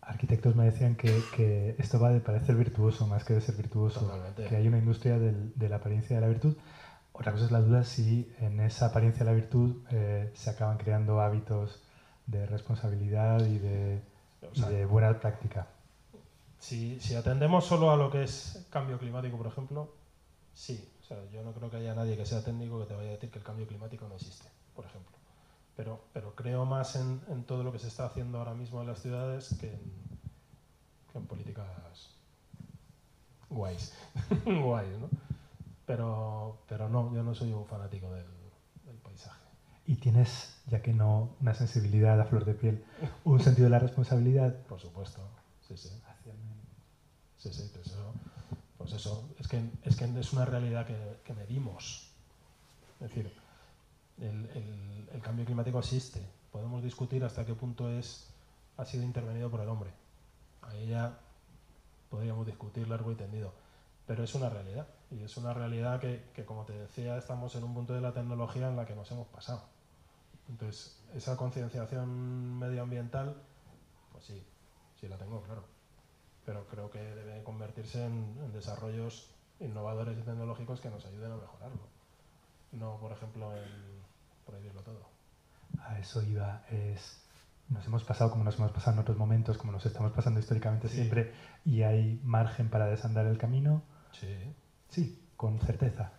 arquitectos 0.07 0.55
me 0.55 0.65
decían 0.65 0.95
que, 0.95 1.75
esto 1.77 1.99
va 1.99 2.09
de 2.09 2.19
parecer 2.19 2.55
virtuoso 2.55 3.07
más 3.07 3.23
que 3.23 3.33
de 3.33 3.41
ser 3.41 3.55
virtuoso, 3.55 4.11
que 4.35 4.55
hay 4.55 4.67
una 4.67 4.77
industria 4.77 5.17
de 5.17 5.69
la 5.69 5.77
apariencia 5.77 6.15
de 6.15 6.21
la 6.21 6.27
virtud. 6.27 6.55
Otra 7.13 7.31
cosa 7.31 7.45
es 7.45 7.51
la 7.51 7.61
duda 7.61 7.83
si 7.83 8.33
en 8.39 8.59
esa 8.59 8.87
apariencia 8.87 9.23
de 9.23 9.31
la 9.31 9.35
virtud 9.35 9.83
eh, 9.91 10.31
se 10.33 10.49
acaban 10.49 10.77
creando 10.77 11.21
hábitos 11.21 11.83
de 12.25 12.45
responsabilidad 12.47 13.45
y 13.45 13.59
de, 13.59 14.01
buena 14.89 15.19
práctica. 15.19 15.67
Si, 16.57 16.99
si, 16.99 17.13
atendemos 17.13 17.65
solo 17.65 17.91
a 17.91 17.97
lo 17.97 18.09
que 18.09 18.23
es 18.23 18.65
cambio 18.69 18.97
climático, 18.97 19.37
por 19.37 19.47
ejemplo, 19.47 19.93
sí. 20.53 20.89
O 21.01 21.05
sea, 21.05 21.17
yo 21.31 21.43
no 21.43 21.51
creo 21.51 21.69
que 21.69 21.77
haya 21.77 21.93
nadie 21.93 22.17
que 22.17 22.25
sea 22.25 22.43
técnico 22.43 22.79
que 22.79 22.85
te 22.85 22.95
vaya 22.95 23.09
a 23.09 23.11
decir 23.13 23.29
que 23.29 23.37
el 23.37 23.43
cambio 23.43 23.67
climático 23.67 24.07
no 24.07 24.15
existe, 24.15 24.47
por 24.73 24.85
ejemplo 24.85 25.22
pero, 25.75 26.03
pero 26.13 26.35
creo 26.35 26.65
más 26.65 26.95
en, 26.95 27.21
en, 27.29 27.43
todo 27.43 27.63
lo 27.63 27.71
que 27.71 27.79
se 27.79 27.87
está 27.87 28.05
haciendo 28.05 28.37
ahora 28.37 28.53
mismo 28.53 28.81
en 28.81 28.87
las 28.87 29.01
ciudades 29.01 29.55
que 29.59 29.73
en, 29.73 29.81
que 31.11 31.17
en 31.17 31.25
políticas 31.25 31.67
guays, 33.49 33.93
guays 34.45 34.99
¿no? 34.99 35.09
Pero, 35.85 36.59
pero 36.67 36.87
no, 36.87 37.13
yo 37.13 37.23
no 37.23 37.35
soy 37.35 37.51
un 37.51 37.65
fanático 37.65 38.09
del, 38.11 38.25
del, 38.85 38.95
paisaje. 38.97 39.41
¿Y 39.85 39.95
tienes, 39.95 40.55
ya 40.67 40.81
que 40.81 40.93
no, 40.93 41.35
una 41.41 41.53
sensibilidad 41.53 42.19
a 42.21 42.25
flor 42.25 42.45
de 42.45 42.53
piel, 42.53 42.85
un 43.25 43.41
sentido 43.41 43.65
de 43.65 43.71
la 43.71 43.79
responsabilidad? 43.79 44.55
Por 44.67 44.79
supuesto, 44.79 45.21
sí, 45.67 45.75
sí. 45.75 45.89
Sí, 47.37 47.51
sí, 47.51 47.69
pues 47.73 47.87
eso, 47.87 48.13
pues 48.77 48.93
eso 48.93 49.29
es, 49.37 49.49
que, 49.49 49.61
es 49.83 49.97
que 49.97 50.05
es 50.17 50.31
una 50.31 50.45
realidad 50.45 50.87
que, 50.87 50.95
que 51.25 51.33
medimos. 51.33 52.09
Es 53.01 53.09
decir, 53.09 53.33
el, 54.19 55.21
cambio 55.21 55.45
climático 55.45 55.79
existe. 55.79 56.21
Podemos 56.51 56.83
discutir 56.83 57.23
hasta 57.23 57.45
qué 57.45 57.53
punto 57.53 57.89
es, 57.89 58.27
ha 58.77 58.85
sido 58.85 59.03
intervenido 59.03 59.49
por 59.49 59.61
el 59.61 59.69
hombre. 59.69 59.91
Ahí 60.61 60.87
ya 60.87 61.17
podríamos 62.09 62.45
discutir 62.45 62.87
largo 62.87 63.11
y 63.11 63.15
tendido. 63.15 63.53
Pero 64.05 64.23
es 64.23 64.35
una 64.35 64.49
realidad. 64.49 64.87
Y 65.11 65.23
es 65.23 65.37
una 65.37 65.53
realidad 65.53 65.99
que, 65.99 66.45
como 66.45 66.65
te 66.65 66.73
decía, 66.73 67.17
estamos 67.17 67.55
en 67.55 67.63
un 67.63 67.73
punto 67.73 67.93
de 67.93 68.01
la 68.01 68.13
tecnología 68.13 68.67
en 68.67 68.75
la 68.75 68.85
que 68.85 68.95
nos 68.95 69.09
hemos 69.11 69.27
pasado. 69.27 69.63
Entonces, 70.49 70.99
esa 71.15 71.37
concienciación 71.37 72.59
medioambiental, 72.59 73.41
pues 74.11 74.25
sí, 74.25 74.43
sí 74.99 75.07
la 75.07 75.17
tengo, 75.17 75.41
claro. 75.43 75.63
Pero 76.45 76.67
creo 76.67 76.89
que 76.89 76.99
debe 76.99 77.43
convertirse 77.43 78.05
en, 78.05 78.51
desarrollos 78.51 79.29
innovadores 79.59 80.17
y 80.17 80.21
tecnológicos 80.21 80.81
que 80.81 80.89
nos 80.89 81.05
ayuden 81.05 81.31
a 81.31 81.37
mejorarlo. 81.37 81.87
No, 82.73 82.97
por 82.97 83.11
ejemplo, 83.11 83.55
en 83.55 84.02
prohibirlo 84.45 84.81
todo. 84.81 85.09
A 85.79 85.99
eso 85.99 86.21
iba. 86.23 86.63
Es, 86.69 87.21
nos 87.69 87.85
hemos 87.85 88.03
pasado 88.03 88.31
como 88.31 88.43
nos 88.43 88.55
hemos 88.55 88.71
pasado 88.71 88.93
en 88.93 88.99
otros 88.99 89.17
momentos, 89.17 89.57
como 89.57 89.71
nos 89.71 89.85
estamos 89.85 90.11
pasando 90.11 90.39
históricamente 90.39 90.87
siempre, 90.89 91.33
y 91.65 91.81
hay 91.81 92.19
margen 92.23 92.69
para 92.69 92.85
desandar 92.85 93.25
el 93.25 93.37
camino. 93.37 93.83
Sí. 94.11 94.53
Sí, 94.89 95.27
con 95.35 95.59
certeza. 95.59 96.11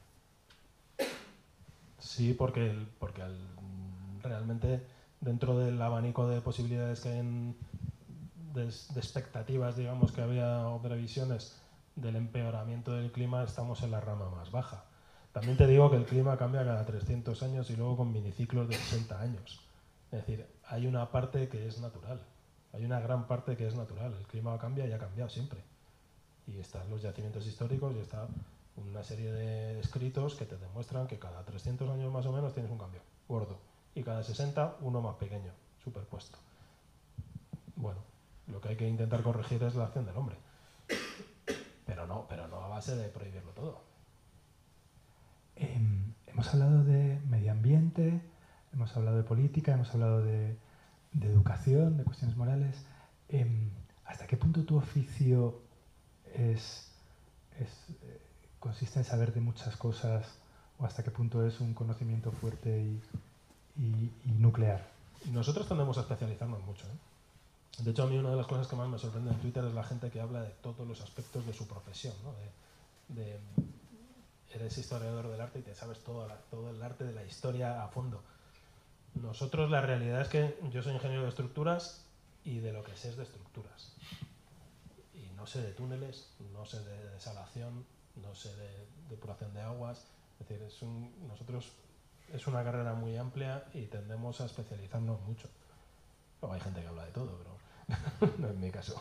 Sí, 1.98 2.34
porque, 2.34 2.86
porque 2.98 3.22
realmente 4.22 4.84
dentro 5.20 5.58
del 5.58 5.80
abanico 5.80 6.28
de 6.28 6.40
posibilidades 6.40 7.00
que 7.00 7.08
hay 7.08 7.56
de, 8.54 8.64
expectativas, 8.64 9.76
digamos, 9.76 10.12
que 10.12 10.22
había 10.22 10.68
o 10.68 10.80
previsiones 10.80 11.60
del 11.96 12.16
empeoramiento 12.16 12.92
del 12.92 13.10
clima, 13.12 13.42
estamos 13.42 13.82
en 13.82 13.90
la 13.90 14.00
rama 14.00 14.30
más 14.30 14.50
baja. 14.50 14.84
También 15.34 15.56
te 15.56 15.66
digo 15.66 15.90
que 15.90 15.96
el 15.96 16.04
clima 16.04 16.36
cambia 16.36 16.64
cada 16.64 16.86
300 16.86 17.42
años 17.42 17.68
y 17.68 17.74
luego 17.74 17.96
con 17.96 18.12
miniciclos 18.12 18.68
de 18.68 18.76
60 18.76 19.20
años. 19.20 19.60
Es 20.12 20.20
decir, 20.20 20.46
hay 20.68 20.86
una 20.86 21.10
parte 21.10 21.48
que 21.48 21.66
es 21.66 21.80
natural, 21.80 22.20
hay 22.72 22.84
una 22.84 23.00
gran 23.00 23.26
parte 23.26 23.56
que 23.56 23.66
es 23.66 23.74
natural. 23.74 24.14
El 24.14 24.28
clima 24.28 24.56
cambia 24.58 24.86
y 24.86 24.92
ha 24.92 24.98
cambiado 24.98 25.28
siempre. 25.28 25.58
Y 26.46 26.60
están 26.60 26.88
los 26.88 27.02
yacimientos 27.02 27.48
históricos 27.48 27.96
y 27.96 27.98
está 27.98 28.28
una 28.76 29.02
serie 29.02 29.32
de 29.32 29.80
escritos 29.80 30.36
que 30.36 30.44
te 30.44 30.56
demuestran 30.56 31.08
que 31.08 31.18
cada 31.18 31.44
300 31.44 31.90
años 31.90 32.12
más 32.12 32.26
o 32.26 32.32
menos 32.32 32.54
tienes 32.54 32.70
un 32.70 32.78
cambio 32.78 33.00
gordo 33.26 33.58
y 33.92 34.04
cada 34.04 34.22
60 34.22 34.76
uno 34.82 35.00
más 35.00 35.16
pequeño, 35.16 35.50
superpuesto. 35.82 36.38
Bueno, 37.74 37.98
lo 38.46 38.60
que 38.60 38.68
hay 38.68 38.76
que 38.76 38.88
intentar 38.88 39.24
corregir 39.24 39.60
es 39.64 39.74
la 39.74 39.86
acción 39.86 40.06
del 40.06 40.16
hombre. 40.16 40.36
Pero 41.86 42.06
no, 42.06 42.24
pero 42.28 42.46
no 42.46 42.60
a 42.60 42.68
base 42.68 42.94
de 42.94 43.08
prohibirlo 43.08 43.50
todo. 43.50 43.93
Em, 45.56 46.12
hemos 46.26 46.52
hablado 46.52 46.84
de 46.84 47.20
medio 47.28 47.52
ambiente, 47.52 48.20
hemos 48.72 48.96
hablado 48.96 49.16
de 49.16 49.22
política, 49.22 49.72
hemos 49.72 49.92
hablado 49.94 50.22
de, 50.22 50.56
educación, 51.20 51.96
de 51.96 52.04
cuestiones 52.04 52.36
morales. 52.36 52.84
Em, 53.28 53.70
¿Hasta 54.04 54.26
qué 54.26 54.36
punto 54.36 54.64
tu 54.64 54.76
oficio 54.76 55.60
es, 56.34 56.90
es 57.58 57.68
eh, 58.02 58.20
consiste 58.58 58.98
en 58.98 59.04
saber 59.04 59.32
de 59.32 59.40
muchas 59.40 59.76
cosas 59.76 60.26
o 60.78 60.84
hasta 60.84 61.02
qué 61.02 61.10
punto 61.10 61.46
es 61.46 61.60
un 61.60 61.74
conocimiento 61.74 62.32
fuerte 62.32 62.82
y, 63.76 64.10
nuclear. 64.38 64.88
Nosotros 65.32 65.66
tendemos 65.66 65.98
a 65.98 66.02
especializarnos 66.02 66.62
mucho. 66.64 66.86
¿eh? 66.86 67.82
De 67.82 67.90
hecho, 67.90 68.04
a 68.04 68.06
mí 68.06 68.16
una 68.16 68.30
de 68.30 68.36
las 68.36 68.46
cosas 68.46 68.68
que 68.68 68.76
más 68.76 68.88
me 68.88 68.98
sorprende 68.98 69.32
en 69.32 69.38
Twitter 69.38 69.64
es 69.64 69.74
la 69.74 69.82
gente 69.82 70.10
que 70.10 70.20
habla 70.20 70.42
de 70.42 70.50
todos 70.62 70.86
los 70.86 71.00
aspectos 71.00 71.44
de 71.44 71.52
su 71.52 71.66
profesión. 71.66 72.14
De, 73.08 73.38
eres 74.58 74.78
historiador 74.78 75.28
del 75.28 75.40
arte 75.40 75.58
y 75.58 75.62
te 75.62 75.74
sabes 75.74 76.00
todo, 76.00 76.28
todo 76.50 76.70
el 76.70 76.82
arte 76.82 77.04
de 77.04 77.12
la 77.12 77.24
historia 77.24 77.82
a 77.84 77.88
fondo. 77.88 78.22
Nosotros 79.14 79.70
la 79.70 79.80
realidad 79.80 80.22
es 80.22 80.28
que 80.28 80.58
yo 80.70 80.82
soy 80.82 80.94
ingeniero 80.94 81.22
de 81.22 81.28
estructuras 81.28 82.06
y 82.44 82.58
de 82.58 82.72
lo 82.72 82.82
que 82.82 82.96
sé 82.96 83.10
es 83.10 83.16
de 83.16 83.22
estructuras. 83.22 83.92
Y 85.14 85.32
no 85.36 85.46
sé 85.46 85.62
de 85.62 85.72
túneles, 85.72 86.30
no 86.52 86.66
sé 86.66 86.82
de 86.84 87.10
desalación, 87.10 87.86
no 88.16 88.34
sé 88.34 88.54
de 88.56 88.86
depuración 89.08 89.54
de 89.54 89.62
aguas. 89.62 90.06
Es 90.40 90.48
decir, 90.48 90.64
es 90.66 90.82
un, 90.82 91.12
nosotros 91.28 91.72
es 92.32 92.46
una 92.46 92.64
carrera 92.64 92.94
muy 92.94 93.16
amplia 93.16 93.64
y 93.72 93.86
tendemos 93.86 94.40
a 94.40 94.46
especializarnos 94.46 95.20
mucho. 95.22 95.48
Luego 96.40 96.54
hay 96.54 96.60
gente 96.60 96.80
que 96.80 96.88
habla 96.88 97.04
de 97.04 97.12
todo, 97.12 97.38
pero 97.38 98.36
no 98.38 98.48
es 98.48 98.56
mi 98.56 98.70
caso. 98.70 99.00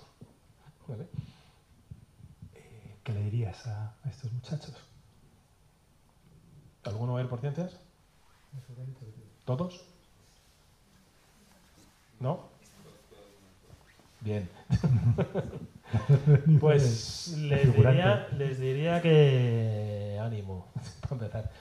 Eh, 2.54 2.98
¿Qué 3.04 3.14
le 3.14 3.24
dirías 3.24 3.66
a, 3.68 3.96
estos 4.10 4.32
muchachos? 4.32 4.76
¿Alguno 6.86 7.14
va 7.14 7.20
a 7.20 7.24
ir 7.24 7.30
por 7.30 7.40
ciencias? 7.40 7.78
¿Todos? 9.46 9.86
¿No? 12.20 12.40
Bien. 14.22 14.50
pues 16.60 17.36
les 17.38 17.76
diría, 17.76 18.28
les 18.38 18.60
diría 18.60 19.02
que 19.02 20.20
ánimo, 20.22 20.68
para 21.02 21.14
empezar. 21.14 21.52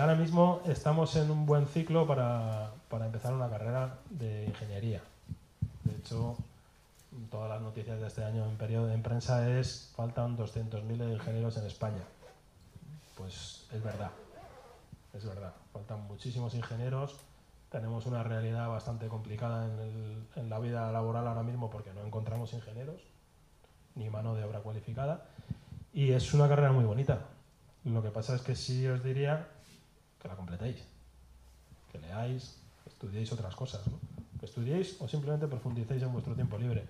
Ahora 0.00 0.14
mismo 0.14 0.62
estamos 0.66 1.14
en 1.16 1.30
un 1.30 1.46
buen 1.46 1.66
ciclo 1.66 2.06
para, 2.06 2.72
para 2.88 3.06
empezar 3.06 3.34
una 3.34 3.48
carrera 3.48 3.98
de 4.10 4.46
ingeniería. 4.46 5.02
De 5.84 5.94
hecho, 5.94 6.36
todas 7.30 7.50
las 7.50 7.60
noticias 7.60 8.00
de 8.00 8.06
este 8.06 8.24
año 8.24 8.44
en 8.46 8.56
periodo 8.56 8.86
de 8.86 8.98
prensa 8.98 9.48
es 9.58 9.92
faltan 9.94 10.36
200.000 10.36 11.12
ingenieros 11.12 11.56
en 11.58 11.66
España. 11.66 12.02
Pues 13.16 13.66
es 13.72 13.82
verdad, 13.82 14.10
es 15.18 15.26
verdad. 15.26 15.54
Faltan 15.72 16.06
muchísimos 16.06 16.54
ingenieros 16.54 17.20
tenemos 17.70 18.06
una 18.06 18.22
realidad 18.22 18.68
bastante 18.68 19.08
complicada 19.08 19.66
en, 20.36 20.48
la 20.48 20.58
vida 20.58 20.90
laboral 20.90 21.26
ahora 21.26 21.42
mismo 21.42 21.68
porque 21.68 21.92
no 21.92 22.02
encontramos 22.02 22.52
ingenieros 22.54 23.00
ni 23.94 24.08
mano 24.08 24.34
de 24.34 24.44
obra 24.44 24.60
cualificada 24.60 25.26
y 25.92 26.12
es 26.12 26.32
una 26.32 26.48
carrera 26.48 26.72
muy 26.72 26.84
bonita. 26.84 27.26
Lo 27.84 28.02
que 28.02 28.10
pasa 28.10 28.34
es 28.34 28.42
que 28.42 28.54
sí 28.54 28.86
os 28.86 29.02
diría 29.02 29.48
que 30.20 30.28
la 30.28 30.36
completéis, 30.36 30.82
que 31.92 31.98
leáis, 31.98 32.58
que 32.84 32.90
estudiéis 32.90 33.32
otras 33.32 33.54
cosas, 33.54 33.82
que 34.38 34.46
estudiéis 34.46 34.96
o 35.00 35.08
simplemente 35.08 35.46
profundicéis 35.46 36.02
en 36.02 36.12
vuestro 36.12 36.34
tiempo 36.34 36.58
libre. 36.58 36.86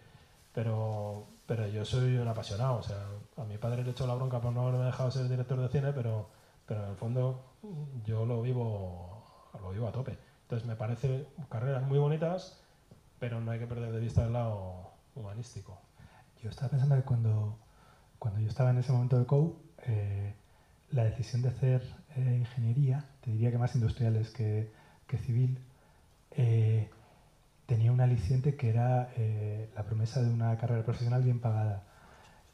Pero, 0.54 1.26
pero 1.46 1.66
yo 1.68 1.84
soy 1.84 2.16
un 2.16 2.28
apasionado, 2.28 2.76
o 2.76 2.82
sea, 2.82 3.04
a 3.36 3.44
mi 3.44 3.58
padre 3.58 3.82
le 3.82 3.88
he 3.88 3.92
hecho 3.92 4.06
la 4.06 4.14
bronca 4.14 4.40
por 4.40 4.52
no 4.52 4.66
haberme 4.66 4.86
dejado 4.86 5.10
ser 5.10 5.28
director 5.28 5.58
de 5.60 5.68
cine, 5.68 5.92
pero, 5.92 6.28
pero 6.66 6.84
en 6.84 6.90
el 6.90 6.96
fondo 6.96 7.47
yo 8.04 8.26
lo 8.26 8.42
vivo, 8.42 9.50
lo 9.60 9.70
vivo 9.70 9.88
a 9.88 9.92
tope. 9.92 10.18
Entonces 10.42 10.66
me 10.66 10.76
parece 10.76 11.26
carreras 11.48 11.82
muy 11.82 11.98
bonitas, 11.98 12.58
pero 13.18 13.40
no 13.40 13.50
hay 13.50 13.58
que 13.58 13.66
perder 13.66 13.92
de 13.92 14.00
vista 14.00 14.24
el 14.24 14.32
lado 14.32 14.90
humanístico. 15.14 15.78
Yo 16.42 16.50
estaba 16.50 16.70
pensando 16.70 16.96
que 16.96 17.02
cuando, 17.02 17.58
cuando 18.18 18.40
yo 18.40 18.48
estaba 18.48 18.70
en 18.70 18.78
ese 18.78 18.92
momento 18.92 19.18
de 19.18 19.26
COU, 19.26 19.58
eh, 19.86 20.34
la 20.90 21.04
decisión 21.04 21.42
de 21.42 21.48
hacer 21.48 21.82
eh, 22.16 22.36
ingeniería, 22.38 23.04
te 23.20 23.30
diría 23.32 23.50
que 23.50 23.58
más 23.58 23.74
industriales 23.74 24.30
que, 24.30 24.70
que 25.06 25.18
civil, 25.18 25.58
eh, 26.30 26.88
tenía 27.66 27.92
un 27.92 28.00
aliciente 28.00 28.56
que 28.56 28.70
era 28.70 29.10
la 29.74 29.82
promesa 29.82 30.22
de 30.22 30.30
una 30.30 30.56
carrera 30.56 30.82
profesional 30.84 31.22
bien 31.22 31.40
pagada. 31.40 31.82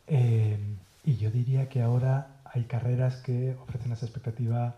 y 0.08 1.16
yo 1.16 1.30
diría 1.30 1.68
que 1.68 1.82
ahora 1.82 2.33
hay 2.54 2.64
carreras 2.64 3.16
que 3.16 3.56
ofrecen 3.60 3.90
esa 3.92 4.06
expectativa 4.06 4.76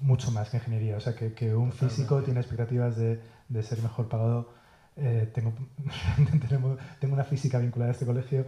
mucho 0.00 0.32
más 0.32 0.50
que 0.50 0.56
ingeniería. 0.56 0.96
O 0.96 1.00
sea, 1.00 1.14
que, 1.14 1.32
que 1.34 1.54
un 1.54 1.70
físico 1.70 2.20
tiene 2.22 2.40
expectativas 2.40 2.96
de, 2.96 3.20
de 3.48 3.62
ser 3.62 3.80
mejor 3.80 4.08
pagado. 4.08 4.48
Eh, 4.96 5.30
tengo, 5.32 5.54
tengo 7.00 7.14
una 7.14 7.24
física 7.24 7.58
vinculada 7.58 7.90
a 7.90 7.92
este 7.92 8.06
colegio 8.06 8.44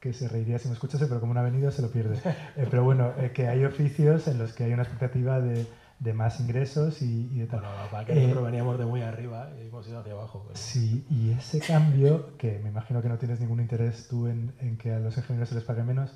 que 0.00 0.12
se 0.12 0.28
reiría 0.28 0.58
si 0.58 0.68
me 0.68 0.74
escuchase, 0.74 1.06
pero 1.06 1.20
como 1.20 1.34
no 1.34 1.40
ha 1.40 1.42
venido 1.42 1.70
se 1.70 1.82
lo 1.82 1.90
pierde. 1.90 2.18
Eh, 2.56 2.66
pero 2.70 2.82
bueno, 2.82 3.12
eh, 3.18 3.32
que 3.32 3.46
hay 3.46 3.64
oficios 3.64 4.26
en 4.26 4.38
los 4.38 4.52
que 4.54 4.64
hay 4.64 4.72
una 4.72 4.82
expectativa 4.84 5.40
de, 5.40 5.66
de 5.98 6.12
más 6.14 6.40
ingresos 6.40 7.02
y, 7.02 7.28
y 7.32 7.40
de 7.40 7.46
tal. 7.46 7.60
Bueno, 7.90 8.06
que 8.06 8.14
nosotros 8.14 8.44
veníamos 8.44 8.78
de 8.78 8.86
muy 8.86 9.02
arriba 9.02 9.50
y 9.60 9.66
hemos 9.66 9.86
ido 9.86 9.98
hacia 10.00 10.12
abajo. 10.14 10.48
Sí, 10.54 11.04
y 11.10 11.30
ese 11.32 11.60
cambio, 11.60 12.36
que 12.38 12.58
me 12.58 12.70
imagino 12.70 13.02
que 13.02 13.08
no 13.08 13.18
tienes 13.18 13.38
ningún 13.40 13.60
interés 13.60 14.08
tú 14.08 14.28
en, 14.28 14.54
en 14.60 14.78
que 14.78 14.92
a 14.92 14.98
los 14.98 15.16
ingenieros 15.18 15.50
se 15.50 15.56
les 15.56 15.64
pague 15.64 15.82
menos, 15.82 16.14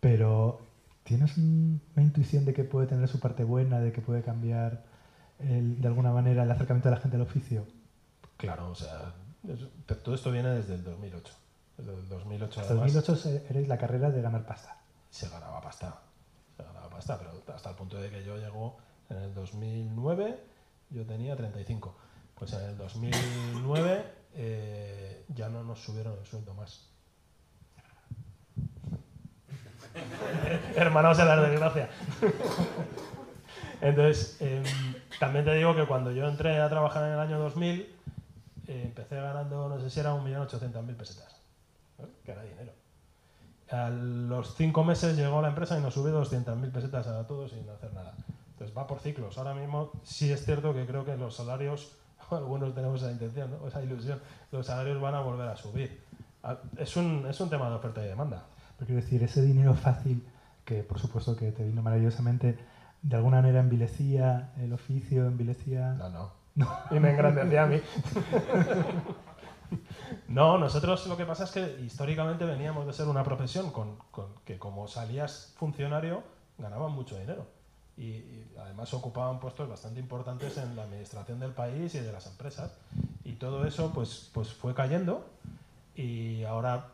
pero 0.00 0.60
¿Tienes 1.04 1.36
una 1.36 2.02
intuición 2.02 2.44
de 2.44 2.54
que 2.54 2.64
puede 2.64 2.86
tener 2.86 3.08
su 3.08 3.20
parte 3.20 3.44
buena, 3.44 3.80
de 3.80 3.92
que 3.92 4.00
puede 4.00 4.22
cambiar 4.22 4.84
de 5.38 5.88
alguna 5.88 6.12
manera 6.12 6.42
el 6.42 6.50
acercamiento 6.50 6.88
de 6.88 6.94
la 6.94 7.00
gente 7.00 7.16
al 7.16 7.22
oficio? 7.22 7.66
Claro, 8.36 8.70
o 8.70 8.74
sea, 8.74 9.14
todo 10.02 10.14
esto 10.14 10.30
viene 10.30 10.50
desde 10.50 10.74
el 10.74 10.84
2008. 10.84 11.32
Desde 11.78 11.94
el 11.94 12.08
2008, 12.08 12.60
hasta 12.60 12.72
el 12.72 12.80
2008 12.80 13.46
erais 13.48 13.68
la 13.68 13.78
carrera 13.78 14.10
de 14.10 14.20
ganar 14.20 14.44
pasta. 14.44 14.78
Se 15.08 15.28
ganaba 15.28 15.60
pasta, 15.60 16.00
se 16.56 16.62
ganaba 16.62 16.90
pasta, 16.90 17.18
pero 17.18 17.42
hasta 17.54 17.70
el 17.70 17.76
punto 17.76 18.00
de 18.00 18.10
que 18.10 18.22
yo 18.24 18.36
llegó 18.36 18.76
en 19.08 19.16
el 19.16 19.34
2009, 19.34 20.44
yo 20.90 21.06
tenía 21.06 21.36
35. 21.36 21.96
Pues 22.34 22.52
en 22.52 22.60
el 22.60 22.76
2009 22.78 24.04
eh, 24.34 25.24
ya 25.28 25.48
no 25.48 25.64
nos 25.64 25.80
subieron 25.82 26.18
el 26.18 26.24
sueldo 26.24 26.54
más. 26.54 26.88
Hermanos 30.76 31.18
en 31.18 31.28
la 31.28 31.36
desgracia. 31.36 31.88
Entonces, 33.80 34.36
em, 34.40 34.62
también 35.18 35.44
te 35.44 35.54
digo 35.54 35.74
que 35.74 35.86
cuando 35.86 36.12
yo 36.12 36.28
entré 36.28 36.60
a 36.60 36.68
trabajar 36.68 37.04
en 37.04 37.12
el 37.12 37.18
año 37.18 37.38
2000, 37.38 37.80
eh, 38.66 38.82
empecé 38.84 39.16
ganando, 39.16 39.68
no 39.68 39.80
sé 39.80 39.90
si 39.90 40.00
era 40.00 40.14
1.800.000 40.14 40.96
pesetas, 40.96 41.40
que 42.24 42.32
era 42.32 42.42
dinero. 42.42 42.72
A 43.70 43.88
los 43.88 44.54
cinco 44.56 44.84
meses 44.84 45.16
llegó 45.16 45.40
la 45.40 45.48
empresa 45.48 45.78
y 45.78 45.80
nos 45.80 45.94
subió 45.94 46.12
200.000 46.20 46.72
pesetas 46.72 47.06
a 47.06 47.26
todos 47.26 47.50
sin 47.52 47.68
hacer 47.70 47.92
nada. 47.94 48.14
Entonces 48.52 48.76
va 48.76 48.86
por 48.86 49.00
ciclos. 49.00 49.38
Ahora 49.38 49.54
mismo 49.54 49.92
sí 50.02 50.30
es 50.30 50.44
cierto 50.44 50.74
que 50.74 50.86
creo 50.86 51.04
que 51.04 51.16
los 51.16 51.34
salarios, 51.34 51.96
algunos 52.30 52.74
tenemos 52.74 53.00
esa 53.00 53.12
intención, 53.12 53.56
esa 53.66 53.82
ilusión, 53.82 54.20
los 54.52 54.66
salarios 54.66 55.00
van 55.00 55.14
a 55.14 55.20
volver 55.20 55.48
a 55.48 55.56
subir. 55.56 56.04
Es 56.76 56.96
un, 56.96 57.26
es 57.28 57.40
un 57.40 57.50
tema 57.50 57.68
de 57.68 57.76
oferta 57.76 58.04
y 58.04 58.08
demanda. 58.08 58.44
Pero 58.80 58.86
quiero 58.86 59.02
decir, 59.02 59.22
ese 59.22 59.42
dinero 59.42 59.74
fácil, 59.74 60.24
que 60.64 60.82
por 60.82 60.98
supuesto 60.98 61.36
que 61.36 61.52
te 61.52 61.62
vino 61.64 61.82
maravillosamente, 61.82 62.58
de 63.02 63.16
alguna 63.16 63.42
manera 63.42 63.60
envilecía 63.60 64.54
el 64.56 64.72
oficio, 64.72 65.26
envilecía... 65.26 65.92
No, 65.92 66.08
no. 66.08 66.68
y 66.90 66.98
me 66.98 67.10
engrandecía 67.10 67.64
a 67.64 67.66
mí. 67.66 67.78
no, 70.28 70.56
nosotros 70.56 71.06
lo 71.08 71.18
que 71.18 71.26
pasa 71.26 71.44
es 71.44 71.50
que 71.50 71.80
históricamente 71.84 72.46
veníamos 72.46 72.86
de 72.86 72.94
ser 72.94 73.06
una 73.06 73.22
profesión 73.22 73.70
con, 73.70 73.98
que 74.46 74.58
como 74.58 74.88
salías 74.88 75.52
funcionario 75.58 76.22
ganaban 76.56 76.92
mucho 76.92 77.18
dinero. 77.18 77.46
Y, 77.98 78.46
además 78.58 78.94
ocupaban 78.94 79.40
puestos 79.40 79.68
bastante 79.68 80.00
importantes 80.00 80.56
en 80.56 80.74
la 80.74 80.84
administración 80.84 81.38
del 81.38 81.52
país 81.52 81.94
y 81.94 82.00
de 82.00 82.12
las 82.12 82.26
empresas. 82.26 82.78
Y 83.24 83.32
todo 83.34 83.66
eso 83.66 83.92
pues, 83.92 84.30
pues 84.32 84.54
fue 84.54 84.72
cayendo 84.72 85.26
y 85.94 86.44
ahora 86.44 86.86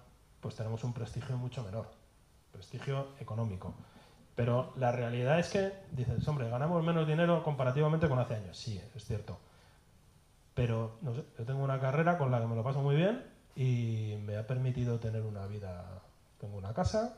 pues 0.46 0.54
tenemos 0.54 0.84
un 0.84 0.92
prestigio 0.92 1.36
mucho 1.36 1.64
menor, 1.64 1.90
prestigio 2.52 3.08
económico. 3.18 3.74
Pero 4.36 4.72
la 4.76 4.92
realidad 4.92 5.40
es 5.40 5.48
que 5.48 5.72
dices, 5.90 6.28
hombre, 6.28 6.48
ganamos 6.48 6.84
menos 6.84 7.04
dinero 7.04 7.42
comparativamente 7.42 8.08
con 8.08 8.20
hace 8.20 8.36
años. 8.36 8.56
Sí, 8.56 8.80
es 8.94 9.04
cierto. 9.04 9.40
Pero 10.54 10.98
no 11.02 11.16
sé, 11.16 11.24
yo 11.36 11.44
tengo 11.44 11.64
una 11.64 11.80
carrera 11.80 12.16
con 12.16 12.30
la 12.30 12.38
que 12.38 12.46
me 12.46 12.54
lo 12.54 12.62
paso 12.62 12.80
muy 12.80 12.94
bien 12.94 13.24
y 13.56 14.18
me 14.24 14.36
ha 14.36 14.46
permitido 14.46 15.00
tener 15.00 15.22
una 15.22 15.48
vida. 15.48 15.84
Tengo 16.38 16.56
una 16.56 16.72
casa, 16.72 17.16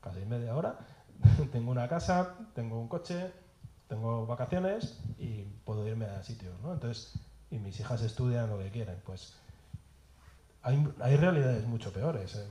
casi 0.00 0.24
media 0.24 0.56
hora, 0.56 0.78
tengo 1.52 1.72
una 1.72 1.88
casa, 1.88 2.36
tengo 2.54 2.80
un 2.80 2.88
coche, 2.88 3.30
tengo 3.86 4.24
vacaciones 4.24 4.98
y 5.18 5.42
puedo 5.66 5.86
irme 5.86 6.06
a 6.06 6.22
sitios, 6.22 6.58
¿no? 6.62 6.72
Entonces, 6.72 7.18
y 7.50 7.58
mis 7.58 7.78
hijas 7.80 8.00
estudian 8.00 8.48
lo 8.48 8.58
que 8.58 8.70
quieren. 8.70 8.96
Pues 9.04 9.34
hay, 10.62 10.94
hay 11.00 11.16
realidades 11.16 11.66
mucho 11.66 11.92
peores. 11.92 12.34
¿eh? 12.36 12.48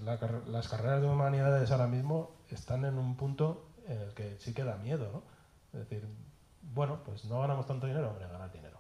las 0.48 0.68
carreras 0.68 1.02
de 1.02 1.08
humanidades 1.08 1.72
ahora 1.72 1.88
mismo 1.88 2.32
están 2.50 2.86
en 2.86 2.98
un 2.98 3.16
punto 3.16 3.68
en 3.88 4.00
el 4.00 4.14
que 4.14 4.38
sí 4.40 4.54
que 4.54 4.64
da 4.64 4.78
miedo, 4.78 5.10
¿no? 5.12 5.24
Es 5.74 5.88
decir, 5.88 6.08
bueno, 6.74 7.00
pues 7.06 7.26
no 7.26 7.40
ganamos 7.40 7.66
tanto 7.66 7.88
dinero, 7.88 8.10
hombre, 8.10 8.28
ganar 8.28 8.52
dinero. 8.52 8.80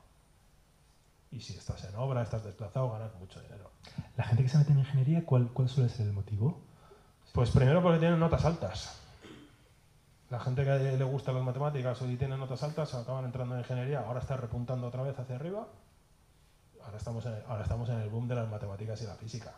Y 1.31 1.39
si 1.39 1.55
estás 1.55 1.83
en 1.85 1.95
obra, 1.95 2.21
estás 2.21 2.43
desplazado, 2.43 2.91
ganas 2.91 3.15
mucho 3.15 3.39
dinero. 3.41 3.71
La 4.17 4.25
gente 4.25 4.43
que 4.43 4.49
se 4.49 4.57
mete 4.57 4.73
en 4.73 4.79
ingeniería, 4.79 5.25
¿cuál, 5.25 5.49
cuál 5.53 5.69
suele 5.69 5.89
ser 5.89 6.07
el 6.07 6.13
motivo? 6.13 6.61
Pues 7.33 7.51
primero 7.51 7.81
porque 7.81 7.99
tienen 7.99 8.19
notas 8.19 8.43
altas. 8.43 8.99
La 10.29 10.39
gente 10.39 10.63
que 10.65 10.77
le 10.97 11.03
gusta 11.03 11.31
las 11.31 11.43
matemáticas 11.43 12.01
y 12.01 12.17
tiene 12.17 12.37
notas 12.37 12.63
altas 12.63 12.93
acaban 12.93 13.25
entrando 13.25 13.55
en 13.55 13.61
ingeniería, 13.61 14.01
ahora 14.01 14.19
está 14.19 14.35
repuntando 14.35 14.87
otra 14.87 15.03
vez 15.03 15.17
hacia 15.17 15.35
arriba. 15.35 15.67
Ahora 16.85 16.97
estamos 16.97 17.25
en 17.25 17.33
el, 17.33 17.43
ahora 17.47 17.63
estamos 17.63 17.89
en 17.89 17.99
el 17.99 18.09
boom 18.09 18.27
de 18.27 18.35
las 18.35 18.49
matemáticas 18.49 19.01
y 19.01 19.05
la 19.05 19.15
física. 19.15 19.53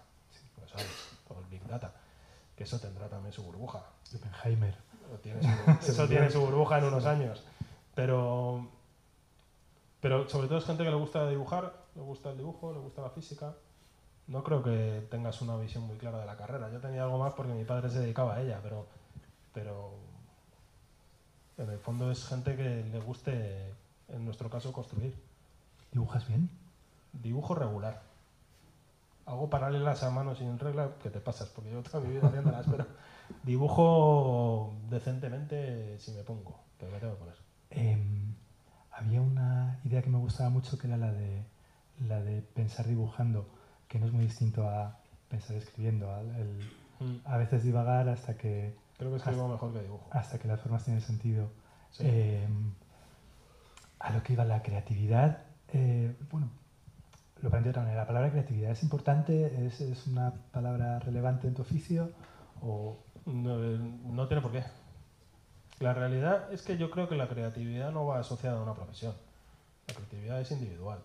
pues 0.55 0.69
sabes, 0.69 0.87
todo 1.27 1.39
el 1.39 1.45
Big 1.45 1.65
Data. 1.67 1.93
Que 2.55 2.63
eso 2.63 2.79
tendrá 2.79 3.07
también 3.07 3.33
su 3.33 3.43
burbuja. 3.43 3.83
Oppenheimer. 5.13 5.55
eso 5.87 6.07
tiene 6.07 6.29
su 6.29 6.41
burbuja 6.41 6.77
en 6.79 6.85
unos 6.85 7.05
años. 7.05 7.43
Pero 7.95 8.69
pero 10.03 10.27
sobre 10.27 10.49
todo 10.49 10.57
es 10.57 10.65
gente 10.65 10.83
que 10.83 10.89
le 10.89 10.97
gusta 10.97 11.29
dibujar, 11.29 11.85
le 11.95 12.01
gusta 12.01 12.31
el 12.31 12.37
dibujo, 12.37 12.73
le 12.73 12.79
gusta 12.79 13.01
la 13.01 13.09
física. 13.11 13.55
No 14.27 14.43
creo 14.43 14.61
que 14.61 15.07
tengas 15.09 15.41
una 15.41 15.55
visión 15.55 15.83
muy 15.87 15.95
clara 15.95 16.19
de 16.19 16.25
la 16.25 16.35
carrera. 16.35 16.69
Yo 16.73 16.81
tenía 16.81 17.03
algo 17.03 17.17
más 17.17 17.31
porque 17.35 17.53
mi 17.53 17.63
padre 17.63 17.89
se 17.89 17.99
dedicaba 17.99 18.35
a 18.35 18.41
ella, 18.41 18.59
pero, 18.61 18.85
pero 19.53 19.93
en 21.57 21.69
el 21.69 21.79
fondo 21.79 22.11
es 22.11 22.27
gente 22.27 22.57
que 22.57 22.83
le 22.83 22.99
guste, 22.99 23.73
en 24.09 24.25
nuestro 24.25 24.49
caso, 24.49 24.73
construir. 24.73 25.15
¿Dibujas 25.93 26.27
bien? 26.27 26.49
Dibujo 27.13 27.55
regular. 27.55 28.01
Hago 29.25 29.49
paralelas 29.49 30.03
a 30.03 30.09
mano 30.09 30.35
sin 30.35 30.59
regla, 30.59 30.91
que 31.01 31.09
te 31.09 31.19
pasas, 31.19 31.49
porque 31.49 31.71
yo 31.71 31.81
toda 31.81 32.03
mi 32.03 32.13
vida 32.13 32.27
haciéndolas, 32.27 32.65
pero 32.69 32.85
dibujo 33.43 34.73
decentemente 34.89 35.97
si 35.99 36.11
me 36.11 36.23
pongo, 36.23 36.59
que 36.77 36.87
me 36.87 36.99
tengo 36.99 37.13
que 37.13 37.19
poner. 37.19 37.35
Em, 37.69 38.35
había 38.91 39.21
una 39.21 39.79
idea 39.85 40.01
que 40.01 40.09
me 40.09 40.17
gustaba 40.17 40.49
mucho 40.49 40.77
que 40.77 40.87
era 40.87 40.97
la 40.97 41.11
de, 41.11 41.43
la 42.07 42.21
de 42.21 42.41
pensar 42.41 42.85
dibujando, 42.87 43.47
que 43.87 43.99
no 43.99 44.07
es 44.07 44.11
muy 44.11 44.25
distinto 44.25 44.67
a 44.67 44.99
pensar 45.29 45.55
escribiendo. 45.55 46.07
Mm. 46.99 47.25
A 47.25 47.37
veces 47.37 47.63
divagar 47.63 48.09
hasta 48.09 48.37
que... 48.37 48.75
Creo 48.97 49.09
que 49.11 49.17
escribo 49.17 49.47
mejor 49.47 49.73
que 49.73 49.81
dibujo. 49.81 50.07
Hasta 50.11 50.37
que 50.37 50.47
las 50.47 50.59
formas 50.59 50.83
tienen 50.83 51.01
sentido. 51.01 51.49
Eh, 51.99 52.47
a 53.99 54.11
lo 54.11 54.21
que 54.21 54.33
iba 54.33 54.43
la 54.43 54.61
creatividad, 54.61 55.43
eh, 55.69 56.15
bueno, 56.29 56.49
lo 57.43 57.49
planteo 57.49 57.73
manera. 57.73 57.97
¿La 57.97 58.07
palabra 58.07 58.31
creatividad 58.31 58.71
es 58.71 58.81
importante? 58.83 59.67
¿Es, 59.67 59.81
es 59.81 60.07
una 60.07 60.33
palabra 60.51 60.99
relevante 60.99 61.47
en 61.47 61.53
tu 61.53 61.61
oficio? 61.61 62.09
O... 62.61 62.97
No, 63.25 63.63
eh, 63.63 63.77
no 63.77 64.27
tiene 64.27 64.41
por 64.41 64.51
qué. 64.51 64.63
La 65.79 65.93
realidad 65.93 66.51
es 66.53 66.61
que 66.61 66.77
yo 66.77 66.89
creo 66.89 67.07
que 67.07 67.15
la 67.15 67.27
creatividad 67.27 67.91
no 67.91 68.05
va 68.05 68.19
asociada 68.19 68.59
a 68.59 68.63
una 68.63 68.73
profesión. 68.73 69.13
La 69.87 69.93
creatividad 69.93 70.41
es 70.41 70.51
individual. 70.51 70.99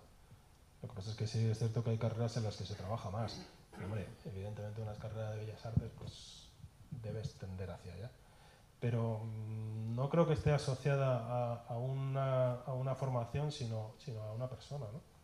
Lo 0.82 0.88
que 0.88 0.94
pasa 0.94 1.10
es 1.10 1.16
que 1.16 1.26
sí 1.26 1.44
es 1.44 1.58
cierto 1.58 1.82
que 1.82 1.90
hay 1.90 1.98
carreras 1.98 2.36
en 2.36 2.44
las 2.44 2.56
que 2.56 2.64
se 2.64 2.74
trabaja 2.74 3.10
más. 3.10 3.44
hombre, 3.84 4.06
evidentemente 4.24 4.82
unas 4.82 4.98
carreras 4.98 5.32
de 5.32 5.44
bellas 5.44 5.66
artes 5.66 5.90
pues 5.98 6.48
debes 7.02 7.34
tender 7.34 7.70
hacia 7.70 7.94
allá. 7.94 8.10
Pero 8.80 9.20
mm, 9.24 9.96
no 9.96 10.08
creo 10.08 10.26
que 10.26 10.34
esté 10.34 10.52
asociada 10.52 11.64
a, 11.68 11.78
una, 11.78 12.94
formación, 12.96 13.50
sino, 13.50 13.94
sino 13.98 14.22
a 14.22 14.32
una 14.32 14.48
persona. 14.48 14.86
¿no? 14.92 15.17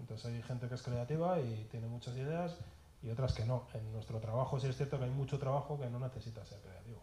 Entonces 0.00 0.26
hay 0.26 0.42
gente 0.42 0.68
que 0.68 0.74
es 0.74 0.82
creativa 0.82 1.40
y 1.40 1.66
tiene 1.70 1.86
muchas 1.86 2.16
ideas 2.16 2.56
y 3.02 3.10
otras 3.10 3.32
que 3.34 3.44
no. 3.44 3.66
En 3.74 3.92
nuestro 3.92 4.18
trabajo 4.18 4.58
sí 4.58 4.66
es 4.66 4.76
cierto 4.76 4.98
que 4.98 5.04
hay 5.04 5.10
mucho 5.10 5.38
trabajo 5.38 5.78
que 5.78 5.88
no 5.88 5.98
necesita 5.98 6.44
ser 6.44 6.58
creativo. 6.60 7.02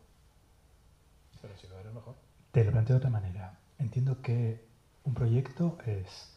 Pero 1.42 1.56
si 1.58 1.68
lo 1.68 1.80
eres 1.80 1.94
mejor. 1.94 2.16
Te 2.52 2.64
lo 2.64 2.72
planteo 2.72 2.96
de 2.96 2.98
otra 2.98 3.10
manera. 3.10 3.58
Entiendo 3.80 4.22
que 4.22 4.66
un 5.04 5.14
proyecto 5.14 5.78
es 5.86 6.34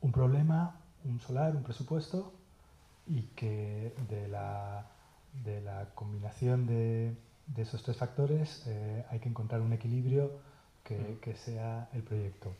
un 0.00 0.12
problema, 0.12 0.80
un 1.04 1.20
solar, 1.20 1.56
un 1.56 1.62
presupuesto 1.62 2.32
y 3.06 3.22
que 3.34 3.94
de 4.08 4.28
la, 4.28 4.86
de 5.44 5.60
la 5.60 5.88
combinación 5.94 6.66
de, 6.66 7.14
de, 7.46 7.62
esos 7.62 7.82
tres 7.82 7.96
factores 7.96 8.64
eh, 8.66 9.04
hay 9.10 9.20
que 9.20 9.28
encontrar 9.28 9.60
un 9.60 9.72
equilibrio 9.72 10.40
que, 10.84 10.98
mm. 10.98 11.20
que, 11.20 11.36
sea 11.36 11.88
el 11.92 12.02
proyecto. 12.02 12.54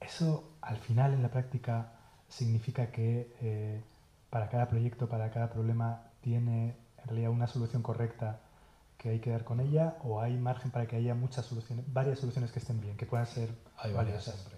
Eso 0.00 0.52
al 0.60 0.78
final 0.78 1.14
en 1.14 1.22
la 1.22 1.30
práctica 1.30 1.97
significa 2.28 2.90
que 2.90 3.34
eh, 3.40 3.82
para 4.30 4.48
cada 4.48 4.68
proyecto, 4.68 5.08
para 5.08 5.30
cada 5.30 5.50
problema 5.50 6.02
tiene 6.20 6.76
en 6.98 7.04
realidad 7.06 7.30
una 7.30 7.46
solución 7.46 7.82
correcta 7.82 8.40
que 8.98 9.10
hay 9.10 9.20
que 9.20 9.30
dar 9.30 9.44
con 9.44 9.60
ella 9.60 9.96
o 10.02 10.20
hay 10.20 10.36
margen 10.36 10.70
para 10.70 10.86
que 10.86 10.96
haya 10.96 11.14
muchas 11.14 11.46
soluciones, 11.46 11.84
varias 11.92 12.18
soluciones 12.18 12.50
que 12.50 12.58
estén 12.58 12.80
bien, 12.80 12.96
que 12.96 13.06
puedan 13.06 13.26
ser 13.26 13.50
hay 13.76 13.92
varias 13.92 14.24
siempre. 14.24 14.56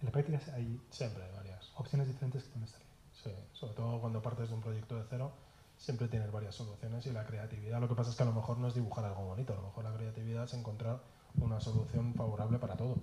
En 0.00 0.06
la 0.06 0.12
práctica 0.12 0.40
hay 0.54 0.80
siempre 0.90 1.24
hay 1.24 1.32
varias 1.34 1.72
opciones 1.76 2.06
diferentes 2.06 2.44
que 2.44 2.50
pueden 2.50 2.64
estar 2.64 2.80
bien. 2.80 2.88
Sí, 3.12 3.30
sobre 3.52 3.74
todo 3.74 4.00
cuando 4.00 4.22
partes 4.22 4.50
de 4.50 4.54
un 4.54 4.60
proyecto 4.60 4.96
de 4.96 5.04
cero, 5.08 5.32
siempre 5.78 6.08
tienes 6.08 6.30
varias 6.30 6.54
soluciones 6.54 7.06
y 7.06 7.12
la 7.12 7.24
creatividad, 7.24 7.80
lo 7.80 7.88
que 7.88 7.94
pasa 7.94 8.10
es 8.10 8.16
que 8.16 8.22
a 8.22 8.26
lo 8.26 8.32
mejor 8.32 8.58
no 8.58 8.68
es 8.68 8.74
dibujar 8.74 9.04
algo 9.04 9.24
bonito, 9.24 9.52
a 9.52 9.56
lo 9.56 9.62
mejor 9.62 9.84
la 9.84 9.94
creatividad 9.94 10.44
es 10.44 10.54
encontrar 10.54 11.00
una 11.40 11.60
solución 11.60 12.14
favorable 12.14 12.58
para 12.58 12.76
todo, 12.76 12.96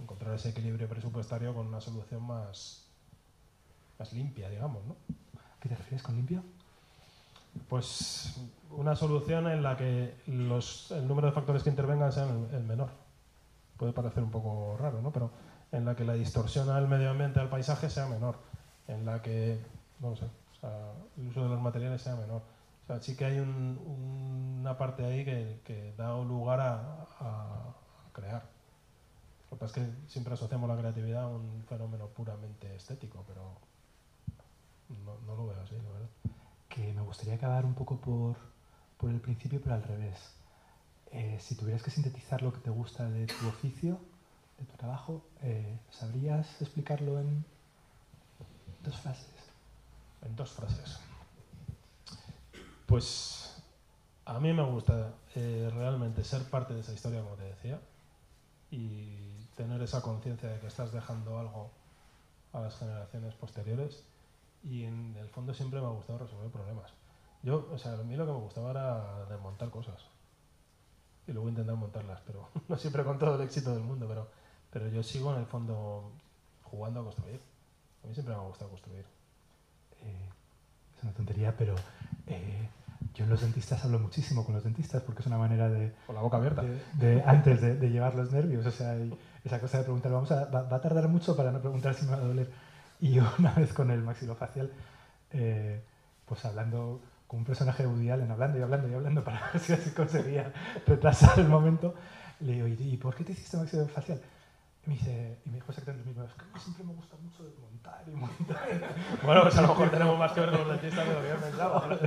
encontrar 0.00 0.34
ese 0.34 0.50
equilibrio 0.50 0.88
presupuestario 0.88 1.54
con 1.54 1.68
una 1.68 1.80
solución 1.80 2.22
más, 2.22 2.89
más 4.00 4.12
limpia, 4.14 4.48
digamos, 4.48 4.82
¿no? 4.86 4.96
¿Qué 5.60 5.68
te 5.68 5.76
refieres 5.76 6.02
con 6.02 6.16
limpio? 6.16 6.42
Pues 7.68 8.40
una 8.70 8.96
solución 8.96 9.46
en 9.46 9.62
la 9.62 9.76
que 9.76 10.14
los, 10.26 10.90
el 10.92 11.06
número 11.06 11.26
de 11.28 11.34
factores 11.34 11.62
que 11.62 11.68
intervengan 11.68 12.10
sean 12.10 12.48
el, 12.52 12.64
menor. 12.64 12.88
Puede 13.76 13.92
parecer 13.92 14.22
un 14.22 14.30
poco 14.30 14.78
raro, 14.78 15.02
¿no? 15.02 15.12
Pero 15.12 15.30
en 15.70 15.84
la 15.84 15.94
que 15.94 16.04
la 16.04 16.14
distorsión 16.14 16.70
al 16.70 16.88
medio 16.88 17.10
ambiente, 17.10 17.40
al 17.40 17.50
paisaje, 17.50 17.90
sea 17.90 18.06
menor. 18.06 18.36
En 18.88 19.04
la 19.04 19.20
que, 19.20 19.60
no 20.00 20.16
sé, 20.16 20.24
el 21.18 21.28
uso 21.28 21.42
de 21.42 21.50
los 21.50 21.60
materiales 21.60 22.00
sea 22.00 22.16
menor. 22.16 22.40
O 22.84 22.86
sea, 22.86 23.00
sí 23.00 23.16
que 23.16 23.26
hay 23.26 23.38
una 23.38 24.78
parte 24.78 25.04
ahí 25.04 25.24
que, 25.24 25.94
da 25.98 26.16
lugar 26.22 26.60
a, 26.60 27.74
crear. 28.12 28.44
Lo 29.50 29.58
que 29.58 29.60
pasa 29.60 29.80
es 29.80 29.86
que 29.86 30.08
siempre 30.08 30.34
asociamos 30.34 30.70
la 30.70 30.78
creatividad 30.78 31.24
a 31.24 31.28
un 31.28 31.64
fenómeno 31.68 32.06
puramente 32.06 32.74
estético, 32.74 33.24
pero 33.26 33.69
no, 35.04 35.34
lo 35.36 35.46
veo 35.46 35.60
así, 35.60 35.74
la 35.76 35.90
verdad 35.90 36.10
que 36.70 36.92
me 36.94 37.02
gustaría 37.02 37.34
acabar 37.34 37.66
un 37.66 37.74
poco 37.74 38.00
por, 38.00 38.36
por 38.96 39.10
el 39.10 39.20
principio, 39.20 39.60
pero 39.60 39.74
al 39.74 39.82
revés. 39.82 40.16
Eh, 41.12 41.36
si 41.40 41.56
tuvieras 41.56 41.82
que 41.82 41.90
sintetizar 41.90 42.40
lo 42.42 42.52
que 42.52 42.60
te 42.60 42.70
gusta 42.70 43.10
de 43.10 43.26
tu 43.26 43.48
oficio, 43.48 43.98
de 44.58 44.64
tu 44.64 44.76
trabajo, 44.76 45.24
eh, 45.42 45.78
¿sabrías 45.90 46.62
explicarlo 46.62 47.18
en 47.18 47.44
dos 48.84 48.96
frases? 48.96 49.34
En 50.22 50.36
dos 50.36 50.50
frases. 50.52 50.98
Pues 52.86 53.62
a 54.24 54.38
mí 54.38 54.52
me 54.52 54.62
gusta 54.62 55.14
eh, 55.34 55.70
realmente 55.74 56.22
ser 56.22 56.44
parte 56.44 56.74
de 56.74 56.80
esa 56.80 56.92
historia, 56.92 57.22
como 57.22 57.34
te 57.34 57.44
decía. 57.44 57.80
y 58.70 59.16
tener 59.56 59.82
esa 59.82 60.00
conciencia 60.00 60.48
de 60.48 60.60
que 60.60 60.68
estás 60.68 60.92
dejando 60.92 61.38
algo 61.38 61.70
a 62.52 62.60
las 62.60 62.78
generaciones 62.78 63.34
posteriores 63.34 64.04
y 64.62 64.84
en 64.84 65.16
el 65.16 65.28
fondo 65.28 65.54
siempre 65.54 65.80
me 65.80 65.86
ha 65.86 65.90
gustado 65.90 66.18
resolver 66.18 66.50
problemas. 66.50 66.92
Yo, 67.42 67.68
o 67.72 67.78
sea, 67.78 67.94
a 67.94 68.02
mí 68.02 68.16
lo 68.16 68.26
que 68.26 68.32
me 68.32 68.38
gustaba 68.38 68.70
era 68.70 69.24
desmontar 69.26 69.70
cosas 69.70 70.04
y 71.26 71.32
luego 71.32 71.48
intentar 71.48 71.76
montarlas, 71.76 72.20
pero 72.26 72.48
no 72.68 72.76
siempre 72.76 73.04
con 73.04 73.18
todo 73.18 73.36
el 73.36 73.42
éxito 73.42 73.72
del 73.72 73.82
mundo, 73.82 74.06
pero, 74.08 74.28
pero 74.70 74.88
yo 74.88 75.02
sigo 75.02 75.32
en 75.32 75.40
el 75.40 75.46
fondo 75.46 76.12
jugando 76.62 77.00
a 77.00 77.04
construir. 77.04 77.40
A 78.04 78.06
mí 78.06 78.14
siempre 78.14 78.34
me 78.34 78.40
ha 78.40 78.44
gustado 78.44 78.70
construir. 78.70 79.04
Eh, 80.02 80.28
es 80.96 81.02
una 81.02 81.12
tontería, 81.12 81.56
pero 81.56 81.74
eh, 82.26 82.68
yo 83.14 83.24
en 83.24 83.30
los 83.30 83.40
dentistas 83.40 83.84
hablo 83.84 83.98
muchísimo 83.98 84.44
con 84.44 84.54
los 84.54 84.64
dentistas 84.64 85.02
porque 85.02 85.20
es 85.20 85.26
una 85.26 85.38
manera 85.38 85.68
de... 85.68 85.92
Con 86.06 86.14
la 86.14 86.22
boca 86.22 86.36
abierta. 86.36 86.62
De, 86.94 87.22
antes 87.24 87.60
de, 87.60 87.90
llevar 87.90 88.14
los 88.14 88.32
nervios, 88.32 88.64
o 88.66 88.70
sea, 88.70 88.96
esa 89.44 89.60
cosa 89.60 89.78
de 89.78 89.84
preguntar, 89.84 90.12
vamos 90.12 90.30
a, 90.32 90.44
va, 90.46 90.74
a 90.74 90.80
tardar 90.80 91.08
mucho 91.08 91.36
para 91.36 91.50
no 91.50 91.60
preguntar 91.60 91.94
si 91.94 92.04
me 92.04 92.12
va 92.12 92.18
a 92.18 92.20
doler. 92.20 92.50
Y 93.00 93.18
una 93.38 93.52
vez 93.54 93.72
con 93.72 93.90
el 93.90 94.02
maxilofacial, 94.02 94.70
eh, 95.32 95.82
pues 96.26 96.44
hablando 96.44 97.00
con 97.26 97.40
un 97.40 97.44
personaje 97.44 97.84
de 97.84 97.88
Woody 97.88 98.10
Allen, 98.10 98.30
hablando 98.30 98.58
y 98.58 98.62
hablando 98.62 98.88
y 98.88 98.94
hablando 98.94 99.24
para 99.24 99.40
ver 99.52 99.62
si 99.62 99.72
así 99.72 99.90
conseguía 99.90 100.52
retrasar 100.86 101.38
el 101.38 101.48
momento, 101.48 101.94
le 102.40 102.52
digo, 102.54 102.66
¿y 102.66 102.96
por 102.96 103.14
qué 103.14 103.24
te 103.24 103.32
hiciste 103.32 103.56
maxilofacial? 103.56 104.20
Y 104.84 104.88
me, 104.88 104.94
dice, 104.94 105.38
y 105.44 105.50
me 105.50 105.56
dijo 105.56 105.70
exactamente 105.70 106.04
lo 106.04 106.08
mismo, 106.08 106.24
es 106.24 106.32
que 106.32 106.42
a 106.42 106.46
mí 106.46 106.58
siempre 106.58 106.84
me 106.84 106.94
gusta 106.94 107.16
mucho 107.18 107.44
desmontar 107.44 108.02
y 108.06 108.10
montar. 108.12 108.56
bueno, 109.22 109.42
pues 109.42 109.56
a 109.58 109.62
lo 109.62 109.68
mejor 109.68 109.90
tenemos 109.90 110.18
más 110.18 110.32
que 110.32 110.40
ver 110.40 110.50
con 110.50 110.60
los 110.60 110.68
dentistas 110.68 111.06
de 111.06 111.14
lo 111.14 111.20
que 111.20 111.28
yo 111.28 111.36
pensaba. 111.36 111.98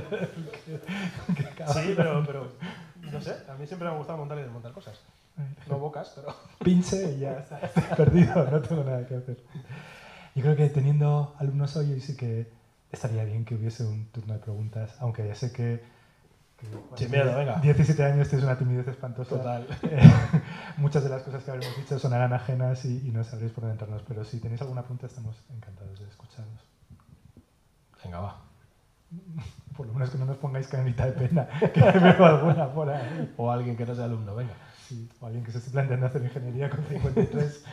sí, 1.72 1.94
pero, 1.96 2.24
pero, 2.26 2.52
no 3.12 3.20
sé, 3.20 3.36
a 3.48 3.54
mí 3.54 3.66
siempre 3.66 3.88
me 3.88 3.94
ha 3.94 3.98
gustado 3.98 4.18
montar 4.18 4.38
y 4.38 4.42
desmontar 4.42 4.72
cosas. 4.72 5.00
No 5.68 5.78
bocas, 5.78 6.12
pero... 6.16 6.34
Pinche 6.62 7.12
y 7.12 7.20
ya 7.20 7.38
está, 7.38 7.60
perdido, 7.96 8.44
no 8.50 8.60
tengo 8.60 8.84
nada 8.84 9.06
que 9.06 9.16
hacer. 9.16 9.36
Yo 10.34 10.42
creo 10.42 10.56
que 10.56 10.68
teniendo 10.68 11.34
alumnos 11.38 11.76
hoy, 11.76 12.00
sí 12.00 12.16
que 12.16 12.50
estaría 12.90 13.24
bien 13.24 13.44
que 13.44 13.54
hubiese 13.54 13.84
un 13.84 14.06
turno 14.06 14.34
de 14.34 14.40
preguntas, 14.40 14.96
aunque 15.00 15.26
ya 15.26 15.34
sé 15.34 15.52
que 15.52 15.82
sin 16.96 17.10
miedo, 17.10 17.36
venga. 17.36 17.56
17 17.60 18.04
años 18.04 18.32
es 18.32 18.42
una 18.42 18.56
timidez 18.56 18.86
espantosa. 18.88 19.36
Total. 19.36 19.66
muchas 20.76 21.02
de 21.02 21.10
las 21.10 21.22
cosas 21.22 21.42
que 21.42 21.50
habremos 21.50 21.76
dicho 21.76 21.98
sonarán 21.98 22.32
ajenas 22.32 22.84
y, 22.84 23.10
no 23.12 23.24
sabréis 23.24 23.52
por 23.52 23.62
dónde 23.62 23.74
entrarnos, 23.74 24.02
pero 24.06 24.24
si 24.24 24.38
tenéis 24.40 24.62
alguna 24.62 24.82
pregunta 24.82 25.06
estamos 25.06 25.36
encantados 25.54 25.98
de 25.98 26.08
escucharos. 26.08 26.48
Venga, 28.02 28.20
va. 28.20 28.40
Por 29.76 29.86
lo 29.86 29.92
menos 29.92 30.10
que 30.10 30.18
no 30.18 30.24
nos 30.24 30.36
pongáis 30.36 30.68
canita 30.68 31.06
de 31.06 31.12
pena, 31.12 31.48
que 31.74 31.80
veo 31.80 32.24
alguna 32.24 32.72
por 32.72 32.88
ahí. 32.88 33.34
O 33.36 33.50
alguien 33.50 33.76
que 33.76 33.84
no 33.84 33.94
sea 33.94 34.04
alumno, 34.04 34.34
venga. 34.36 34.54
Sí, 34.86 35.08
o 35.20 35.26
alguien 35.26 35.42
que 35.44 35.50
se 35.50 35.58
esté 35.58 35.72
planteando 35.72 36.06
hacer 36.06 36.22
ingeniería 36.22 36.70
con 36.70 36.84
53. 36.84 37.64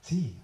Sí, 0.00 0.43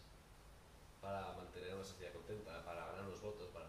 para 1.11 1.33
mantener 1.35 1.75
una 1.75 1.83
sociedad 1.83 2.13
contenta, 2.13 2.63
para 2.63 2.85
ganar 2.87 3.03
los 3.05 3.21
votos, 3.21 3.49
para... 3.49 3.67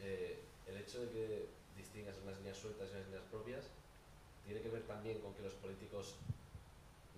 Eh, 0.00 0.44
el 0.66 0.76
hecho 0.76 1.00
de 1.00 1.08
que 1.08 1.48
distingas 1.76 2.16
unas 2.22 2.36
líneas 2.38 2.58
sueltas 2.58 2.88
y 2.88 2.92
unas 2.92 3.06
líneas 3.06 3.24
propias 3.30 3.64
tiene 4.44 4.60
que 4.60 4.68
ver 4.68 4.82
también 4.82 5.20
con 5.20 5.32
que 5.32 5.42
los 5.42 5.54
políticos 5.54 6.16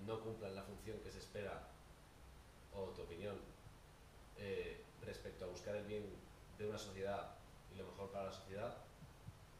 no 0.06 0.20
cumplan 0.20 0.54
la 0.54 0.62
función 0.62 0.98
que 1.02 1.10
se 1.10 1.18
espera, 1.18 1.66
o 2.74 2.90
tu 2.94 3.02
opinión, 3.02 3.34
eh, 4.38 4.80
respecto 5.04 5.46
a 5.46 5.48
buscar 5.48 5.74
el 5.76 5.86
bien 5.86 6.04
de 6.58 6.68
una 6.68 6.78
sociedad 6.78 7.30
y 7.74 7.78
lo 7.78 7.86
mejor 7.86 8.10
para 8.10 8.26
la 8.26 8.32
sociedad, 8.32 8.76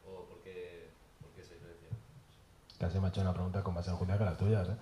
o 0.07 0.25
por 0.27 0.39
qué, 0.43 0.89
por 1.21 1.31
qué 1.33 1.41
esa 1.41 1.55
diferencia. 1.55 1.89
Casi 2.79 3.01
me 3.01 3.07
ha 3.07 3.09
hecho 3.09 3.23
una 3.23 3.35
pregunta 3.35 3.65
con 3.65 3.75
más 3.75 3.89
enjundia 3.89 4.19
que 4.19 4.25
las 4.25 4.39
tuyas, 4.39 4.69
¿eh? 4.69 4.77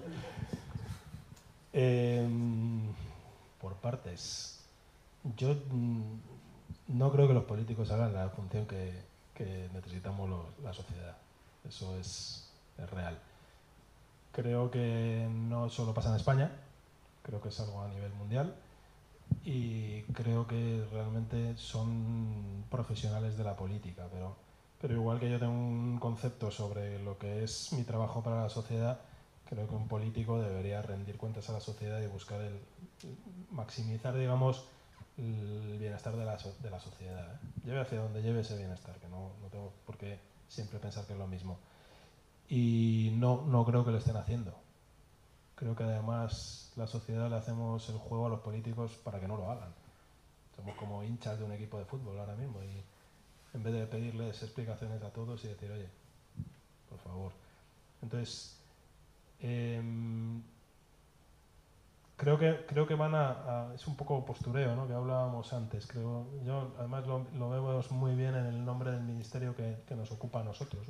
Em, 1.76 2.92
por 3.60 3.74
partes. 3.74 4.60
Yo 5.36 5.54
mm, 5.54 6.18
no 6.96 7.10
creo 7.10 7.26
que 7.26 7.34
los 7.34 7.44
políticos 7.44 7.90
hagan 7.90 8.12
la 8.12 8.28
función 8.28 8.64
que, 8.66 9.12
necesitamos 9.74 10.30
la 10.62 10.72
sociedad. 10.72 11.16
Eso 11.68 11.96
es, 11.98 12.48
real. 12.92 13.18
Creo 14.30 14.70
que 14.70 15.28
no 15.28 15.68
solo 15.68 15.92
pasa 15.92 16.10
en 16.10 16.16
España, 16.16 16.52
creo 17.22 17.40
que 17.40 17.48
es 17.48 17.58
algo 17.58 17.82
a 17.82 17.88
nivel 17.88 18.12
mundial 18.12 18.54
y 19.44 20.02
creo 20.12 20.46
que 20.46 20.84
realmente 20.92 21.56
son 21.56 22.64
profesionales 22.70 23.36
de 23.36 23.44
la 23.44 23.56
política, 23.56 24.06
pero, 24.12 24.36
pero 24.80 24.94
igual 24.94 25.18
que 25.18 25.30
yo 25.30 25.38
tengo 25.40 25.52
un 25.52 25.98
concepto 25.98 26.50
sobre 26.50 27.00
lo 27.02 27.18
que 27.18 27.42
es 27.42 27.72
mi 27.72 27.82
trabajo 27.82 28.22
para 28.22 28.42
la 28.42 28.48
sociedad, 28.48 29.00
creo 29.48 29.68
que 29.68 29.74
un 29.74 29.88
político 29.88 30.40
debería 30.40 30.82
rendir 30.82 31.16
cuentas 31.16 31.48
a 31.50 31.52
la 31.52 31.60
sociedad 31.60 32.00
y 32.00 32.06
buscar 32.06 32.40
el 32.40 32.58
maximizar, 33.50 34.16
digamos, 34.16 34.64
el 35.16 35.78
bienestar 35.78 36.16
de 36.16 36.24
la, 36.24 36.36
de 36.36 36.70
la 36.70 36.80
sociedad. 36.80 37.34
¿eh? 37.34 37.38
Lleve 37.64 37.80
hacia 37.80 38.00
donde 38.00 38.22
lleve 38.22 38.40
ese 38.40 38.56
bienestar, 38.56 38.96
que 38.96 39.08
no, 39.08 39.32
no, 39.42 39.48
tengo 39.48 39.72
por 39.86 39.96
qué 39.96 40.18
siempre 40.48 40.78
pensar 40.78 41.06
que 41.06 41.12
es 41.12 41.18
lo 41.18 41.26
mismo. 41.26 41.58
Y 42.48 43.12
no, 43.14 43.44
no 43.46 43.64
creo 43.64 43.84
que 43.84 43.90
lo 43.90 43.98
estén 43.98 44.16
haciendo. 44.16 44.54
Creo 45.54 45.76
que 45.76 45.84
además 45.84 46.72
la 46.76 46.86
sociedad 46.86 47.30
le 47.30 47.36
hacemos 47.36 47.88
el 47.88 47.98
juego 47.98 48.26
a 48.26 48.28
los 48.28 48.40
políticos 48.40 48.92
para 49.04 49.20
que 49.20 49.28
no 49.28 49.36
lo 49.36 49.50
hagan. 49.50 49.72
Somos 50.56 50.76
como 50.76 51.02
hinchas 51.02 51.38
de 51.38 51.44
un 51.44 51.52
equipo 51.52 51.78
de 51.78 51.84
fútbol 51.84 52.18
ahora 52.18 52.34
mismo 52.34 52.62
y 52.62 52.82
en 53.56 53.62
vez 53.62 53.72
de 53.72 53.86
pedirles 53.86 54.42
explicaciones 54.42 55.02
a 55.02 55.10
todos 55.10 55.44
y 55.44 55.48
decir, 55.48 55.70
oye, 55.70 55.88
por 56.88 56.98
favor. 56.98 57.32
Entonces, 58.02 58.58
Em, 59.46 60.42
creo, 62.16 62.38
que, 62.38 62.64
creo 62.66 62.86
que 62.86 62.94
van 62.94 63.14
a, 63.14 63.72
Es 63.74 63.86
un 63.86 63.94
poco 63.94 64.24
postureo, 64.24 64.74
¿no? 64.74 64.88
Que 64.88 64.94
hablábamos 64.94 65.52
antes. 65.52 65.86
Creo, 65.86 66.26
yo 66.46 66.72
además 66.78 67.06
lo, 67.06 67.26
lo 67.34 67.50
vemos 67.50 67.90
muy 67.90 68.14
bien 68.14 68.34
en 68.34 68.46
el 68.46 68.64
nombre 68.64 68.90
del 68.90 69.02
ministerio 69.02 69.54
que, 69.54 69.82
que 69.86 69.94
nos 69.94 70.10
ocupa 70.12 70.40
a 70.40 70.44
nosotros. 70.44 70.86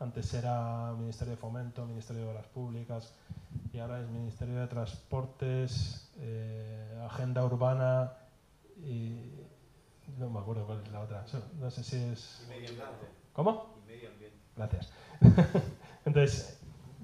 Antes 0.00 0.34
era 0.34 0.92
Ministerio 0.98 1.34
de 1.34 1.36
Fomento, 1.36 1.86
Ministerio 1.86 2.24
de 2.24 2.28
Obras 2.30 2.46
Públicas 2.48 3.14
y 3.72 3.78
ahora 3.78 4.00
es 4.00 4.08
Ministerio 4.08 4.56
de 4.56 4.66
Transportes, 4.66 6.10
eh, 6.18 7.02
Agenda 7.08 7.44
Urbana 7.44 8.12
y 8.78 9.30
no 10.18 10.28
me 10.28 10.40
acuerdo 10.40 10.66
cuál 10.66 10.82
es 10.82 10.90
la 10.90 11.00
otra. 11.00 11.24
No 11.60 11.70
sé 11.70 11.84
si 11.84 11.96
es... 11.96 12.42
Y 12.44 12.48
medio 12.48 12.68
ambiente. 12.68 13.06
¿Cómo? 13.32 13.74
Y 13.84 13.88
medio 13.88 14.10
ambiente. 14.10 14.36
Gracias. 14.56 14.92
Entonces, 16.04 16.60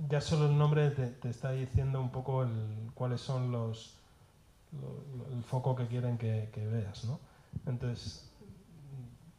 ya 0.09 0.20
solo 0.20 0.46
el 0.46 0.57
nombre 0.57 0.90
te, 0.90 1.28
está 1.28 1.53
diciendo 1.53 2.00
un 2.00 2.11
poco 2.11 2.46
cuáles 2.94 3.20
son 3.20 3.53
los, 3.53 3.96
el 5.32 5.42
foco 5.44 5.76
que 5.76 5.86
quieren 5.86 6.18
que, 6.18 6.48
veas, 6.55 7.05
¿no? 7.05 7.20
Entonces, 7.66 8.30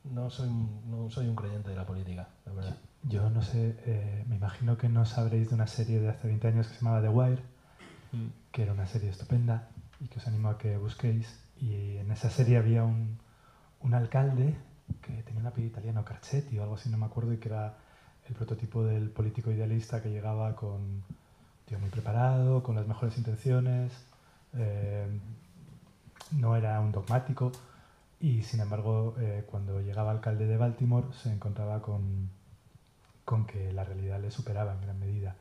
no 0.03 0.29
soy, 0.29 0.49
no 0.89 1.09
soy 1.09 1.27
un 1.27 1.35
creyente 1.35 1.69
de 1.69 1.75
la 1.75 1.85
política, 1.85 2.29
la 2.45 2.53
verdad. 2.53 2.77
Yo 3.03 3.29
no 3.29 3.41
sé, 3.41 3.75
eh, 3.85 4.23
me 4.27 4.37
imagino 4.37 4.77
que 4.77 4.87
no 4.87 5.05
sabréis 5.05 5.49
de 5.49 5.55
una 5.55 5.67
serie 5.67 5.99
de 5.99 6.09
hace 6.09 6.27
20 6.27 6.47
años 6.47 6.67
que 6.67 6.75
se 6.75 6.79
llamaba 6.81 7.01
The 7.01 7.09
Wire, 7.09 7.41
mm. 8.13 8.27
que 8.51 8.63
era 8.63 8.73
una 8.73 8.87
serie 8.87 9.09
estupenda 9.09 9.67
y 9.99 10.07
que 10.07 10.19
os 10.19 10.27
animo 10.27 10.49
a 10.49 10.57
que 10.57 10.77
busquéis. 10.77 11.39
Y 11.57 11.97
en 11.97 12.11
esa 12.11 12.29
serie 12.29 12.57
había 12.57 12.83
un, 12.83 13.17
un 13.81 13.93
alcalde 13.93 14.55
que 15.01 15.23
tenía 15.23 15.41
un 15.41 15.47
apellido 15.47 15.71
italiano, 15.71 16.05
Carcetti 16.05 16.57
o 16.57 16.63
algo 16.63 16.75
así, 16.75 16.89
no 16.89 16.97
me 16.97 17.05
acuerdo, 17.05 17.33
y 17.33 17.37
que 17.37 17.49
era 17.49 17.77
el 18.27 18.35
prototipo 18.35 18.83
del 18.83 19.09
político 19.09 19.51
idealista 19.51 20.01
que 20.01 20.09
llegaba 20.09 20.55
con 20.55 21.03
tío 21.65 21.79
muy 21.79 21.89
preparado, 21.89 22.63
con 22.63 22.75
las 22.75 22.87
mejores 22.87 23.17
intenciones, 23.17 23.91
eh, 24.57 25.07
no 26.31 26.55
era 26.55 26.79
un 26.79 26.91
dogmático 26.91 27.51
y 28.19 28.43
sin 28.43 28.61
embargo 28.61 29.15
eh, 29.19 29.43
cuando 29.49 29.81
llegaba 29.81 30.11
alcalde 30.11 30.47
de 30.47 30.57
Baltimore 30.57 31.07
se 31.21 31.31
encontraba 31.31 31.81
con, 31.81 32.29
con 33.25 33.45
que 33.45 33.71
la 33.73 33.83
realidad 33.83 34.19
le 34.21 34.31
superaba 34.31 34.73
en 34.73 34.81
gran 34.81 34.99
medida. 34.99 35.35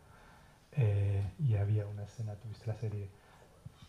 Eh, 0.73 1.23
y 1.39 1.57
había 1.57 1.87
una 1.87 2.05
escena, 2.05 2.35
tuviste 2.35 2.67
la 2.67 2.77
serie, 2.77 3.09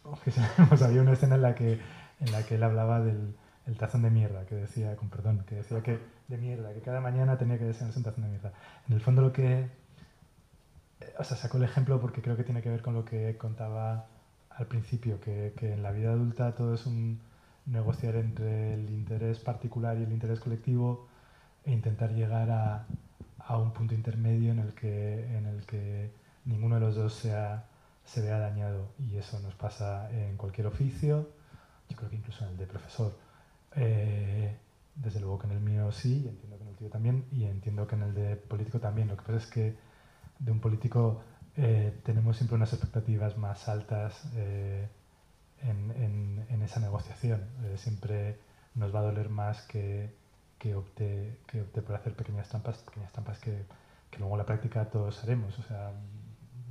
había 0.83 1.01
una 1.01 1.13
escena 1.13 1.35
en 1.35 1.41
la 1.41 1.55
que, 1.55 1.79
en 2.19 2.31
la 2.31 2.43
que 2.45 2.55
él 2.55 2.63
hablaba 2.63 2.99
del, 2.99 3.35
el 3.65 3.77
tazón 3.77 4.01
de 4.01 4.09
mierda 4.09 4.45
que 4.45 4.55
decía, 4.55 4.95
con 4.95 5.09
perdón, 5.09 5.43
que 5.47 5.55
decía 5.55 5.81
que 5.81 5.99
de 6.33 6.39
mierda, 6.39 6.73
que 6.73 6.81
cada 6.81 6.99
mañana 7.01 7.37
tenía 7.37 7.57
que 7.57 7.65
desayunarse 7.65 7.99
un 7.99 8.05
tazón 8.05 8.23
de 8.23 8.29
mierda. 8.29 8.53
En 8.87 8.93
el 8.95 9.01
fondo 9.01 9.21
lo 9.21 9.31
que, 9.31 9.69
eh, 10.99 11.13
o 11.19 11.23
sea, 11.23 11.37
saco 11.37 11.57
el 11.57 11.63
ejemplo 11.63 11.99
porque 11.99 12.21
creo 12.21 12.35
que 12.35 12.43
tiene 12.43 12.61
que 12.61 12.69
ver 12.69 12.81
con 12.81 12.93
lo 12.93 13.05
que 13.05 13.37
contaba 13.37 14.07
al 14.49 14.67
principio, 14.67 15.19
que, 15.19 15.53
que 15.57 15.73
en 15.73 15.83
la 15.83 15.91
vida 15.91 16.11
adulta 16.11 16.53
todo 16.55 16.73
es 16.75 16.85
un 16.85 17.19
negociar 17.65 18.15
entre 18.15 18.73
el 18.73 18.89
interés 18.89 19.39
particular 19.39 19.97
y 19.97 20.03
el 20.03 20.11
interés 20.11 20.39
colectivo 20.39 21.07
e 21.65 21.71
intentar 21.71 22.11
llegar 22.11 22.51
a, 22.51 22.85
a 23.39 23.57
un 23.57 23.71
punto 23.71 23.93
intermedio 23.93 24.51
en 24.51 24.59
el 24.59 24.73
que, 24.73 25.37
en 25.37 25.45
el 25.45 25.65
que 25.65 26.11
ninguno 26.45 26.75
de 26.75 26.81
los 26.81 26.95
dos 26.95 27.13
sea, 27.13 27.65
se 28.03 28.21
vea 28.21 28.39
dañado. 28.39 28.89
Y 28.99 29.17
eso 29.17 29.39
nos 29.39 29.55
pasa 29.55 30.11
en 30.11 30.37
cualquier 30.37 30.67
oficio, 30.67 31.29
yo 31.89 31.97
creo 31.97 32.09
que 32.09 32.15
incluso 32.17 32.43
en 32.45 32.51
el 32.51 32.57
de 32.57 32.67
profesor. 32.67 33.13
Eh, 33.75 34.55
desde 34.95 35.19
luego 35.19 35.39
que 35.39 35.47
en 35.47 35.53
el 35.53 35.59
mío 35.59 35.91
sí, 35.91 36.23
y 36.23 36.27
entiendo 36.27 36.57
que 36.57 36.63
en 36.63 36.69
el 36.69 36.75
tuyo 36.75 36.89
también, 36.89 37.25
y 37.31 37.45
entiendo 37.45 37.87
que 37.87 37.95
en 37.95 38.03
el 38.03 38.13
de 38.13 38.35
político 38.35 38.79
también. 38.79 39.07
Lo 39.07 39.17
que 39.17 39.23
pasa 39.23 39.37
es 39.37 39.47
que 39.47 39.75
de 40.39 40.51
un 40.51 40.59
político 40.59 41.23
eh, 41.55 41.99
tenemos 42.03 42.37
siempre 42.37 42.55
unas 42.55 42.73
expectativas 42.73 43.37
más 43.37 43.67
altas 43.69 44.29
eh, 44.35 44.87
en, 45.61 45.91
en, 45.91 46.45
en, 46.49 46.61
esa 46.61 46.79
negociación. 46.79 47.47
siempre 47.77 48.39
nos 48.75 48.93
va 48.93 48.99
a 48.99 49.03
doler 49.03 49.29
más 49.29 49.61
que, 49.63 50.13
que, 50.57 50.75
opte, 50.75 51.39
que 51.47 51.61
opte 51.61 51.81
por 51.81 51.95
hacer 51.95 52.15
pequeñas 52.15 52.49
trampas, 52.49 52.77
pequeñas 52.79 53.11
trampas 53.11 53.39
que, 53.39 53.65
que 54.09 54.19
luego 54.19 54.33
en 54.33 54.39
la 54.39 54.45
práctica 54.45 54.85
todos 54.85 55.23
haremos. 55.23 55.57
O 55.59 55.63
sea, 55.63 55.91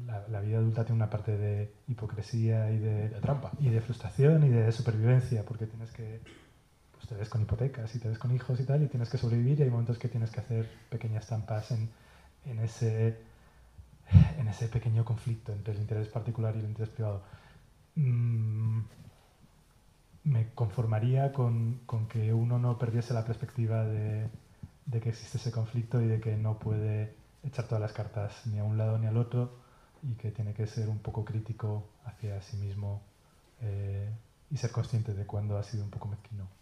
la, 0.06 0.26
la, 0.28 0.40
vida 0.40 0.58
adulta 0.58 0.84
tiene 0.84 0.96
una 0.96 1.10
parte 1.10 1.36
de 1.36 1.72
hipocresía 1.88 2.70
y 2.70 2.78
de, 2.78 3.08
de, 3.08 3.20
trampa. 3.20 3.52
Y 3.60 3.70
de 3.70 3.80
frustración 3.80 4.44
y 4.44 4.48
de 4.48 4.72
supervivencia, 4.72 5.44
porque 5.44 5.66
tienes 5.66 5.92
que 5.92 6.20
te 7.12 7.18
ves 7.18 7.28
con 7.28 7.42
hipotecas 7.42 7.94
y 7.94 7.98
te 7.98 8.08
ves 8.08 8.18
con 8.18 8.34
hijos 8.34 8.58
y 8.58 8.64
tal, 8.64 8.82
y 8.82 8.88
tienes 8.88 9.10
que 9.10 9.18
sobrevivir 9.18 9.60
y 9.60 9.64
hay 9.64 9.70
momentos 9.70 9.98
que 9.98 10.08
tienes 10.08 10.30
que 10.30 10.40
hacer 10.40 10.66
pequeñas 10.88 11.26
trampas 11.26 11.70
en, 11.70 11.90
ese, 12.58 13.18
pequeño 14.72 15.04
conflicto 15.04 15.52
entre 15.52 15.74
el 15.74 15.80
interés 15.80 16.08
particular 16.08 16.56
y 16.56 16.60
el 16.60 16.64
interés 16.64 16.88
privado. 16.88 17.22
Mm, 17.96 18.80
me 20.24 20.48
conformaría 20.54 21.34
con, 21.34 21.80
que 22.08 22.32
uno 22.32 22.58
no 22.58 22.78
perdiese 22.78 23.12
la 23.12 23.26
perspectiva 23.26 23.84
de, 23.84 24.30
que 24.90 25.10
existe 25.10 25.36
ese 25.36 25.52
conflicto 25.52 26.00
y 26.00 26.06
de 26.06 26.18
que 26.18 26.38
no 26.38 26.58
puede 26.58 27.12
echar 27.44 27.66
todas 27.66 27.82
las 27.82 27.92
cartas 27.92 28.46
ni 28.46 28.58
a 28.58 28.64
un 28.64 28.78
lado 28.78 28.96
ni 28.98 29.06
al 29.06 29.18
otro 29.18 29.50
y 30.02 30.14
que 30.14 30.30
tiene 30.30 30.54
que 30.54 30.66
ser 30.66 30.88
un 30.88 31.00
poco 31.00 31.26
crítico 31.26 31.84
hacia 32.06 32.40
sí 32.40 32.56
mismo 32.56 33.02
eh, 33.60 34.10
y 34.50 34.56
ser 34.56 34.70
consciente 34.70 35.12
de 35.12 35.26
cuándo 35.26 35.58
ha 35.58 35.62
sido 35.62 35.84
un 35.84 35.90
poco 35.90 36.08
mezquino. 36.08 36.61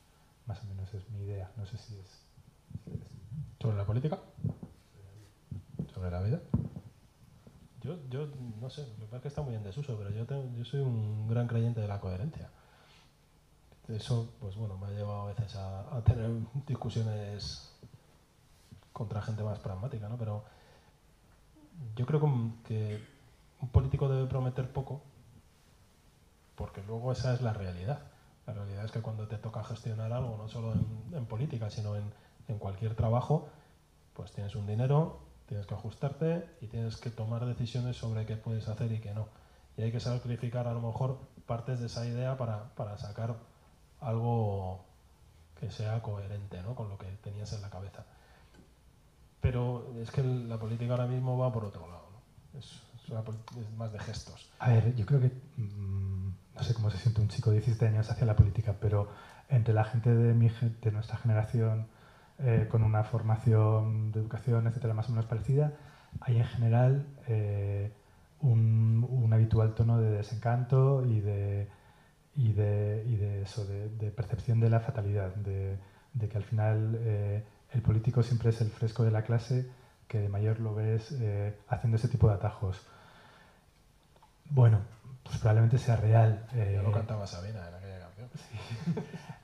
Más 0.51 0.61
o 0.65 0.65
menos 0.65 0.93
es 0.95 1.09
mi 1.11 1.21
idea. 1.21 1.49
No 1.57 1.65
sé 1.65 1.79
si 1.79 1.97
es. 1.97 2.27
¿Sobre 3.61 3.77
la 3.77 3.87
política? 3.87 4.19
¿Sobre 5.95 6.11
la 6.11 6.21
vida? 6.23 6.41
Yo, 7.83 7.97
yo 8.09 8.27
no 8.61 8.69
sé, 8.69 8.85
me 8.99 9.07
parece 9.07 9.23
que 9.23 9.29
está 9.29 9.43
muy 9.43 9.55
en 9.55 9.63
desuso, 9.63 9.97
pero 9.97 10.11
yo, 10.11 10.27
yo 10.57 10.65
soy 10.65 10.81
un 10.81 11.29
gran 11.29 11.47
creyente 11.47 11.81
de 11.81 11.87
la 11.87 12.01
coherencia. 12.01 12.51
Eso, 13.87 14.35
pues 14.41 14.57
bueno, 14.57 14.77
me 14.77 14.89
ha 14.89 14.91
llevado 14.91 15.21
a 15.21 15.27
veces 15.27 15.55
a, 15.55 15.97
a 15.97 16.03
tener 16.03 16.29
discusiones 16.67 17.71
contra 18.93 19.23
gente 19.23 19.45
más 19.45 19.61
pragmática, 19.61 20.09
¿no? 20.09 20.19
Pero 20.19 20.43
yo 21.95 22.07
creo 22.07 22.19
que 22.19 22.27
un 22.27 23.69
político 23.69 24.09
debe 24.09 24.27
prometer 24.27 24.73
poco, 24.73 25.01
porque 26.57 26.83
luego 26.83 27.13
esa 27.13 27.35
es 27.35 27.41
la 27.41 27.53
realidad. 27.53 28.10
La 28.51 28.65
realidad 28.65 28.85
es 28.85 28.91
que 28.91 29.01
cuando 29.01 29.29
te 29.29 29.39
toca 29.39 29.63
gestionar 29.63 30.13
algo, 30.13 30.37
no 30.37 30.49
solo 30.49 30.73
en, 30.73 31.15
en 31.15 31.27
política, 31.27 31.71
sino 31.71 31.95
en, 31.95 32.03
en, 32.49 32.59
cualquier 32.59 32.97
trabajo, 32.97 33.49
pues 34.13 34.33
tienes 34.33 34.57
un 34.57 34.67
dinero, 34.67 35.21
tienes 35.47 35.67
que 35.67 35.75
ajustarte 35.75 36.49
y 36.61 36.67
tienes 36.67 36.97
que 36.97 37.11
tomar 37.11 37.47
decisiones 37.47 37.97
sobre 37.97 38.27
qué 38.27 38.37
puedes 38.37 38.67
hacer 38.67 38.91
y 38.91 38.99
qué 38.99 39.15
no. 39.15 39.29
Y 39.77 39.83
hay 39.83 39.93
que 39.93 40.01
saber 40.01 40.21
clarificar 40.21 40.67
a 40.67 40.73
lo 40.73 40.81
mejor 40.81 41.21
partes 41.47 41.79
de 41.79 41.87
esa 41.87 42.05
idea 42.07 42.37
para, 42.37 42.75
para 42.75 42.99
sacar 42.99 43.37
algo 44.01 44.85
que 45.61 45.71
sea 45.71 46.03
coherente 46.03 46.61
¿no? 46.63 46.75
con 46.75 46.89
lo 46.89 46.99
que 46.99 47.07
tenías 47.23 47.53
en 47.53 47.63
la 47.63 47.71
cabeza. 47.71 48.05
Pero 49.41 49.95
es 50.01 50.11
que 50.11 50.25
la 50.25 50.59
política 50.59 50.95
ahora 50.95 51.07
mismo 51.07 51.39
va 51.39 51.53
por 51.53 51.67
otro 51.67 51.87
lado. 51.87 52.09
¿no? 52.11 52.59
Es, 52.59 52.67
es, 52.67 53.09
una, 53.11 53.21
es, 53.21 53.71
más 53.77 53.93
de 53.93 54.01
gestos. 54.01 54.51
A 54.59 54.71
ver, 54.71 54.95
yo 54.97 55.07
creo 55.07 55.21
que 55.21 55.31
mmm, 55.57 56.30
no 56.61 56.67
sé 56.67 56.75
cómo 56.75 56.91
se 56.91 56.99
siente 56.99 57.23
un 57.23 57.29
chico 57.29 57.49
de 57.49 57.57
17 57.57 57.87
años 57.87 58.11
hacia 58.11 58.27
la 58.27 58.37
política, 58.37 58.75
pero 58.79 59.09
entre 59.49 59.73
la 59.73 59.83
gente 59.83 60.15
de, 60.15 60.35
mi, 60.35 60.51
de 60.83 60.93
nuestra 60.93 61.17
generación 61.17 61.87
eh, 62.39 62.69
con 62.71 62.83
una 62.83 63.03
formación 63.03 64.13
de 64.13 64.21
educación, 64.21 64.67
etcétera, 64.67 64.93
más 64.93 65.09
o 65.09 65.13
menos 65.13 65.25
parecida, 65.25 65.73
hay 66.21 66.37
en 66.37 66.45
general 66.45 67.07
eh, 67.29 67.91
un, 68.41 69.07
un, 69.09 69.33
habitual 69.33 69.75
tono 69.75 69.99
de 70.03 70.11
desencanto 70.11 71.03
y 71.07 71.21
de, 71.21 71.67
y 72.37 72.53
de, 72.53 73.05
y 73.07 73.17
de 73.17 73.43
eso, 73.43 73.65
de, 73.65 73.89
de, 73.89 74.11
percepción 74.11 74.61
de 74.61 74.69
la 74.69 74.81
fatalidad, 74.81 75.35
de, 75.37 75.79
de 76.13 76.29
que 76.29 76.37
al 76.37 76.45
final 76.45 76.99
eh, 77.01 77.43
el 77.73 77.81
político 77.81 78.23
siempre 78.23 78.51
es 78.51 78.61
el 78.61 78.69
fresco 78.69 79.03
de 79.03 79.13
la 79.13 79.23
clase 79.23 79.67
que 80.09 80.21
de 80.21 80.29
mayor 80.29 80.61
lo 80.61 80.75
ves 80.75 81.11
eh, 81.13 81.57
haciendo 81.69 81.97
ese 81.97 82.09
tipo 82.09 82.29
de 82.29 82.35
atajos. 82.35 82.87
Bueno, 84.51 84.81
pues 85.31 85.39
probablemente 85.39 85.79
sea 85.79 85.95
real. 85.95 86.45
Eh, 86.55 86.73
Yo 86.75 86.83
lo 86.83 86.91
cantaba 86.91 87.25
Sabina 87.25 87.69
en 87.69 87.75
aquella 87.75 88.01
canción. 88.01 88.29
Sí. 88.35 88.93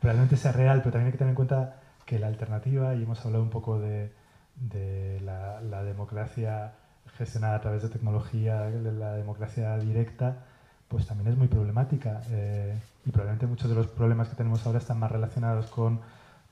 probablemente 0.01 0.37
sea 0.37 0.53
real, 0.53 0.81
pero 0.81 0.93
también 0.93 1.07
hay 1.07 1.13
que 1.13 1.19
tener 1.19 1.31
en 1.31 1.37
cuenta 1.37 1.77
que 2.05 2.19
la 2.19 2.27
alternativa, 2.27 2.95
y 2.95 3.05
hemos 3.05 3.25
hablado 3.25 3.45
un 3.45 3.51
poco 3.51 3.79
de, 3.79 4.13
de 4.57 5.21
la, 5.21 5.61
la, 5.61 5.83
democracia 5.85 6.73
gestionada 7.17 7.57
a 7.57 7.61
través 7.61 7.83
de 7.83 7.89
tecnología, 7.89 8.63
de 8.63 8.93
la 8.93 9.15
democracia 9.15 9.77
directa, 9.79 10.45
pues 10.89 11.07
también 11.07 11.33
es 11.33 11.39
muy 11.39 11.49
problemática. 11.49 12.21
Eh, 12.31 12.77
y 13.05 13.11
probablemente 13.11 13.47
muchos 13.47 13.69
de 13.69 13.77
los 13.77 13.87
problemas 13.87 14.29
que 14.29 14.35
tenemos 14.35 14.67
ahora 14.67 14.79
están 14.79 14.99
más 14.99 15.11
relacionados 15.11 15.67
con, 15.67 16.01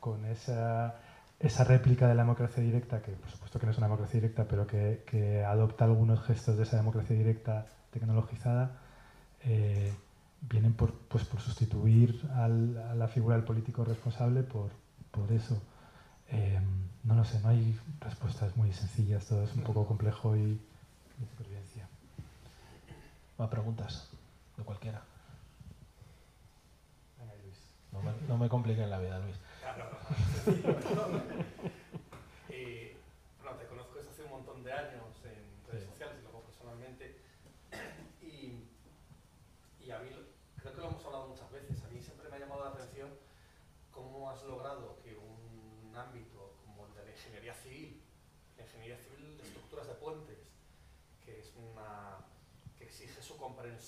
con 0.00 0.24
esa, 0.26 0.94
esa 1.40 1.64
réplica 1.64 2.06
de 2.06 2.14
la 2.14 2.22
democracia 2.22 2.62
directa, 2.62 3.02
que 3.02 3.12
por 3.12 3.30
supuesto 3.30 3.58
que 3.58 3.66
no 3.66 3.72
es 3.72 3.78
una 3.78 3.88
democracia 3.88 4.20
directa, 4.20 4.44
pero 4.48 4.66
que, 4.66 5.02
que 5.06 5.44
adopta 5.44 5.84
algunos 5.84 6.22
gestos 6.22 6.56
de 6.56 6.62
esa 6.62 6.76
democracia 6.76 7.16
directa 7.16 7.66
tecnologizada, 7.90 8.83
eh, 9.44 9.94
vienen 10.42 10.74
por, 10.74 10.92
pues, 10.92 11.24
por 11.24 11.40
sustituir 11.40 12.20
al, 12.34 12.76
a 12.90 12.94
la 12.94 13.08
figura 13.08 13.36
del 13.36 13.44
político 13.44 13.84
responsable 13.84 14.42
por, 14.42 14.70
por 15.10 15.30
eso. 15.32 15.60
Eh, 16.30 16.60
no 17.04 17.14
lo 17.14 17.24
sé, 17.24 17.38
no 17.40 17.50
hay 17.50 17.78
respuestas 18.00 18.56
muy 18.56 18.72
sencillas, 18.72 19.26
todo 19.26 19.42
es 19.42 19.54
un 19.54 19.62
poco 19.62 19.86
complejo 19.86 20.36
y 20.36 20.54
de 20.54 21.26
supervivencia. 21.30 21.86
Más 23.38 23.48
preguntas, 23.50 24.08
de 24.56 24.62
cualquiera. 24.64 25.02
Venga, 27.18 27.34
Luis. 27.42 27.58
No 27.92 28.00
me, 28.02 28.12
no 28.28 28.38
me 28.38 28.48
compliquen 28.48 28.88
la 28.90 28.98
vida, 28.98 29.18
Luis. 29.18 29.36
Claro. 29.64 29.90
eh, 32.50 32.96
bueno, 33.42 33.56
te 33.58 33.66
conozco 33.66 33.94
desde 33.96 34.10
hace 34.10 34.22
un 34.24 34.30
montón 34.30 34.62
de 34.62 34.72
años 34.72 35.16
en 35.24 35.72
redes 35.72 35.84
sí. 35.84 35.90
sociales 35.90 36.16
y 36.20 36.22
luego 36.22 36.42
personalmente. 36.42 37.18
Y, 38.22 38.68
y 39.84 39.90
a 39.90 39.98
mí 39.98 40.10
creo 40.60 40.74
que 40.74 40.80
lo 40.80 40.88
hemos 40.88 41.04
hablado 41.04 41.28
muchas 41.28 41.50
veces. 41.50 41.82
A 41.82 41.88
mí 41.88 42.00
siempre 42.00 42.28
me 42.28 42.36
ha 42.36 42.38
llamado 42.38 42.64
la 42.64 42.70
atención 42.70 43.08
cómo 43.90 44.30
has 44.30 44.42
logrado 44.44 44.98
que 45.02 45.16
un 45.16 45.94
ámbito 45.96 46.54
como 46.64 46.86
el 46.86 46.94
de 46.94 47.04
la 47.04 47.10
ingeniería 47.10 47.54
civil, 47.54 48.02
la 48.56 48.64
ingeniería 48.64 48.98
civil 48.98 49.36
de 49.36 49.42
estructuras 49.44 49.86
de 49.86 49.94
puentes, 49.94 50.38
que 51.24 51.38
es 51.40 51.52
una 51.56 52.18
que 52.78 52.84
exige 52.84 53.22
su 53.22 53.36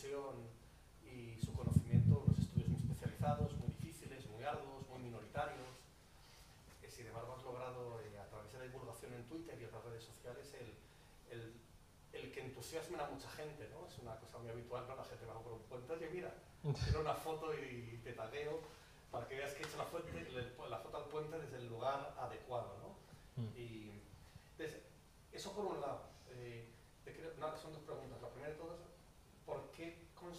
comprensión 0.06 0.46
y 1.02 1.36
su 1.44 1.52
conocimiento, 1.52 2.22
unos 2.26 2.38
estudios 2.38 2.68
muy 2.68 2.80
especializados, 2.80 3.52
muy 3.56 3.68
difíciles, 3.68 4.26
muy 4.26 4.44
arduos, 4.44 4.86
muy 4.88 4.98
minoritarios, 5.00 5.66
que 6.80 6.90
sin 6.90 7.06
embargo 7.06 7.34
has 7.36 7.44
logrado 7.44 8.00
eh, 8.00 8.18
a 8.18 8.28
través 8.28 8.52
de 8.52 8.58
la 8.58 8.64
divulgación 8.64 9.14
en 9.14 9.26
Twitter 9.26 9.58
y 9.60 9.64
otras 9.64 9.84
redes 9.84 10.04
sociales 10.04 10.52
el, 10.54 11.38
el, 11.38 11.54
el 12.12 12.32
que 12.32 12.40
entusiasmen 12.40 13.00
a 13.00 13.08
mucha 13.08 13.30
gente, 13.30 13.68
¿no? 13.70 13.86
Es 13.86 13.98
una 13.98 14.16
cosa 14.16 14.38
muy 14.38 14.50
habitual, 14.50 14.86
¿no? 14.88 14.96
La 14.96 15.04
gente 15.04 15.24
va 15.26 15.40
por 15.40 15.52
un 15.52 15.62
puente, 15.62 15.92
oye 15.92 16.10
mira, 16.10 16.34
quiero 16.84 17.00
una 17.00 17.14
foto 17.14 17.52
y 17.54 18.00
te 18.04 18.12
tagueo 18.12 18.60
para 19.10 19.26
que 19.26 19.36
veas 19.36 19.54
que 19.54 19.62
he 19.62 19.66
hecho 19.66 19.78
la, 19.78 19.84
fuente, 19.84 20.12
la 20.68 20.78
foto 20.78 20.96
al 20.96 21.04
puente 21.06 21.38
desde 21.38 21.58
el 21.58 21.68
lugar 21.68 22.14
adecuado, 22.18 22.76
¿no? 22.82 23.42
Mm. 23.42 23.56
Y 23.56 24.02
entonces, 24.52 24.82
eso 25.32 25.52
por 25.52 25.66
un 25.66 25.80
lado. 25.80 26.02
Eh, 26.30 26.68
creo, 27.04 27.32
no, 27.38 27.56
son 27.56 27.72
dos 27.72 27.82
preguntas. 27.82 28.20
La 28.20 28.30
primera 28.30 28.52
de 28.52 28.58
todas, 28.58 28.75
¿por 28.75 28.75
qué 28.75 28.75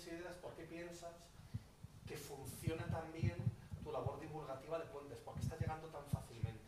consideras, 0.07 0.37
por 0.37 0.53
qué 0.53 0.63
piensas 0.63 1.11
que 2.07 2.15
funciona 2.15 2.85
tan 2.85 3.11
bien 3.11 3.35
tu 3.83 3.91
labor 3.91 4.19
divulgativa 4.19 4.79
de 4.79 4.85
puentes? 4.85 5.19
¿Por 5.19 5.35
qué 5.35 5.41
está 5.41 5.57
llegando 5.57 5.87
tan 5.87 6.05
fácilmente 6.05 6.63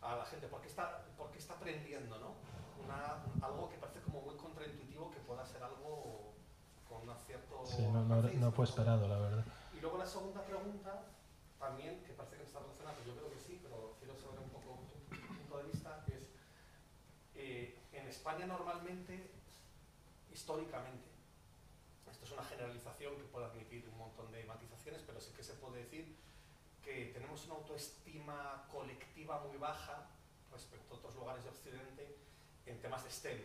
a 0.00 0.16
la 0.16 0.24
gente? 0.24 0.46
¿Por 0.48 0.62
qué 0.62 0.68
está, 0.68 1.04
por 1.18 1.30
qué 1.30 1.38
está 1.38 1.54
aprendiendo, 1.54 2.18
¿no? 2.18 2.32
Una, 2.82 3.20
algo 3.46 3.68
que 3.68 3.76
parece 3.76 4.00
como 4.00 4.22
muy 4.22 4.34
contraintuitivo 4.36 5.10
que 5.10 5.20
pueda 5.20 5.44
ser 5.44 5.62
algo 5.62 6.32
con 6.88 7.06
un 7.06 7.14
cierto... 7.26 7.66
Sí, 7.66 7.82
no, 7.92 8.02
no, 8.04 8.22
no 8.22 8.52
fue 8.52 8.64
esperado, 8.64 9.06
la 9.06 9.18
verdad. 9.18 9.44
Y 9.76 9.80
luego 9.80 9.98
la 9.98 10.06
segunda 10.06 10.42
pregunta 10.42 11.02
también, 11.58 12.02
que 12.04 12.14
parece 12.14 12.36
que 12.36 12.42
no 12.42 12.48
está 12.48 12.60
relacionado, 12.60 12.96
yo 13.04 13.14
creo 13.14 13.30
que 13.30 13.40
sí, 13.40 13.60
pero 13.62 13.94
quiero 13.98 14.16
saber 14.16 14.40
un 14.40 14.48
poco 14.48 14.80
tu 15.10 15.36
punto 15.36 15.58
de 15.58 15.64
vista, 15.64 16.02
es 16.08 16.32
eh, 17.34 17.78
en 17.92 18.06
España 18.08 18.46
normalmente, 18.46 19.30
históricamente, 20.32 21.09
una 22.40 22.48
generalización 22.48 23.16
que 23.16 23.24
puede 23.24 23.44
admitir 23.46 23.86
un 23.92 23.98
montón 23.98 24.32
de 24.32 24.42
matizaciones, 24.44 25.02
pero 25.06 25.20
sí 25.20 25.30
que 25.36 25.42
se 25.42 25.52
puede 25.54 25.80
decir 25.84 26.16
que 26.82 27.10
tenemos 27.12 27.44
una 27.44 27.56
autoestima 27.56 28.66
colectiva 28.72 29.40
muy 29.40 29.58
baja 29.58 30.06
respecto 30.50 30.94
a 30.94 30.96
otros 30.96 31.14
lugares 31.16 31.44
de 31.44 31.50
Occidente 31.50 32.16
en 32.64 32.80
temas 32.80 33.04
de 33.04 33.10
STEM, 33.10 33.42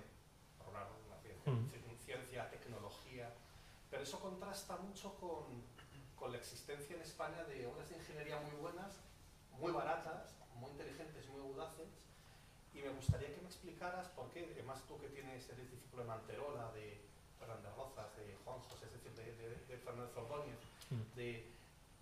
por 0.58 0.68
hablar 0.68 0.88
de 1.04 1.10
la 1.10 1.20
ciencia, 1.20 1.52
Mm. 1.52 1.98
ciencia, 2.06 2.50
tecnología, 2.50 3.34
pero 3.90 4.04
eso 4.04 4.18
contrasta 4.22 4.78
mucho 4.78 5.14
con, 5.20 5.44
con 6.16 6.32
la 6.32 6.38
existencia 6.38 6.96
en 6.96 7.02
España 7.02 7.44
de 7.44 7.68
obras 7.68 7.90
de 7.90 7.98
ingeniería 7.98 8.40
muy 8.40 8.56
buenas, 8.62 8.94
muy 9.60 9.74
baratas, 9.74 10.36
muy 10.56 10.72
inteligentes, 10.72 11.28
muy 11.28 11.42
audaces, 11.42 11.90
y 12.74 12.82
me 12.82 12.90
gustaría 12.92 13.34
que 13.36 13.42
me 13.42 13.48
explicaras 13.48 14.08
por 14.10 14.30
qué, 14.32 14.50
además 14.54 14.82
tú 14.88 14.98
que 15.00 15.10
tienes, 15.10 15.50
eres 15.50 15.70
discípulo 15.70 16.04
de 16.04 16.08
Manterola, 16.08 16.72
de 16.72 17.02
Fernández 17.46 17.76
Rozas, 17.78 18.16
de 18.18 18.36
Juan 18.44 18.60
José, 18.60 18.86
es 18.86 18.94
decir, 18.94 19.14
de, 19.14 19.36
de, 19.36 19.50
de 19.68 19.78
Fernández 19.78 20.16
Ordóñez, 20.18 20.58
Mm. 20.92 21.16
de 21.16 21.52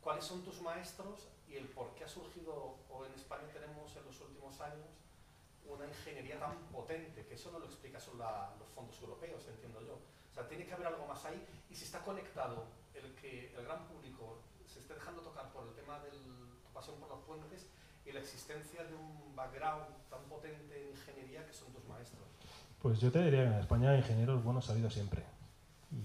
cuáles 0.01 0.25
son 0.25 0.43
tus 0.43 0.59
maestros 0.61 1.29
y 1.47 1.55
el 1.55 1.67
por 1.69 1.93
qué 1.95 2.03
ha 2.03 2.07
surgido, 2.07 2.75
o 2.89 3.05
en 3.05 3.13
España 3.13 3.47
tenemos 3.53 3.95
en 3.95 4.05
los 4.05 4.19
últimos 4.21 4.59
años, 4.59 4.87
una 5.65 5.85
ingeniería 5.87 6.37
tan 6.39 6.57
potente, 6.67 7.25
que 7.25 7.35
eso 7.35 7.49
no 7.51 7.59
lo 7.59 7.65
explica 7.65 7.99
solo 7.99 8.19
la- 8.19 8.53
los 8.59 8.67
fondos 8.69 8.99
europeos, 9.01 9.45
entiendo 9.47 9.79
yo. 9.81 9.93
O 9.95 10.33
sea, 10.33 10.47
tiene 10.49 10.65
que 10.65 10.73
haber 10.73 10.87
algo 10.87 11.05
más 11.07 11.23
ahí, 11.25 11.39
y 11.69 11.75
si 11.75 11.85
está 11.85 11.99
conectado 12.03 12.65
el 12.93 13.15
que 13.15 13.53
el 13.55 13.63
gran 13.63 13.87
público 13.87 14.39
se 14.67 14.79
esté 14.79 14.93
dejando 14.95 15.21
tocar 15.21 15.51
por 15.53 15.65
el 15.67 15.73
tema 15.73 15.99
de 15.99 16.09
tu 16.11 16.73
pasión 16.73 16.97
por 16.99 17.07
los 17.09 17.19
puentes 17.21 17.65
y 18.05 18.11
la 18.11 18.19
existencia 18.19 18.83
de 18.83 18.95
un 18.95 19.33
background 19.35 19.85
tan 20.09 20.23
potente 20.25 20.81
en 20.81 20.89
ingeniería 20.89 21.45
que 21.47 21.53
son 21.53 21.71
tus 21.71 21.85
maestros. 21.85 22.27
Pues 22.83 22.99
yo 22.99 23.13
te 23.13 23.23
diría 23.23 23.43
que 23.43 23.47
en 23.47 23.59
España 23.61 23.95
ingenieros 23.95 24.43
buenos 24.43 24.67
ha 24.67 24.73
habido 24.73 24.89
siempre. 24.89 25.23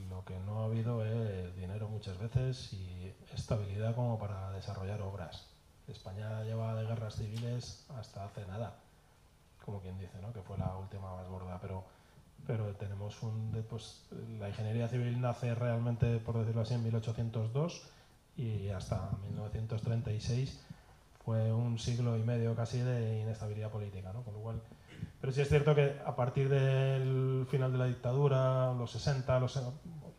Lo 0.09 0.25
que 0.25 0.39
no 0.39 0.61
ha 0.61 0.67
habido 0.67 1.05
es 1.05 1.57
dinero 1.57 1.89
muchas 1.89 2.17
veces 2.21 2.73
y 2.73 3.13
estabilidad 3.35 3.97
como 3.97 4.17
para 4.17 4.53
desarrollar 4.53 5.03
obras. 5.03 5.45
España 5.89 6.45
lleva 6.45 6.77
de 6.77 6.87
guerras 6.87 7.17
civiles 7.17 7.85
hasta 7.99 8.27
hace 8.27 8.47
nada, 8.47 8.77
como 9.65 9.81
quien 9.81 9.99
dice, 9.99 10.21
¿no? 10.23 10.33
que 10.33 10.41
fue 10.41 10.57
la 10.57 10.77
última 10.77 11.17
más 11.17 11.27
gorda, 11.27 11.59
pero, 11.61 11.83
pero 12.47 12.73
tenemos 12.77 13.25
un... 13.25 13.51
Pues, 13.69 14.07
la 14.39 14.49
ingeniería 14.49 14.87
civil 14.87 15.21
nace 15.21 15.57
realmente, 15.57 16.19
por 16.19 16.39
decirlo 16.39 16.61
así, 16.61 16.75
en 16.75 16.85
1802 16.85 17.83
y 18.37 18.69
hasta 18.69 19.11
1936 19.25 20.61
fue 21.25 21.53
un 21.53 21.77
siglo 21.81 22.17
y 22.17 22.23
medio 22.23 22.55
casi 22.55 22.79
de 22.79 23.19
inestabilidad 23.19 23.73
política, 23.73 24.13
¿no? 24.13 24.23
Con 24.23 24.35
lo 24.35 24.41
cual, 24.41 24.63
pero 25.21 25.33
sí 25.33 25.41
es 25.41 25.49
cierto 25.49 25.75
que 25.75 25.97
a 26.05 26.15
partir 26.15 26.49
del 26.49 27.47
final 27.51 27.73
de 27.73 27.79
la 27.79 27.87
dictadura, 27.87 28.73
los 28.75 28.91
60, 28.93 29.41
los, 29.41 29.61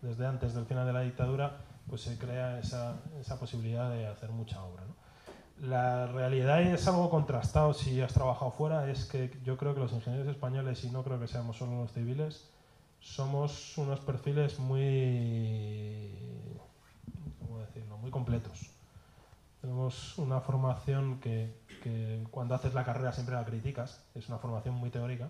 desde 0.02 0.26
antes 0.26 0.54
del 0.54 0.66
final 0.66 0.86
de 0.86 0.94
la 0.94 1.02
dictadura, 1.02 1.58
pues 1.88 2.02
se 2.02 2.18
crea 2.18 2.60
esa, 2.60 3.02
esa 3.20 3.40
posibilidad 3.40 3.90
de 3.90 4.08
hacer 4.08 4.30
mucha 4.30 4.62
obra. 4.64 4.84
¿no? 4.86 5.68
La 5.68 6.08
realidad 6.08 6.62
es 6.62 6.88
algo 6.88 7.10
contrastado 7.10 7.74
si 7.74 8.02
has 8.02 8.14
trabajado 8.14 8.52
fuera, 8.52 8.90
es 8.90 9.06
que 9.06 9.38
yo 9.44 9.58
creo 9.58 9.74
que 9.74 9.82
los 9.82 9.92
ingenieros 9.92 10.28
españoles, 10.28 10.84
y 10.84 10.90
no 10.90 11.04
creo 11.04 11.20
que 11.20 11.28
seamos 11.28 11.58
solo 11.58 11.82
los 11.82 11.92
civiles, 11.92 12.50
somos 13.00 13.78
unos 13.78 14.00
perfiles 14.00 14.60
muy, 14.60 16.10
¿cómo 17.40 17.60
decirlo?, 17.60 17.98
muy 17.98 18.12
completos. 18.12 18.70
Tenemos 19.62 20.18
una 20.18 20.40
formación 20.40 21.20
que, 21.20 21.59
que 21.80 22.26
cuando 22.32 22.56
haces 22.56 22.74
la 22.74 22.84
carrera 22.84 23.12
siempre 23.12 23.36
la 23.36 23.46
criticas, 23.46 24.02
es 24.16 24.28
una 24.30 24.38
formación 24.38 24.76
muy 24.76 24.90
teórica, 24.90 25.30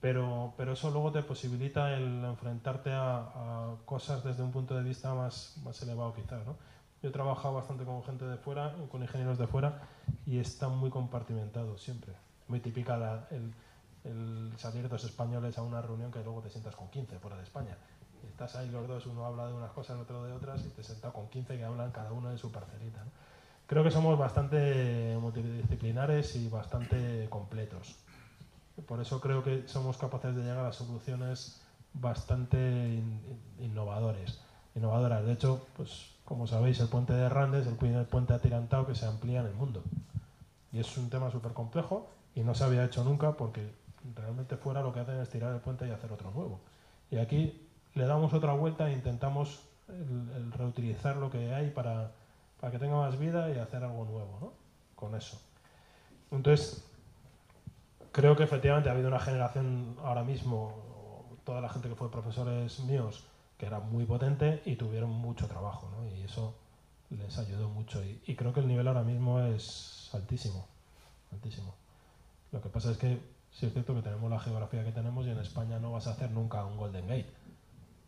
pero, 0.00 0.54
pero 0.56 0.72
eso 0.72 0.90
luego 0.90 1.10
te 1.10 1.22
posibilita 1.22 1.92
el 1.94 2.24
enfrentarte 2.24 2.92
a, 2.92 3.16
a 3.18 3.74
cosas 3.84 4.22
desde 4.22 4.42
un 4.42 4.52
punto 4.52 4.76
de 4.76 4.82
vista 4.82 5.12
más, 5.14 5.54
más 5.64 5.80
elevado 5.82 6.14
quizás. 6.14 6.46
¿no? 6.46 6.56
Yo 7.02 7.08
he 7.08 7.12
trabajado 7.12 7.54
bastante 7.54 7.84
con 7.84 8.02
gente 8.04 8.24
de 8.24 8.36
fuera, 8.36 8.74
con 8.90 9.02
ingenieros 9.02 9.38
de 9.38 9.46
fuera, 9.46 9.80
y 10.26 10.38
están 10.38 10.76
muy 10.76 10.90
compartimentados 10.90 11.82
siempre. 11.82 12.12
Muy 12.46 12.60
típica 12.60 12.96
la- 12.96 13.26
el, 13.30 13.52
el 14.04 14.52
salir 14.56 14.88
dos 14.88 15.04
españoles 15.04 15.58
a 15.58 15.62
una 15.62 15.82
reunión 15.82 16.10
que 16.12 16.22
luego 16.22 16.40
te 16.42 16.50
sientas 16.50 16.76
con 16.76 16.88
15 16.88 17.18
fuera 17.18 17.36
de 17.36 17.42
España. 17.42 17.76
Y 18.22 18.26
estás 18.26 18.54
ahí 18.56 18.68
los 18.70 18.86
dos, 18.86 19.06
uno 19.06 19.26
habla 19.26 19.46
de 19.48 19.52
unas 19.54 19.70
cosas, 19.72 19.96
el 19.96 20.02
otro 20.02 20.24
de 20.24 20.32
otras, 20.32 20.64
y 20.64 20.68
te 20.70 20.82
sientas 20.82 21.12
con 21.12 21.28
15 21.28 21.56
que 21.56 21.64
hablan 21.64 21.90
cada 21.90 22.12
uno 22.12 22.30
de 22.30 22.38
su 22.38 22.50
parcelita. 22.52 23.04
¿no? 23.04 23.10
Creo 23.68 23.84
que 23.84 23.90
somos 23.90 24.18
bastante 24.18 25.14
multidisciplinares 25.20 26.34
y 26.36 26.48
bastante 26.48 27.26
completos. 27.28 27.96
Por 28.86 28.98
eso 28.98 29.20
creo 29.20 29.42
que 29.42 29.68
somos 29.68 29.98
capaces 29.98 30.34
de 30.34 30.42
llegar 30.42 30.64
a 30.64 30.72
soluciones 30.72 31.60
bastante 31.92 32.56
in- 32.94 33.20
in- 33.58 33.64
innovadores, 33.66 34.38
innovadoras. 34.74 35.22
De 35.26 35.32
hecho, 35.32 35.60
pues 35.76 36.12
como 36.24 36.46
sabéis, 36.46 36.80
el 36.80 36.88
puente 36.88 37.12
de 37.12 37.28
Randes, 37.28 37.66
el 37.66 37.76
primer 37.76 38.06
puente 38.06 38.32
atirantado 38.32 38.86
que 38.86 38.94
se 38.94 39.04
amplía 39.04 39.40
en 39.40 39.46
el 39.46 39.54
mundo. 39.54 39.82
Y 40.72 40.78
es 40.78 40.96
un 40.96 41.10
tema 41.10 41.30
súper 41.30 41.52
complejo 41.52 42.06
y 42.34 42.40
no 42.40 42.54
se 42.54 42.64
había 42.64 42.84
hecho 42.84 43.04
nunca 43.04 43.32
porque 43.32 43.74
realmente 44.14 44.56
fuera 44.56 44.80
lo 44.80 44.92
que 44.92 45.00
hacen 45.00 45.20
es 45.20 45.28
tirar 45.28 45.52
el 45.52 45.60
puente 45.60 45.86
y 45.86 45.90
hacer 45.90 46.10
otro 46.10 46.30
nuevo. 46.30 46.58
Y 47.10 47.18
aquí 47.18 47.52
le 47.92 48.06
damos 48.06 48.32
otra 48.32 48.52
vuelta 48.54 48.88
e 48.88 48.92
intentamos 48.94 49.60
el, 49.88 50.30
el 50.36 50.52
reutilizar 50.52 51.16
lo 51.16 51.28
que 51.28 51.52
hay 51.52 51.68
para, 51.68 52.12
para 52.60 52.72
que 52.72 52.78
tenga 52.78 52.96
más 52.96 53.18
vida 53.18 53.50
y 53.50 53.58
hacer 53.58 53.82
algo 53.84 54.04
nuevo, 54.04 54.38
¿no? 54.40 54.52
Con 54.94 55.14
eso. 55.14 55.40
Entonces, 56.30 56.84
creo 58.12 58.36
que 58.36 58.42
efectivamente 58.42 58.88
ha 58.88 58.92
habido 58.92 59.08
una 59.08 59.20
generación 59.20 59.96
ahora 60.02 60.24
mismo, 60.24 61.36
toda 61.44 61.60
la 61.60 61.68
gente 61.68 61.88
que 61.88 61.94
fue 61.94 62.10
profesores 62.10 62.80
míos, 62.80 63.24
que 63.56 63.66
era 63.66 63.80
muy 63.80 64.04
potente 64.04 64.62
y 64.64 64.76
tuvieron 64.76 65.10
mucho 65.10 65.46
trabajo, 65.46 65.90
¿no? 65.90 66.06
Y 66.06 66.22
eso 66.22 66.54
les 67.10 67.38
ayudó 67.38 67.68
mucho. 67.68 68.02
Y, 68.04 68.34
creo 68.36 68.52
que 68.52 68.60
el 68.60 68.68
nivel 68.68 68.86
ahora 68.88 69.02
mismo 69.02 69.40
es 69.40 70.10
altísimo, 70.12 70.66
altísimo. 71.32 71.74
Lo 72.52 72.60
que 72.60 72.68
pasa 72.68 72.90
es 72.90 72.98
que 72.98 73.20
sí 73.50 73.66
es 73.66 73.72
cierto 73.72 73.94
que 73.94 74.02
tenemos 74.02 74.30
la 74.30 74.38
geografía 74.38 74.84
que 74.84 74.92
tenemos 74.92 75.26
y 75.26 75.30
en 75.30 75.38
España 75.38 75.78
no 75.78 75.92
vas 75.92 76.06
a 76.06 76.12
hacer 76.12 76.30
nunca 76.30 76.64
un 76.64 76.76
Golden 76.76 77.06
Gate, 77.06 77.32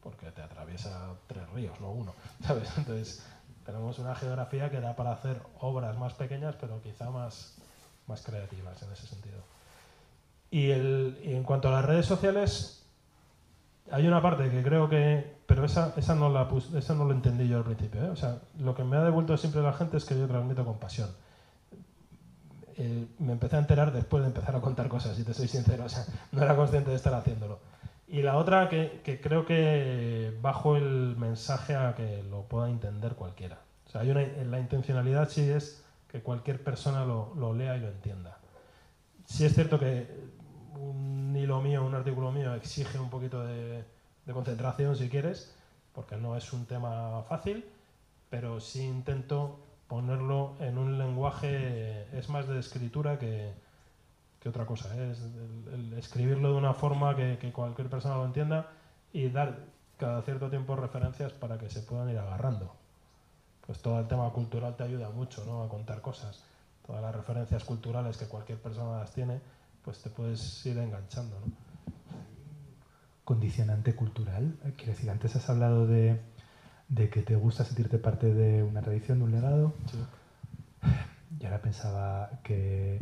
porque 0.02 0.30
te 0.30 0.42
atraviesa 0.42 1.14
tres 1.26 1.48
ríos, 1.50 1.80
no 1.80 1.90
uno, 1.90 2.14
¿sabes? 2.46 2.70
Entonces, 2.76 3.24
tenemos 3.64 3.98
una 3.98 4.14
geografía 4.14 4.70
que 4.70 4.80
da 4.80 4.96
para 4.96 5.12
hacer 5.12 5.40
obras 5.60 5.98
más 5.98 6.14
pequeñas, 6.14 6.56
pero 6.60 6.80
quizá 6.82 7.10
más, 7.10 7.56
más 8.06 8.22
creativas 8.22 8.82
en 8.82 8.92
ese 8.92 9.06
sentido. 9.06 9.38
Y, 10.50 10.70
el, 10.70 11.20
y 11.24 11.34
en 11.34 11.44
cuanto 11.44 11.68
a 11.68 11.72
las 11.72 11.84
redes 11.84 12.06
sociales, 12.06 12.82
hay 13.90 14.06
una 14.06 14.22
parte 14.22 14.50
que 14.50 14.62
creo 14.62 14.88
que, 14.88 15.38
pero 15.46 15.64
esa, 15.64 15.94
esa, 15.96 16.14
no, 16.14 16.28
la 16.28 16.48
esa 16.76 16.94
no 16.94 17.04
lo 17.04 17.12
entendí 17.12 17.48
yo 17.48 17.58
al 17.58 17.64
principio. 17.64 18.04
¿eh? 18.04 18.10
O 18.10 18.16
sea, 18.16 18.38
lo 18.58 18.74
que 18.74 18.84
me 18.84 18.96
ha 18.96 19.04
devuelto 19.04 19.36
siempre 19.36 19.62
la 19.62 19.72
gente 19.72 19.96
es 19.96 20.04
que 20.04 20.18
yo 20.18 20.26
transmito 20.26 20.64
con 20.64 20.78
pasión. 20.78 21.10
Eh, 22.76 23.06
me 23.18 23.32
empecé 23.32 23.56
a 23.56 23.58
enterar 23.58 23.92
después 23.92 24.22
de 24.22 24.28
empezar 24.28 24.56
a 24.56 24.60
contar 24.60 24.88
cosas, 24.88 25.16
si 25.16 25.22
te 25.22 25.34
soy 25.34 25.48
sincero. 25.48 25.84
O 25.84 25.88
sea, 25.88 26.04
no 26.32 26.42
era 26.42 26.56
consciente 26.56 26.90
de 26.90 26.96
estar 26.96 27.14
haciéndolo. 27.14 27.58
Y 28.10 28.22
la 28.22 28.36
otra 28.36 28.68
que, 28.68 29.00
que 29.04 29.20
creo 29.20 29.46
que 29.46 30.36
bajo 30.42 30.76
el 30.76 31.14
mensaje 31.16 31.76
a 31.76 31.94
que 31.94 32.24
lo 32.24 32.42
pueda 32.42 32.68
entender 32.68 33.14
cualquiera. 33.14 33.60
O 33.86 33.90
sea, 33.90 34.00
hay 34.00 34.10
una, 34.10 34.26
la 34.26 34.58
intencionalidad 34.58 35.28
sí 35.28 35.48
es 35.48 35.84
que 36.08 36.20
cualquier 36.20 36.62
persona 36.62 37.04
lo, 37.04 37.32
lo 37.36 37.54
lea 37.54 37.76
y 37.76 37.80
lo 37.80 37.88
entienda. 37.88 38.38
Sí 39.26 39.44
es 39.44 39.54
cierto 39.54 39.78
que 39.78 40.08
un 40.74 41.36
hilo 41.36 41.60
mío, 41.60 41.84
un 41.86 41.94
artículo 41.94 42.32
mío 42.32 42.52
exige 42.54 42.98
un 42.98 43.10
poquito 43.10 43.44
de, 43.46 43.84
de 44.26 44.32
concentración 44.32 44.96
si 44.96 45.08
quieres, 45.08 45.54
porque 45.92 46.16
no 46.16 46.36
es 46.36 46.52
un 46.52 46.66
tema 46.66 47.22
fácil, 47.28 47.64
pero 48.28 48.58
sí 48.58 48.82
intento 48.82 49.60
ponerlo 49.86 50.56
en 50.58 50.78
un 50.78 50.98
lenguaje, 50.98 52.06
es 52.18 52.28
más 52.28 52.48
de 52.48 52.58
escritura 52.58 53.20
que, 53.20 53.52
que 54.40 54.48
otra 54.48 54.64
cosa, 54.64 54.94
¿eh? 54.96 55.10
es 55.10 55.20
el, 55.20 55.74
el 55.74 55.92
escribirlo 55.98 56.52
de 56.52 56.58
una 56.58 56.72
forma 56.72 57.14
que, 57.14 57.38
que 57.38 57.52
cualquier 57.52 57.88
persona 57.90 58.16
lo 58.16 58.24
entienda 58.24 58.70
y 59.12 59.28
dar 59.28 59.66
cada 59.98 60.22
cierto 60.22 60.48
tiempo 60.48 60.76
referencias 60.76 61.32
para 61.32 61.58
que 61.58 61.68
se 61.68 61.82
puedan 61.82 62.08
ir 62.08 62.18
agarrando. 62.18 62.74
Pues 63.66 63.82
todo 63.82 64.00
el 64.00 64.08
tema 64.08 64.30
cultural 64.30 64.74
te 64.76 64.82
ayuda 64.82 65.10
mucho 65.10 65.44
¿no? 65.44 65.62
a 65.62 65.68
contar 65.68 66.00
cosas. 66.00 66.42
Todas 66.86 67.02
las 67.02 67.14
referencias 67.14 67.64
culturales 67.64 68.16
que 68.16 68.26
cualquier 68.26 68.58
persona 68.58 68.98
las 68.98 69.12
tiene, 69.12 69.40
pues 69.84 70.02
te 70.02 70.08
puedes 70.08 70.64
ir 70.64 70.78
enganchando. 70.78 71.38
¿no? 71.38 71.52
Condicionante 73.24 73.94
cultural. 73.94 74.58
Eh, 74.64 74.72
Quiero 74.76 74.92
decir, 74.92 75.10
antes 75.10 75.36
has 75.36 75.50
hablado 75.50 75.86
de, 75.86 76.18
de 76.88 77.10
que 77.10 77.20
te 77.20 77.36
gusta 77.36 77.64
sentirte 77.64 77.98
parte 77.98 78.32
de 78.32 78.62
una 78.62 78.80
tradición, 78.80 79.18
de 79.18 79.24
un 79.24 79.30
legado. 79.32 79.74
Sí. 79.90 79.98
Y 81.38 81.44
ahora 81.44 81.60
pensaba 81.60 82.40
que, 82.42 83.00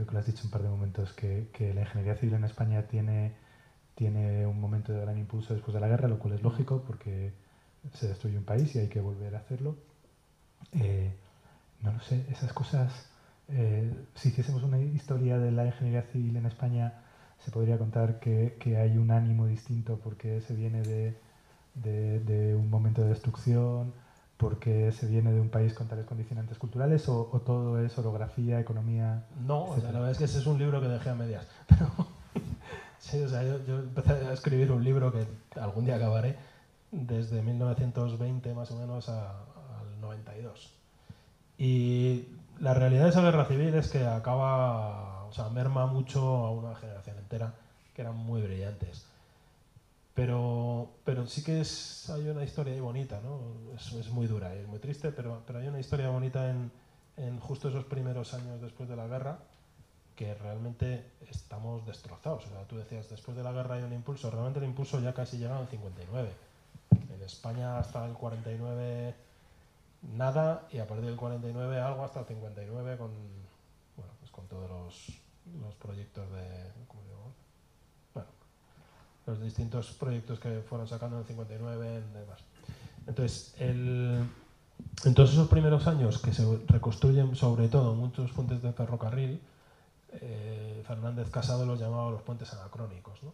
creo 0.00 0.06
que 0.06 0.12
lo 0.14 0.20
has 0.20 0.26
dicho 0.26 0.44
un 0.44 0.50
par 0.50 0.62
de 0.62 0.70
momentos, 0.70 1.12
que, 1.12 1.48
que 1.52 1.74
la 1.74 1.82
ingeniería 1.82 2.14
civil 2.16 2.34
en 2.34 2.44
España 2.44 2.86
tiene, 2.86 3.34
tiene 3.94 4.46
un 4.46 4.58
momento 4.58 4.92
de 4.92 5.00
gran 5.02 5.18
impulso 5.18 5.52
después 5.52 5.74
de 5.74 5.80
la 5.80 5.88
guerra, 5.88 6.08
lo 6.08 6.18
cual 6.18 6.34
es 6.34 6.42
lógico 6.42 6.82
porque 6.86 7.32
se 7.92 8.08
destruye 8.08 8.38
un 8.38 8.44
país 8.44 8.74
y 8.74 8.78
hay 8.78 8.88
que 8.88 9.00
volver 9.00 9.34
a 9.34 9.40
hacerlo. 9.40 9.76
Eh, 10.72 11.12
no, 11.82 11.92
no 11.92 12.00
sé, 12.00 12.24
esas 12.30 12.54
cosas, 12.54 13.10
eh, 13.48 13.92
si 14.14 14.30
hiciésemos 14.30 14.62
una 14.62 14.78
historia 14.78 15.38
de 15.38 15.50
la 15.50 15.66
ingeniería 15.66 16.02
civil 16.04 16.34
en 16.36 16.46
España, 16.46 16.94
se 17.44 17.50
podría 17.50 17.76
contar 17.76 18.20
que, 18.20 18.56
que 18.58 18.78
hay 18.78 18.96
un 18.96 19.10
ánimo 19.10 19.46
distinto 19.46 20.00
porque 20.02 20.40
se 20.40 20.54
viene 20.54 20.80
de, 20.80 21.14
de, 21.74 22.20
de, 22.20 22.54
un 22.54 22.70
momento 22.70 23.02
de 23.02 23.10
destrucción, 23.10 23.92
porque 24.40 24.90
se 24.92 25.06
viene 25.06 25.32
de 25.32 25.40
un 25.40 25.50
país 25.50 25.74
con 25.74 25.86
tales 25.86 26.06
condicionantes 26.06 26.56
culturales, 26.56 27.06
o, 27.10 27.28
o 27.30 27.40
todo 27.40 27.78
es 27.78 27.96
orografía, 27.98 28.58
economía. 28.58 29.26
No, 29.46 29.64
o 29.64 29.74
sea, 29.78 29.92
la 29.92 29.98
verdad 29.98 30.12
es 30.12 30.18
que 30.18 30.24
ese 30.24 30.38
es 30.38 30.46
un 30.46 30.58
libro 30.58 30.80
que 30.80 30.88
dejé 30.88 31.10
a 31.10 31.14
medias. 31.14 31.46
Pero, 31.68 31.90
sí, 32.98 33.22
o 33.22 33.28
sea, 33.28 33.44
yo, 33.44 33.62
yo 33.66 33.80
empecé 33.80 34.12
a 34.12 34.32
escribir 34.32 34.72
un 34.72 34.82
libro 34.82 35.12
que 35.12 35.26
algún 35.60 35.84
día 35.84 35.96
acabaré 35.96 36.36
desde 36.90 37.42
1920 37.42 38.54
más 38.54 38.70
o 38.70 38.78
menos 38.78 39.10
a, 39.10 39.28
al 39.30 40.00
92. 40.00 40.72
Y 41.58 42.24
la 42.60 42.72
realidad 42.72 43.04
de 43.04 43.10
esa 43.10 43.20
guerra 43.20 43.44
civil 43.44 43.74
es 43.74 43.88
que 43.88 44.06
acaba, 44.06 45.26
o 45.26 45.32
sea, 45.32 45.50
merma 45.50 45.84
mucho 45.84 46.20
a 46.46 46.50
una 46.50 46.74
generación 46.76 47.18
entera 47.18 47.52
que 47.94 48.00
eran 48.00 48.16
muy 48.16 48.40
brillantes. 48.40 49.06
Pero, 50.20 50.90
pero 51.02 51.26
sí 51.26 51.42
que 51.42 51.62
hay 52.12 52.28
una 52.28 52.44
historia 52.44 52.74
ahí 52.74 52.80
bonita, 52.80 53.22
¿no? 53.22 53.40
Es, 53.74 54.10
muy 54.10 54.26
dura 54.26 54.54
y 54.54 54.58
es 54.58 54.68
muy 54.68 54.78
triste, 54.78 55.12
pero, 55.12 55.42
pero 55.46 55.60
hay 55.60 55.68
una 55.68 55.80
historia 55.80 56.10
bonita 56.10 56.50
en, 56.50 56.70
en 57.16 57.40
justo 57.40 57.70
esos 57.70 57.86
primeros 57.86 58.34
años 58.34 58.60
después 58.60 58.86
de 58.86 58.96
la 58.96 59.06
guerra 59.06 59.38
que 60.14 60.34
realmente 60.34 61.06
estamos 61.30 61.86
destrozados. 61.86 62.44
O 62.44 62.48
sea, 62.50 62.64
tú 62.64 62.76
decías, 62.76 63.08
después 63.08 63.34
de 63.34 63.42
la 63.42 63.52
guerra 63.52 63.76
hay 63.76 63.82
un 63.82 63.94
impulso, 63.94 64.30
realmente 64.30 64.58
el 64.58 64.66
impulso 64.66 65.00
ya 65.00 65.14
casi 65.14 65.38
llega 65.38 65.56
al 65.56 65.68
59. 65.68 66.30
En 67.14 67.22
España 67.22 67.78
hasta 67.78 68.04
el 68.04 68.12
49 68.12 69.14
nada 70.02 70.68
y 70.70 70.80
a 70.80 70.86
partir 70.86 71.06
del 71.06 71.16
49 71.16 71.80
algo 71.80 72.04
hasta 72.04 72.20
el 72.20 72.26
59 72.26 72.98
con, 72.98 73.10
bueno, 73.96 74.12
pues 74.18 74.30
con 74.30 74.46
todos 74.48 74.68
los, 74.68 75.18
los 75.62 75.74
proyectos 75.76 76.30
de... 76.30 76.90
los 79.26 79.40
distintos 79.40 79.92
proyectos 79.92 80.40
que 80.40 80.60
fueron 80.68 80.88
sacando 80.88 81.16
en 81.16 81.22
el 81.22 81.28
59 81.28 82.02
y 82.10 82.18
demás. 82.18 82.40
Entonces, 83.06 83.54
el, 83.58 84.24
en 85.04 85.14
todos 85.14 85.32
esos 85.32 85.48
primeros 85.48 85.86
años 85.86 86.18
que 86.18 86.32
se 86.32 86.44
reconstruyen 86.66 87.34
sobre 87.36 87.68
todo 87.68 87.94
muchos 87.94 88.32
puentes 88.32 88.62
de 88.62 88.72
ferrocarril, 88.72 89.40
eh, 90.12 90.82
Fernández 90.86 91.30
Casado 91.30 91.64
los 91.64 91.78
llamaba 91.78 92.10
los 92.10 92.22
puentes 92.22 92.52
anacrónicos. 92.52 93.22
¿no? 93.22 93.32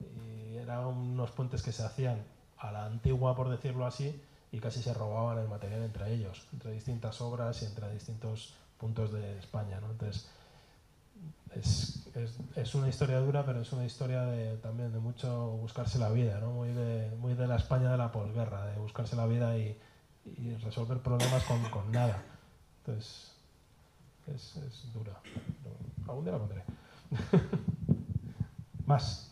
Y 0.00 0.56
eran 0.56 0.86
unos 0.86 1.30
puentes 1.30 1.62
que 1.62 1.72
se 1.72 1.82
hacían 1.82 2.22
a 2.58 2.72
la 2.72 2.86
antigua, 2.86 3.34
por 3.36 3.48
decirlo 3.48 3.86
así, 3.86 4.20
y 4.52 4.58
casi 4.58 4.82
se 4.82 4.94
robaban 4.94 5.38
el 5.38 5.48
material 5.48 5.82
entre 5.82 6.12
ellos, 6.14 6.46
entre 6.52 6.72
distintas 6.72 7.20
obras 7.20 7.62
y 7.62 7.66
entre 7.66 7.92
distintos 7.92 8.54
puntos 8.78 9.12
de 9.12 9.38
España. 9.38 9.80
¿no? 9.80 9.90
Entonces, 9.90 10.28
es, 11.54 12.03
es, 12.14 12.38
es, 12.56 12.74
una 12.74 12.88
historia 12.88 13.18
dura, 13.20 13.44
pero 13.44 13.60
es 13.60 13.72
una 13.72 13.84
historia 13.84 14.22
de, 14.22 14.56
también 14.58 14.92
de 14.92 14.98
mucho 15.00 15.48
buscarse 15.60 15.98
la 15.98 16.10
vida, 16.10 16.38
¿no? 16.40 16.50
muy, 16.50 16.68
de, 16.72 17.10
muy 17.18 17.34
de 17.34 17.46
la 17.46 17.56
España 17.56 17.90
de 17.90 17.98
la 17.98 18.12
posguerra, 18.12 18.66
de 18.66 18.78
buscarse 18.78 19.16
la 19.16 19.26
vida 19.26 19.56
y, 19.58 19.76
y 20.24 20.54
resolver 20.56 20.98
problemas 20.98 21.42
con, 21.44 21.62
con 21.70 21.90
nada. 21.92 22.22
Entonces, 22.80 23.32
es, 24.26 24.56
es 24.56 24.92
dura. 24.92 25.20
Pero 25.62 25.76
algún 26.08 26.24
día 26.24 26.32
la 26.32 26.38
pondré. 26.38 26.62
Más. 28.86 29.30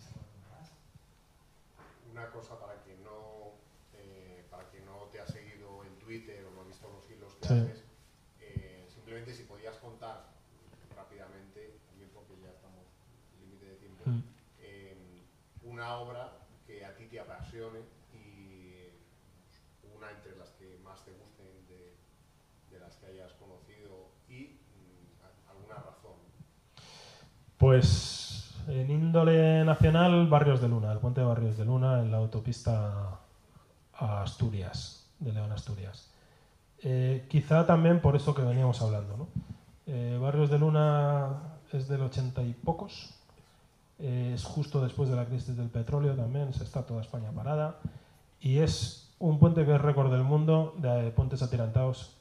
Una 2.10 2.28
cosa 2.30 2.58
para 2.58 2.74
quien 2.82 3.02
no 3.04 3.52
eh, 3.94 4.44
para 4.50 4.68
quien 4.68 4.84
no 4.86 5.08
te 5.12 5.20
ha 5.20 5.26
seguido 5.26 5.84
en 5.84 5.94
Twitter 5.98 6.44
o 6.46 6.50
no 6.54 6.62
ha 6.62 6.64
visto 6.64 6.88
los 6.88 7.08
hilos 7.10 7.32
que 7.40 7.46
Sí. 7.48 7.54
haces, 7.54 7.84
eh, 8.40 8.86
simplemente 8.92 9.34
si 9.34 9.44
podías 9.44 9.76
contar 9.76 10.24
rápidamente, 10.96 11.80
también 11.88 12.10
porque 12.14 12.32
ya 12.42 12.50
estamos 12.50 12.84
límite 13.40 13.66
de 13.66 13.76
tiempo, 13.76 13.91
Mm. 14.04 14.22
eh, 14.60 14.96
una 15.64 15.96
obra 15.96 16.32
que 16.66 16.84
a 16.84 16.94
ti 16.96 17.06
te 17.06 17.20
apasione 17.20 17.80
y 18.12 18.88
una 19.96 20.10
entre 20.10 20.36
las 20.36 20.50
que 20.50 20.78
más 20.84 21.04
te 21.04 21.12
gusten 21.12 21.46
de, 21.68 21.94
de 22.70 22.80
las 22.80 22.96
que 22.96 23.06
hayas 23.06 23.32
conocido 23.34 24.08
y 24.28 24.58
mm, 24.74 25.50
alguna 25.50 25.74
razón. 25.76 26.16
Pues 27.58 28.54
en 28.68 28.90
índole 28.90 29.64
nacional, 29.64 30.28
Barrios 30.28 30.60
de 30.60 30.68
Luna, 30.68 30.92
el 30.92 30.98
puente 30.98 31.20
de 31.20 31.26
Barrios 31.26 31.56
de 31.56 31.64
Luna 31.64 32.00
en 32.00 32.10
la 32.10 32.18
autopista 32.18 33.20
a 33.94 34.22
Asturias, 34.22 35.10
de 35.18 35.32
León 35.32 35.52
Asturias. 35.52 36.10
Eh, 36.82 37.26
quizá 37.28 37.66
también 37.66 38.00
por 38.00 38.16
eso 38.16 38.34
que 38.34 38.42
veníamos 38.42 38.82
hablando. 38.82 39.16
¿no? 39.16 39.28
Eh, 39.86 40.18
Barrios 40.20 40.50
de 40.50 40.58
Luna 40.58 41.58
es 41.72 41.88
del 41.88 42.02
ochenta 42.02 42.42
y 42.42 42.52
pocos, 42.52 43.14
eh, 43.98 44.32
es 44.34 44.44
justo 44.44 44.82
después 44.82 45.08
de 45.08 45.16
la 45.16 45.26
crisis 45.26 45.56
del 45.56 45.68
petróleo 45.68 46.14
también, 46.14 46.52
se 46.52 46.64
está 46.64 46.84
toda 46.84 47.02
España 47.02 47.30
parada, 47.32 47.80
y 48.40 48.58
es 48.58 49.14
un 49.18 49.38
puente 49.38 49.64
que 49.64 49.74
es 49.74 49.80
récord 49.80 50.10
del 50.10 50.24
mundo 50.24 50.74
de 50.78 51.10
puentes 51.12 51.42
atirantados, 51.42 52.16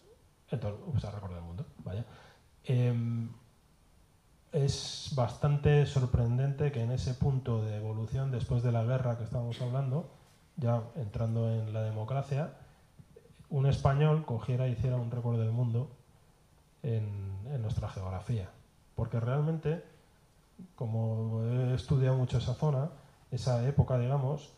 en 0.52 0.62
récord 0.62 1.34
del 1.34 1.44
mundo, 1.44 1.66
vaya. 1.84 2.06
Em, 2.64 3.30
es 4.52 5.12
bastante 5.16 5.86
sorprendente 5.86 6.72
que 6.72 6.82
en 6.82 6.92
ese 6.92 7.14
punto 7.14 7.64
de 7.64 7.78
evolución 7.78 8.32
después 8.32 8.62
de 8.64 8.72
la 8.72 8.84
guerra 8.84 9.18
que 9.18 9.24
estábamos 9.24 9.62
hablando, 9.62 10.12
ya 10.58 10.84
entrando 10.96 11.50
en 11.50 11.74
la 11.74 11.82
democracia, 11.84 12.54
un 13.50 13.66
español 13.66 14.26
cogiera 14.26 14.68
y 14.68 14.74
hiciera 14.74 14.98
un 14.98 15.10
récord 15.10 15.40
del 15.40 15.52
mundo 15.52 15.90
en, 16.84 17.32
en 17.52 17.62
nuestra 17.62 17.90
geografía. 17.90 18.50
Porque 18.96 19.20
realmente, 19.20 19.84
como 20.76 21.44
he 21.44 21.74
estudiado 21.74 22.18
mucho 22.18 22.38
esa 22.38 22.54
zona, 22.54 22.90
esa 23.32 23.66
época, 23.68 23.98
digamos, 23.98 24.54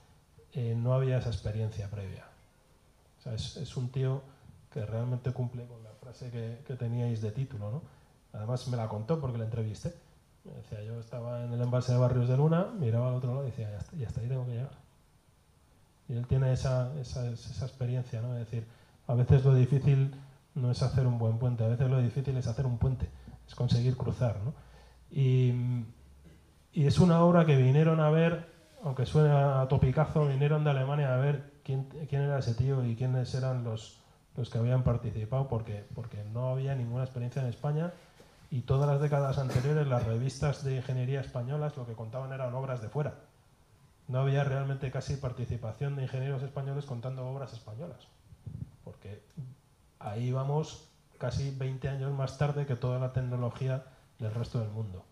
eh, 0.53 0.75
no 0.75 0.93
había 0.93 1.17
esa 1.17 1.29
experiencia 1.29 1.89
previa. 1.89 2.25
O 3.19 3.21
sea, 3.21 3.33
es, 3.33 3.77
un 3.77 3.89
tío 3.89 4.21
que 4.71 4.85
realmente 4.85 5.31
cumple 5.31 5.65
con 5.65 5.83
la 5.83 5.91
frase 5.91 6.29
que, 6.31 6.75
teníais 6.75 7.21
de 7.21 7.31
título, 7.31 7.71
¿no? 7.71 7.81
Además 8.33 8.67
me 8.67 8.77
la 8.77 8.87
contó 8.89 9.19
porque 9.19 9.37
la 9.37 9.45
entrevisté. 9.45 9.93
Me 10.43 10.53
decía, 10.53 10.83
yo 10.83 10.99
estaba 10.99 11.43
en 11.43 11.53
el 11.53 11.61
embalse 11.61 11.93
de 11.93 11.99
Barrios 11.99 12.27
de 12.27 12.35
Luna, 12.35 12.67
miraba 12.77 13.09
al 13.09 13.15
otro 13.15 13.33
lado 13.33 13.43
y 13.47 13.51
decía, 13.51 13.69
ya 13.71 13.77
hasta, 13.77 13.95
y 13.95 14.03
hasta 14.03 14.21
ahí 14.21 14.27
tengo 14.27 14.45
que 14.45 14.51
llegar. 14.51 14.71
Y 16.09 16.13
él 16.13 16.27
tiene 16.27 16.51
esa, 16.51 16.91
esa 16.99 17.29
experiencia, 17.65 18.21
¿no? 18.21 18.33
Es 18.33 18.45
decir, 18.45 18.67
a 19.07 19.13
veces 19.13 19.45
lo 19.45 19.55
difícil 19.55 20.13
no 20.55 20.71
es 20.71 20.81
hacer 20.83 21.07
un 21.07 21.17
buen 21.17 21.39
puente, 21.39 21.63
a 21.63 21.67
veces 21.67 21.89
lo 21.89 21.99
difícil 21.99 22.37
es 22.37 22.47
hacer 22.47 22.65
un 22.65 22.77
puente, 22.77 23.09
es 23.47 23.55
conseguir 23.55 23.97
cruzar, 23.97 24.39
¿no? 24.43 24.53
Y, 25.13 25.53
y 26.73 26.87
es 26.87 26.97
una 26.97 27.23
obra 27.23 27.45
que 27.45 27.55
vinieron 27.55 27.99
a 27.99 28.09
ver, 28.09 28.47
aunque 28.83 29.05
suene 29.05 29.29
a 29.29 29.67
topicazo, 29.69 30.27
vinieron 30.27 30.63
de 30.63 30.71
Alemania 30.71 31.13
a 31.13 31.17
ver 31.17 31.53
quién, 31.63 31.83
quién 32.09 32.23
era 32.23 32.39
ese 32.39 32.55
tío 32.55 32.83
y 32.83 32.95
quiénes 32.95 33.33
eran 33.35 33.63
los, 33.63 33.99
los 34.35 34.49
que 34.49 34.57
habían 34.57 34.83
participado, 34.83 35.47
porque, 35.47 35.85
porque 35.93 36.23
no 36.33 36.49
había 36.49 36.73
ninguna 36.73 37.03
experiencia 37.03 37.43
en 37.43 37.49
España 37.49 37.93
y 38.49 38.61
todas 38.61 38.89
las 38.89 38.99
décadas 38.99 39.37
anteriores 39.37 39.87
las 39.87 40.03
revistas 40.03 40.63
de 40.63 40.77
ingeniería 40.77 41.21
españolas 41.21 41.77
lo 41.77 41.85
que 41.85 41.93
contaban 41.93 42.33
eran 42.33 42.53
obras 42.55 42.81
de 42.81 42.89
fuera. 42.89 43.15
No 44.07 44.19
había 44.19 44.43
realmente 44.43 44.89
casi 44.89 45.15
participación 45.15 45.95
de 45.95 46.03
ingenieros 46.03 46.41
españoles 46.41 46.85
contando 46.85 47.25
obras 47.27 47.53
españolas, 47.53 48.07
porque 48.83 49.21
ahí 49.99 50.31
vamos 50.31 50.89
casi 51.19 51.51
20 51.51 51.87
años 51.87 52.11
más 52.11 52.37
tarde 52.37 52.65
que 52.65 52.75
toda 52.75 52.99
la 52.99 53.13
tecnología 53.13 53.83
del 54.23 54.33
resto 54.33 54.59
del 54.59 54.69
mundo. 54.69 55.05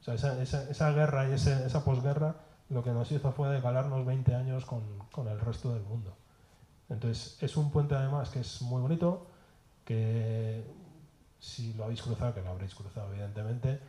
O 0.00 0.04
sea, 0.04 0.14
esa, 0.14 0.40
esa, 0.42 0.68
esa 0.70 0.90
guerra 0.92 1.28
y 1.28 1.32
ese, 1.32 1.66
esa 1.66 1.84
posguerra 1.84 2.36
lo 2.70 2.82
que 2.82 2.90
nos 2.90 3.10
hizo 3.12 3.32
fue 3.32 3.48
decalarnos 3.50 4.06
20 4.06 4.34
años 4.34 4.64
con, 4.64 4.82
con 5.12 5.28
el 5.28 5.38
resto 5.38 5.72
del 5.74 5.82
mundo. 5.82 6.16
Entonces, 6.88 7.36
es 7.40 7.56
un 7.56 7.70
puente 7.70 7.94
además 7.94 8.30
que 8.30 8.40
es 8.40 8.62
muy 8.62 8.80
bonito, 8.80 9.26
que 9.84 10.64
si 11.38 11.74
lo 11.74 11.84
habéis 11.84 12.02
cruzado, 12.02 12.34
que 12.34 12.42
lo 12.42 12.50
habréis 12.50 12.74
cruzado 12.74 13.12
evidentemente, 13.12 13.80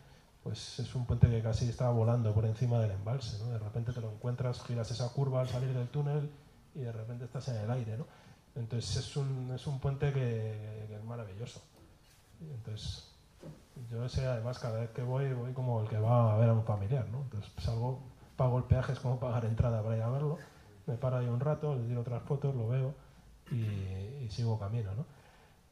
pues 0.43 0.79
es 0.79 0.93
un 0.95 1.05
puente 1.05 1.29
que 1.29 1.41
casi 1.41 1.69
está 1.69 1.89
volando 1.89 2.33
por 2.33 2.45
encima 2.45 2.79
del 2.79 2.91
embalse, 2.91 3.39
¿no? 3.39 3.51
De 3.51 3.59
repente 3.59 3.93
te 3.93 4.01
lo 4.01 4.11
encuentras, 4.11 4.61
giras 4.63 4.91
esa 4.91 5.09
curva 5.09 5.41
al 5.41 5.47
salir 5.47 5.73
del 5.73 5.87
túnel 5.87 6.29
y 6.75 6.79
de 6.79 6.91
repente 6.91 7.25
estás 7.25 7.47
en 7.47 7.57
el 7.57 7.71
aire, 7.71 7.97
¿no? 7.97 8.05
Entonces 8.55 8.97
es 8.97 9.17
un, 9.17 9.51
es 9.55 9.65
un 9.67 9.79
puente 9.79 10.11
que, 10.11 10.85
que 10.89 10.95
es 10.95 11.03
maravilloso. 11.05 11.61
Entonces 12.41 13.12
yo 13.89 14.07
sé 14.09 14.25
además 14.25 14.59
cada 14.59 14.79
vez 14.79 14.89
que 14.91 15.03
voy, 15.03 15.33
voy 15.33 15.53
como 15.53 15.81
el 15.81 15.89
que 15.89 15.99
va 15.99 16.33
a 16.33 16.37
ver 16.37 16.49
a 16.49 16.53
un 16.53 16.63
familiar, 16.63 17.07
¿no? 17.09 17.21
Entonces 17.21 17.51
salgo, 17.57 18.01
pago 18.35 18.57
el 18.57 18.65
peaje, 18.65 18.93
es 18.93 18.99
como 18.99 19.19
pagar 19.19 19.45
entrada 19.45 19.81
para 19.81 19.97
ir 19.97 20.03
a 20.03 20.09
verlo, 20.09 20.37
me 20.85 20.95
paro 20.95 21.17
ahí 21.17 21.27
un 21.27 21.39
rato, 21.39 21.75
le 21.75 21.87
tiro 21.87 22.01
otras 22.01 22.23
fotos, 22.23 22.55
lo 22.55 22.67
veo 22.67 22.93
y, 23.51 24.27
sigo 24.29 24.59
camino, 24.59 24.93
¿no? 24.95 25.05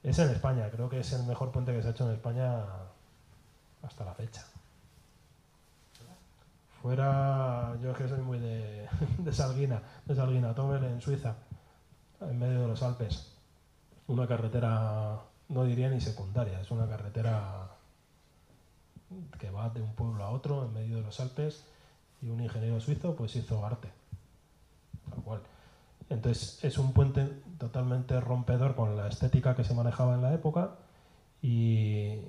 Es 0.04 0.18
en 0.20 0.30
España, 0.30 0.70
creo 0.72 0.90
que 0.90 1.00
es 1.00 1.14
el 1.14 1.24
mejor 1.24 1.52
puente 1.52 1.74
que 1.74 1.82
se 1.82 1.90
ha 1.90 1.92
hecho 1.92 2.08
en 2.08 2.16
España 2.16 2.64
hasta 3.82 4.06
la 4.06 4.14
fecha. 4.14 4.46
Fuera, 6.82 7.76
yo 7.82 7.92
es 7.92 7.98
que 7.98 8.08
soy 8.08 8.22
muy 8.22 8.40
de, 8.40 8.88
de 9.20 9.34
Salguina, 9.34 9.82
de 10.06 10.16
Salguina, 10.16 10.56
Tobel 10.56 10.84
en 10.84 11.02
Suiza, 11.02 11.36
en 12.20 12.40
medio 12.40 12.62
de 12.62 12.68
los 12.68 12.82
Alpes. 12.82 13.36
Una 14.08 14.28
carretera 14.28 15.20
no 15.50 15.64
diría 15.64 15.90
ni 15.90 16.02
secundaria, 16.02 16.60
es 16.62 16.72
una 16.72 16.88
carretera 16.88 17.70
que 19.40 19.50
va 19.50 19.70
de 19.70 19.82
un 19.82 19.94
pueblo 19.94 20.24
a 20.24 20.30
otro 20.30 20.66
en 20.66 20.74
medio 20.74 20.98
de 20.98 21.02
los 21.02 21.20
Alpes 21.20 21.66
y 22.22 22.30
un 22.30 22.42
ingeniero 22.42 22.80
suizo 22.80 23.16
pues 23.16 23.36
hizo 23.36 23.66
arte. 23.66 23.90
Tal 25.10 25.24
cual. 25.24 25.42
Entonces 26.10 26.64
es 26.64 26.78
un 26.78 26.94
puente 26.94 27.26
totalmente 27.58 28.20
rompedor 28.20 28.76
con 28.76 28.98
la 28.98 29.08
estética 29.08 29.56
que 29.56 29.64
se 29.64 29.74
manejaba 29.74 30.16
en 30.16 30.22
la 30.22 30.34
época 30.34 30.76
y, 31.42 32.20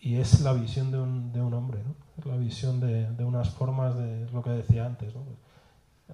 y 0.00 0.16
es 0.16 0.40
la 0.40 0.52
visión 0.52 0.90
de 0.90 0.98
un, 0.98 1.32
de 1.32 1.40
un 1.40 1.54
hombre, 1.54 1.82
¿no? 1.84 1.94
es 2.18 2.26
la 2.26 2.36
visión 2.36 2.80
de, 2.80 3.10
de, 3.12 3.24
unas 3.24 3.50
formas 3.50 3.96
de 3.96 4.28
lo 4.30 4.42
que 4.42 4.50
decía 4.50 4.86
antes. 4.86 5.14
¿no? 5.14 5.22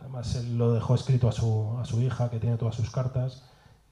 Además 0.01 0.35
él 0.37 0.59
lo 0.59 0.73
dejó 0.73 0.95
escrito 0.95 1.29
a 1.29 1.33
su, 1.33 1.77
a 1.79 1.85
su 1.85 2.01
hija 2.01 2.29
que 2.31 2.41
tiene 2.41 2.57
todas 2.57 2.75
sus 2.75 2.91
cartas 2.91 3.45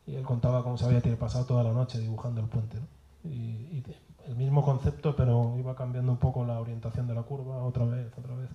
y 0.06 0.16
él 0.16 0.24
contaba 0.24 0.64
cómo 0.64 0.76
se 0.76 0.84
había 0.84 1.00
pasado 1.16 1.44
toda 1.46 1.62
la 1.62 1.72
noche 1.72 1.98
dibujando 1.98 2.40
el 2.40 2.48
puente. 2.48 2.78
¿no? 2.78 3.30
Y, 3.30 3.68
y, 3.70 3.84
el 4.26 4.36
mismo 4.36 4.64
concepto, 4.64 5.14
pero 5.16 5.56
iba 5.58 5.74
cambiando 5.74 6.12
un 6.12 6.18
poco 6.18 6.44
la 6.44 6.60
orientación 6.60 7.06
de 7.06 7.14
la 7.14 7.22
curva, 7.22 7.62
otra 7.64 7.84
vez, 7.84 8.12
otra 8.16 8.34
vez, 8.34 8.48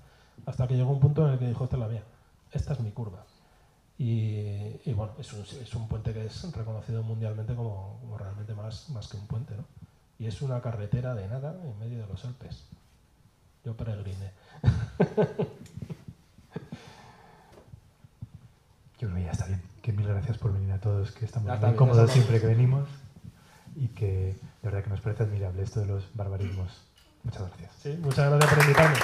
hasta 0.45 0.68
que 0.68 0.76
llegó 0.76 0.91
un 0.91 0.99
punto 0.99 1.26
en 1.26 1.34
el 1.34 1.39
que 1.39 1.48
dijo, 1.48 1.64
esta 1.64 1.76
es 1.76 1.81
la 1.81 1.88
mía, 1.88 2.03
esta 2.52 2.73
es 2.73 2.80
mi 2.80 2.91
curva. 2.91 3.23
Y, 3.98 4.80
y 4.85 4.94
bueno, 4.95 5.14
es 5.18 5.34
un, 5.34 5.41
es 5.41 5.73
un, 5.73 5.88
puente 5.88 6.14
que 6.14 6.26
es 6.26 6.52
reconocido 6.56 7.02
mundialmente 7.02 7.56
como, 7.56 7.98
como, 7.99 8.18
realmente 8.18 8.53
más, 8.53 8.89
más 8.89 9.07
que 9.07 9.18
un 9.18 9.26
puente, 9.26 9.56
¿no? 9.56 9.64
Y 10.19 10.27
es 10.27 10.41
una 10.41 10.61
carretera 10.61 11.15
de 11.15 11.27
nada 11.27 11.60
en 11.64 11.80
medio 11.80 11.99
de 11.99 12.07
los 12.07 12.23
Alpes. 12.26 12.65
Yo 13.65 13.76
peregriné. 13.76 14.31
Yo 18.99 19.07
creo 19.10 19.15
que 19.15 19.23
ya 19.23 19.31
está 19.31 19.45
bien. 19.45 19.61
Que 19.81 19.94
mil 19.94 20.07
gracias 20.07 20.38
por 20.38 20.53
venir 20.53 20.72
a 20.72 20.80
todos, 20.80 21.11
que 21.11 21.26
estamos 21.26 21.60
muy 21.60 21.76
cómodos 21.76 22.11
siempre 22.11 22.41
que 22.41 22.48
venimos 22.48 22.88
y 23.76 23.89
que 23.89 24.35
verdad 24.68 24.84
que 24.84 24.89
nos 24.89 25.02
parece 25.02 25.23
admirable 25.23 25.64
esto 25.64 25.80
de 25.80 25.88
los 25.88 26.03
barbarismos. 26.14 26.69
Muchas 27.23 27.41
gracias. 27.48 27.72
Sí, 27.81 27.98
muchas 28.02 28.30
gracias 28.30 28.53
por 28.53 28.64
invitarme. 28.64 28.98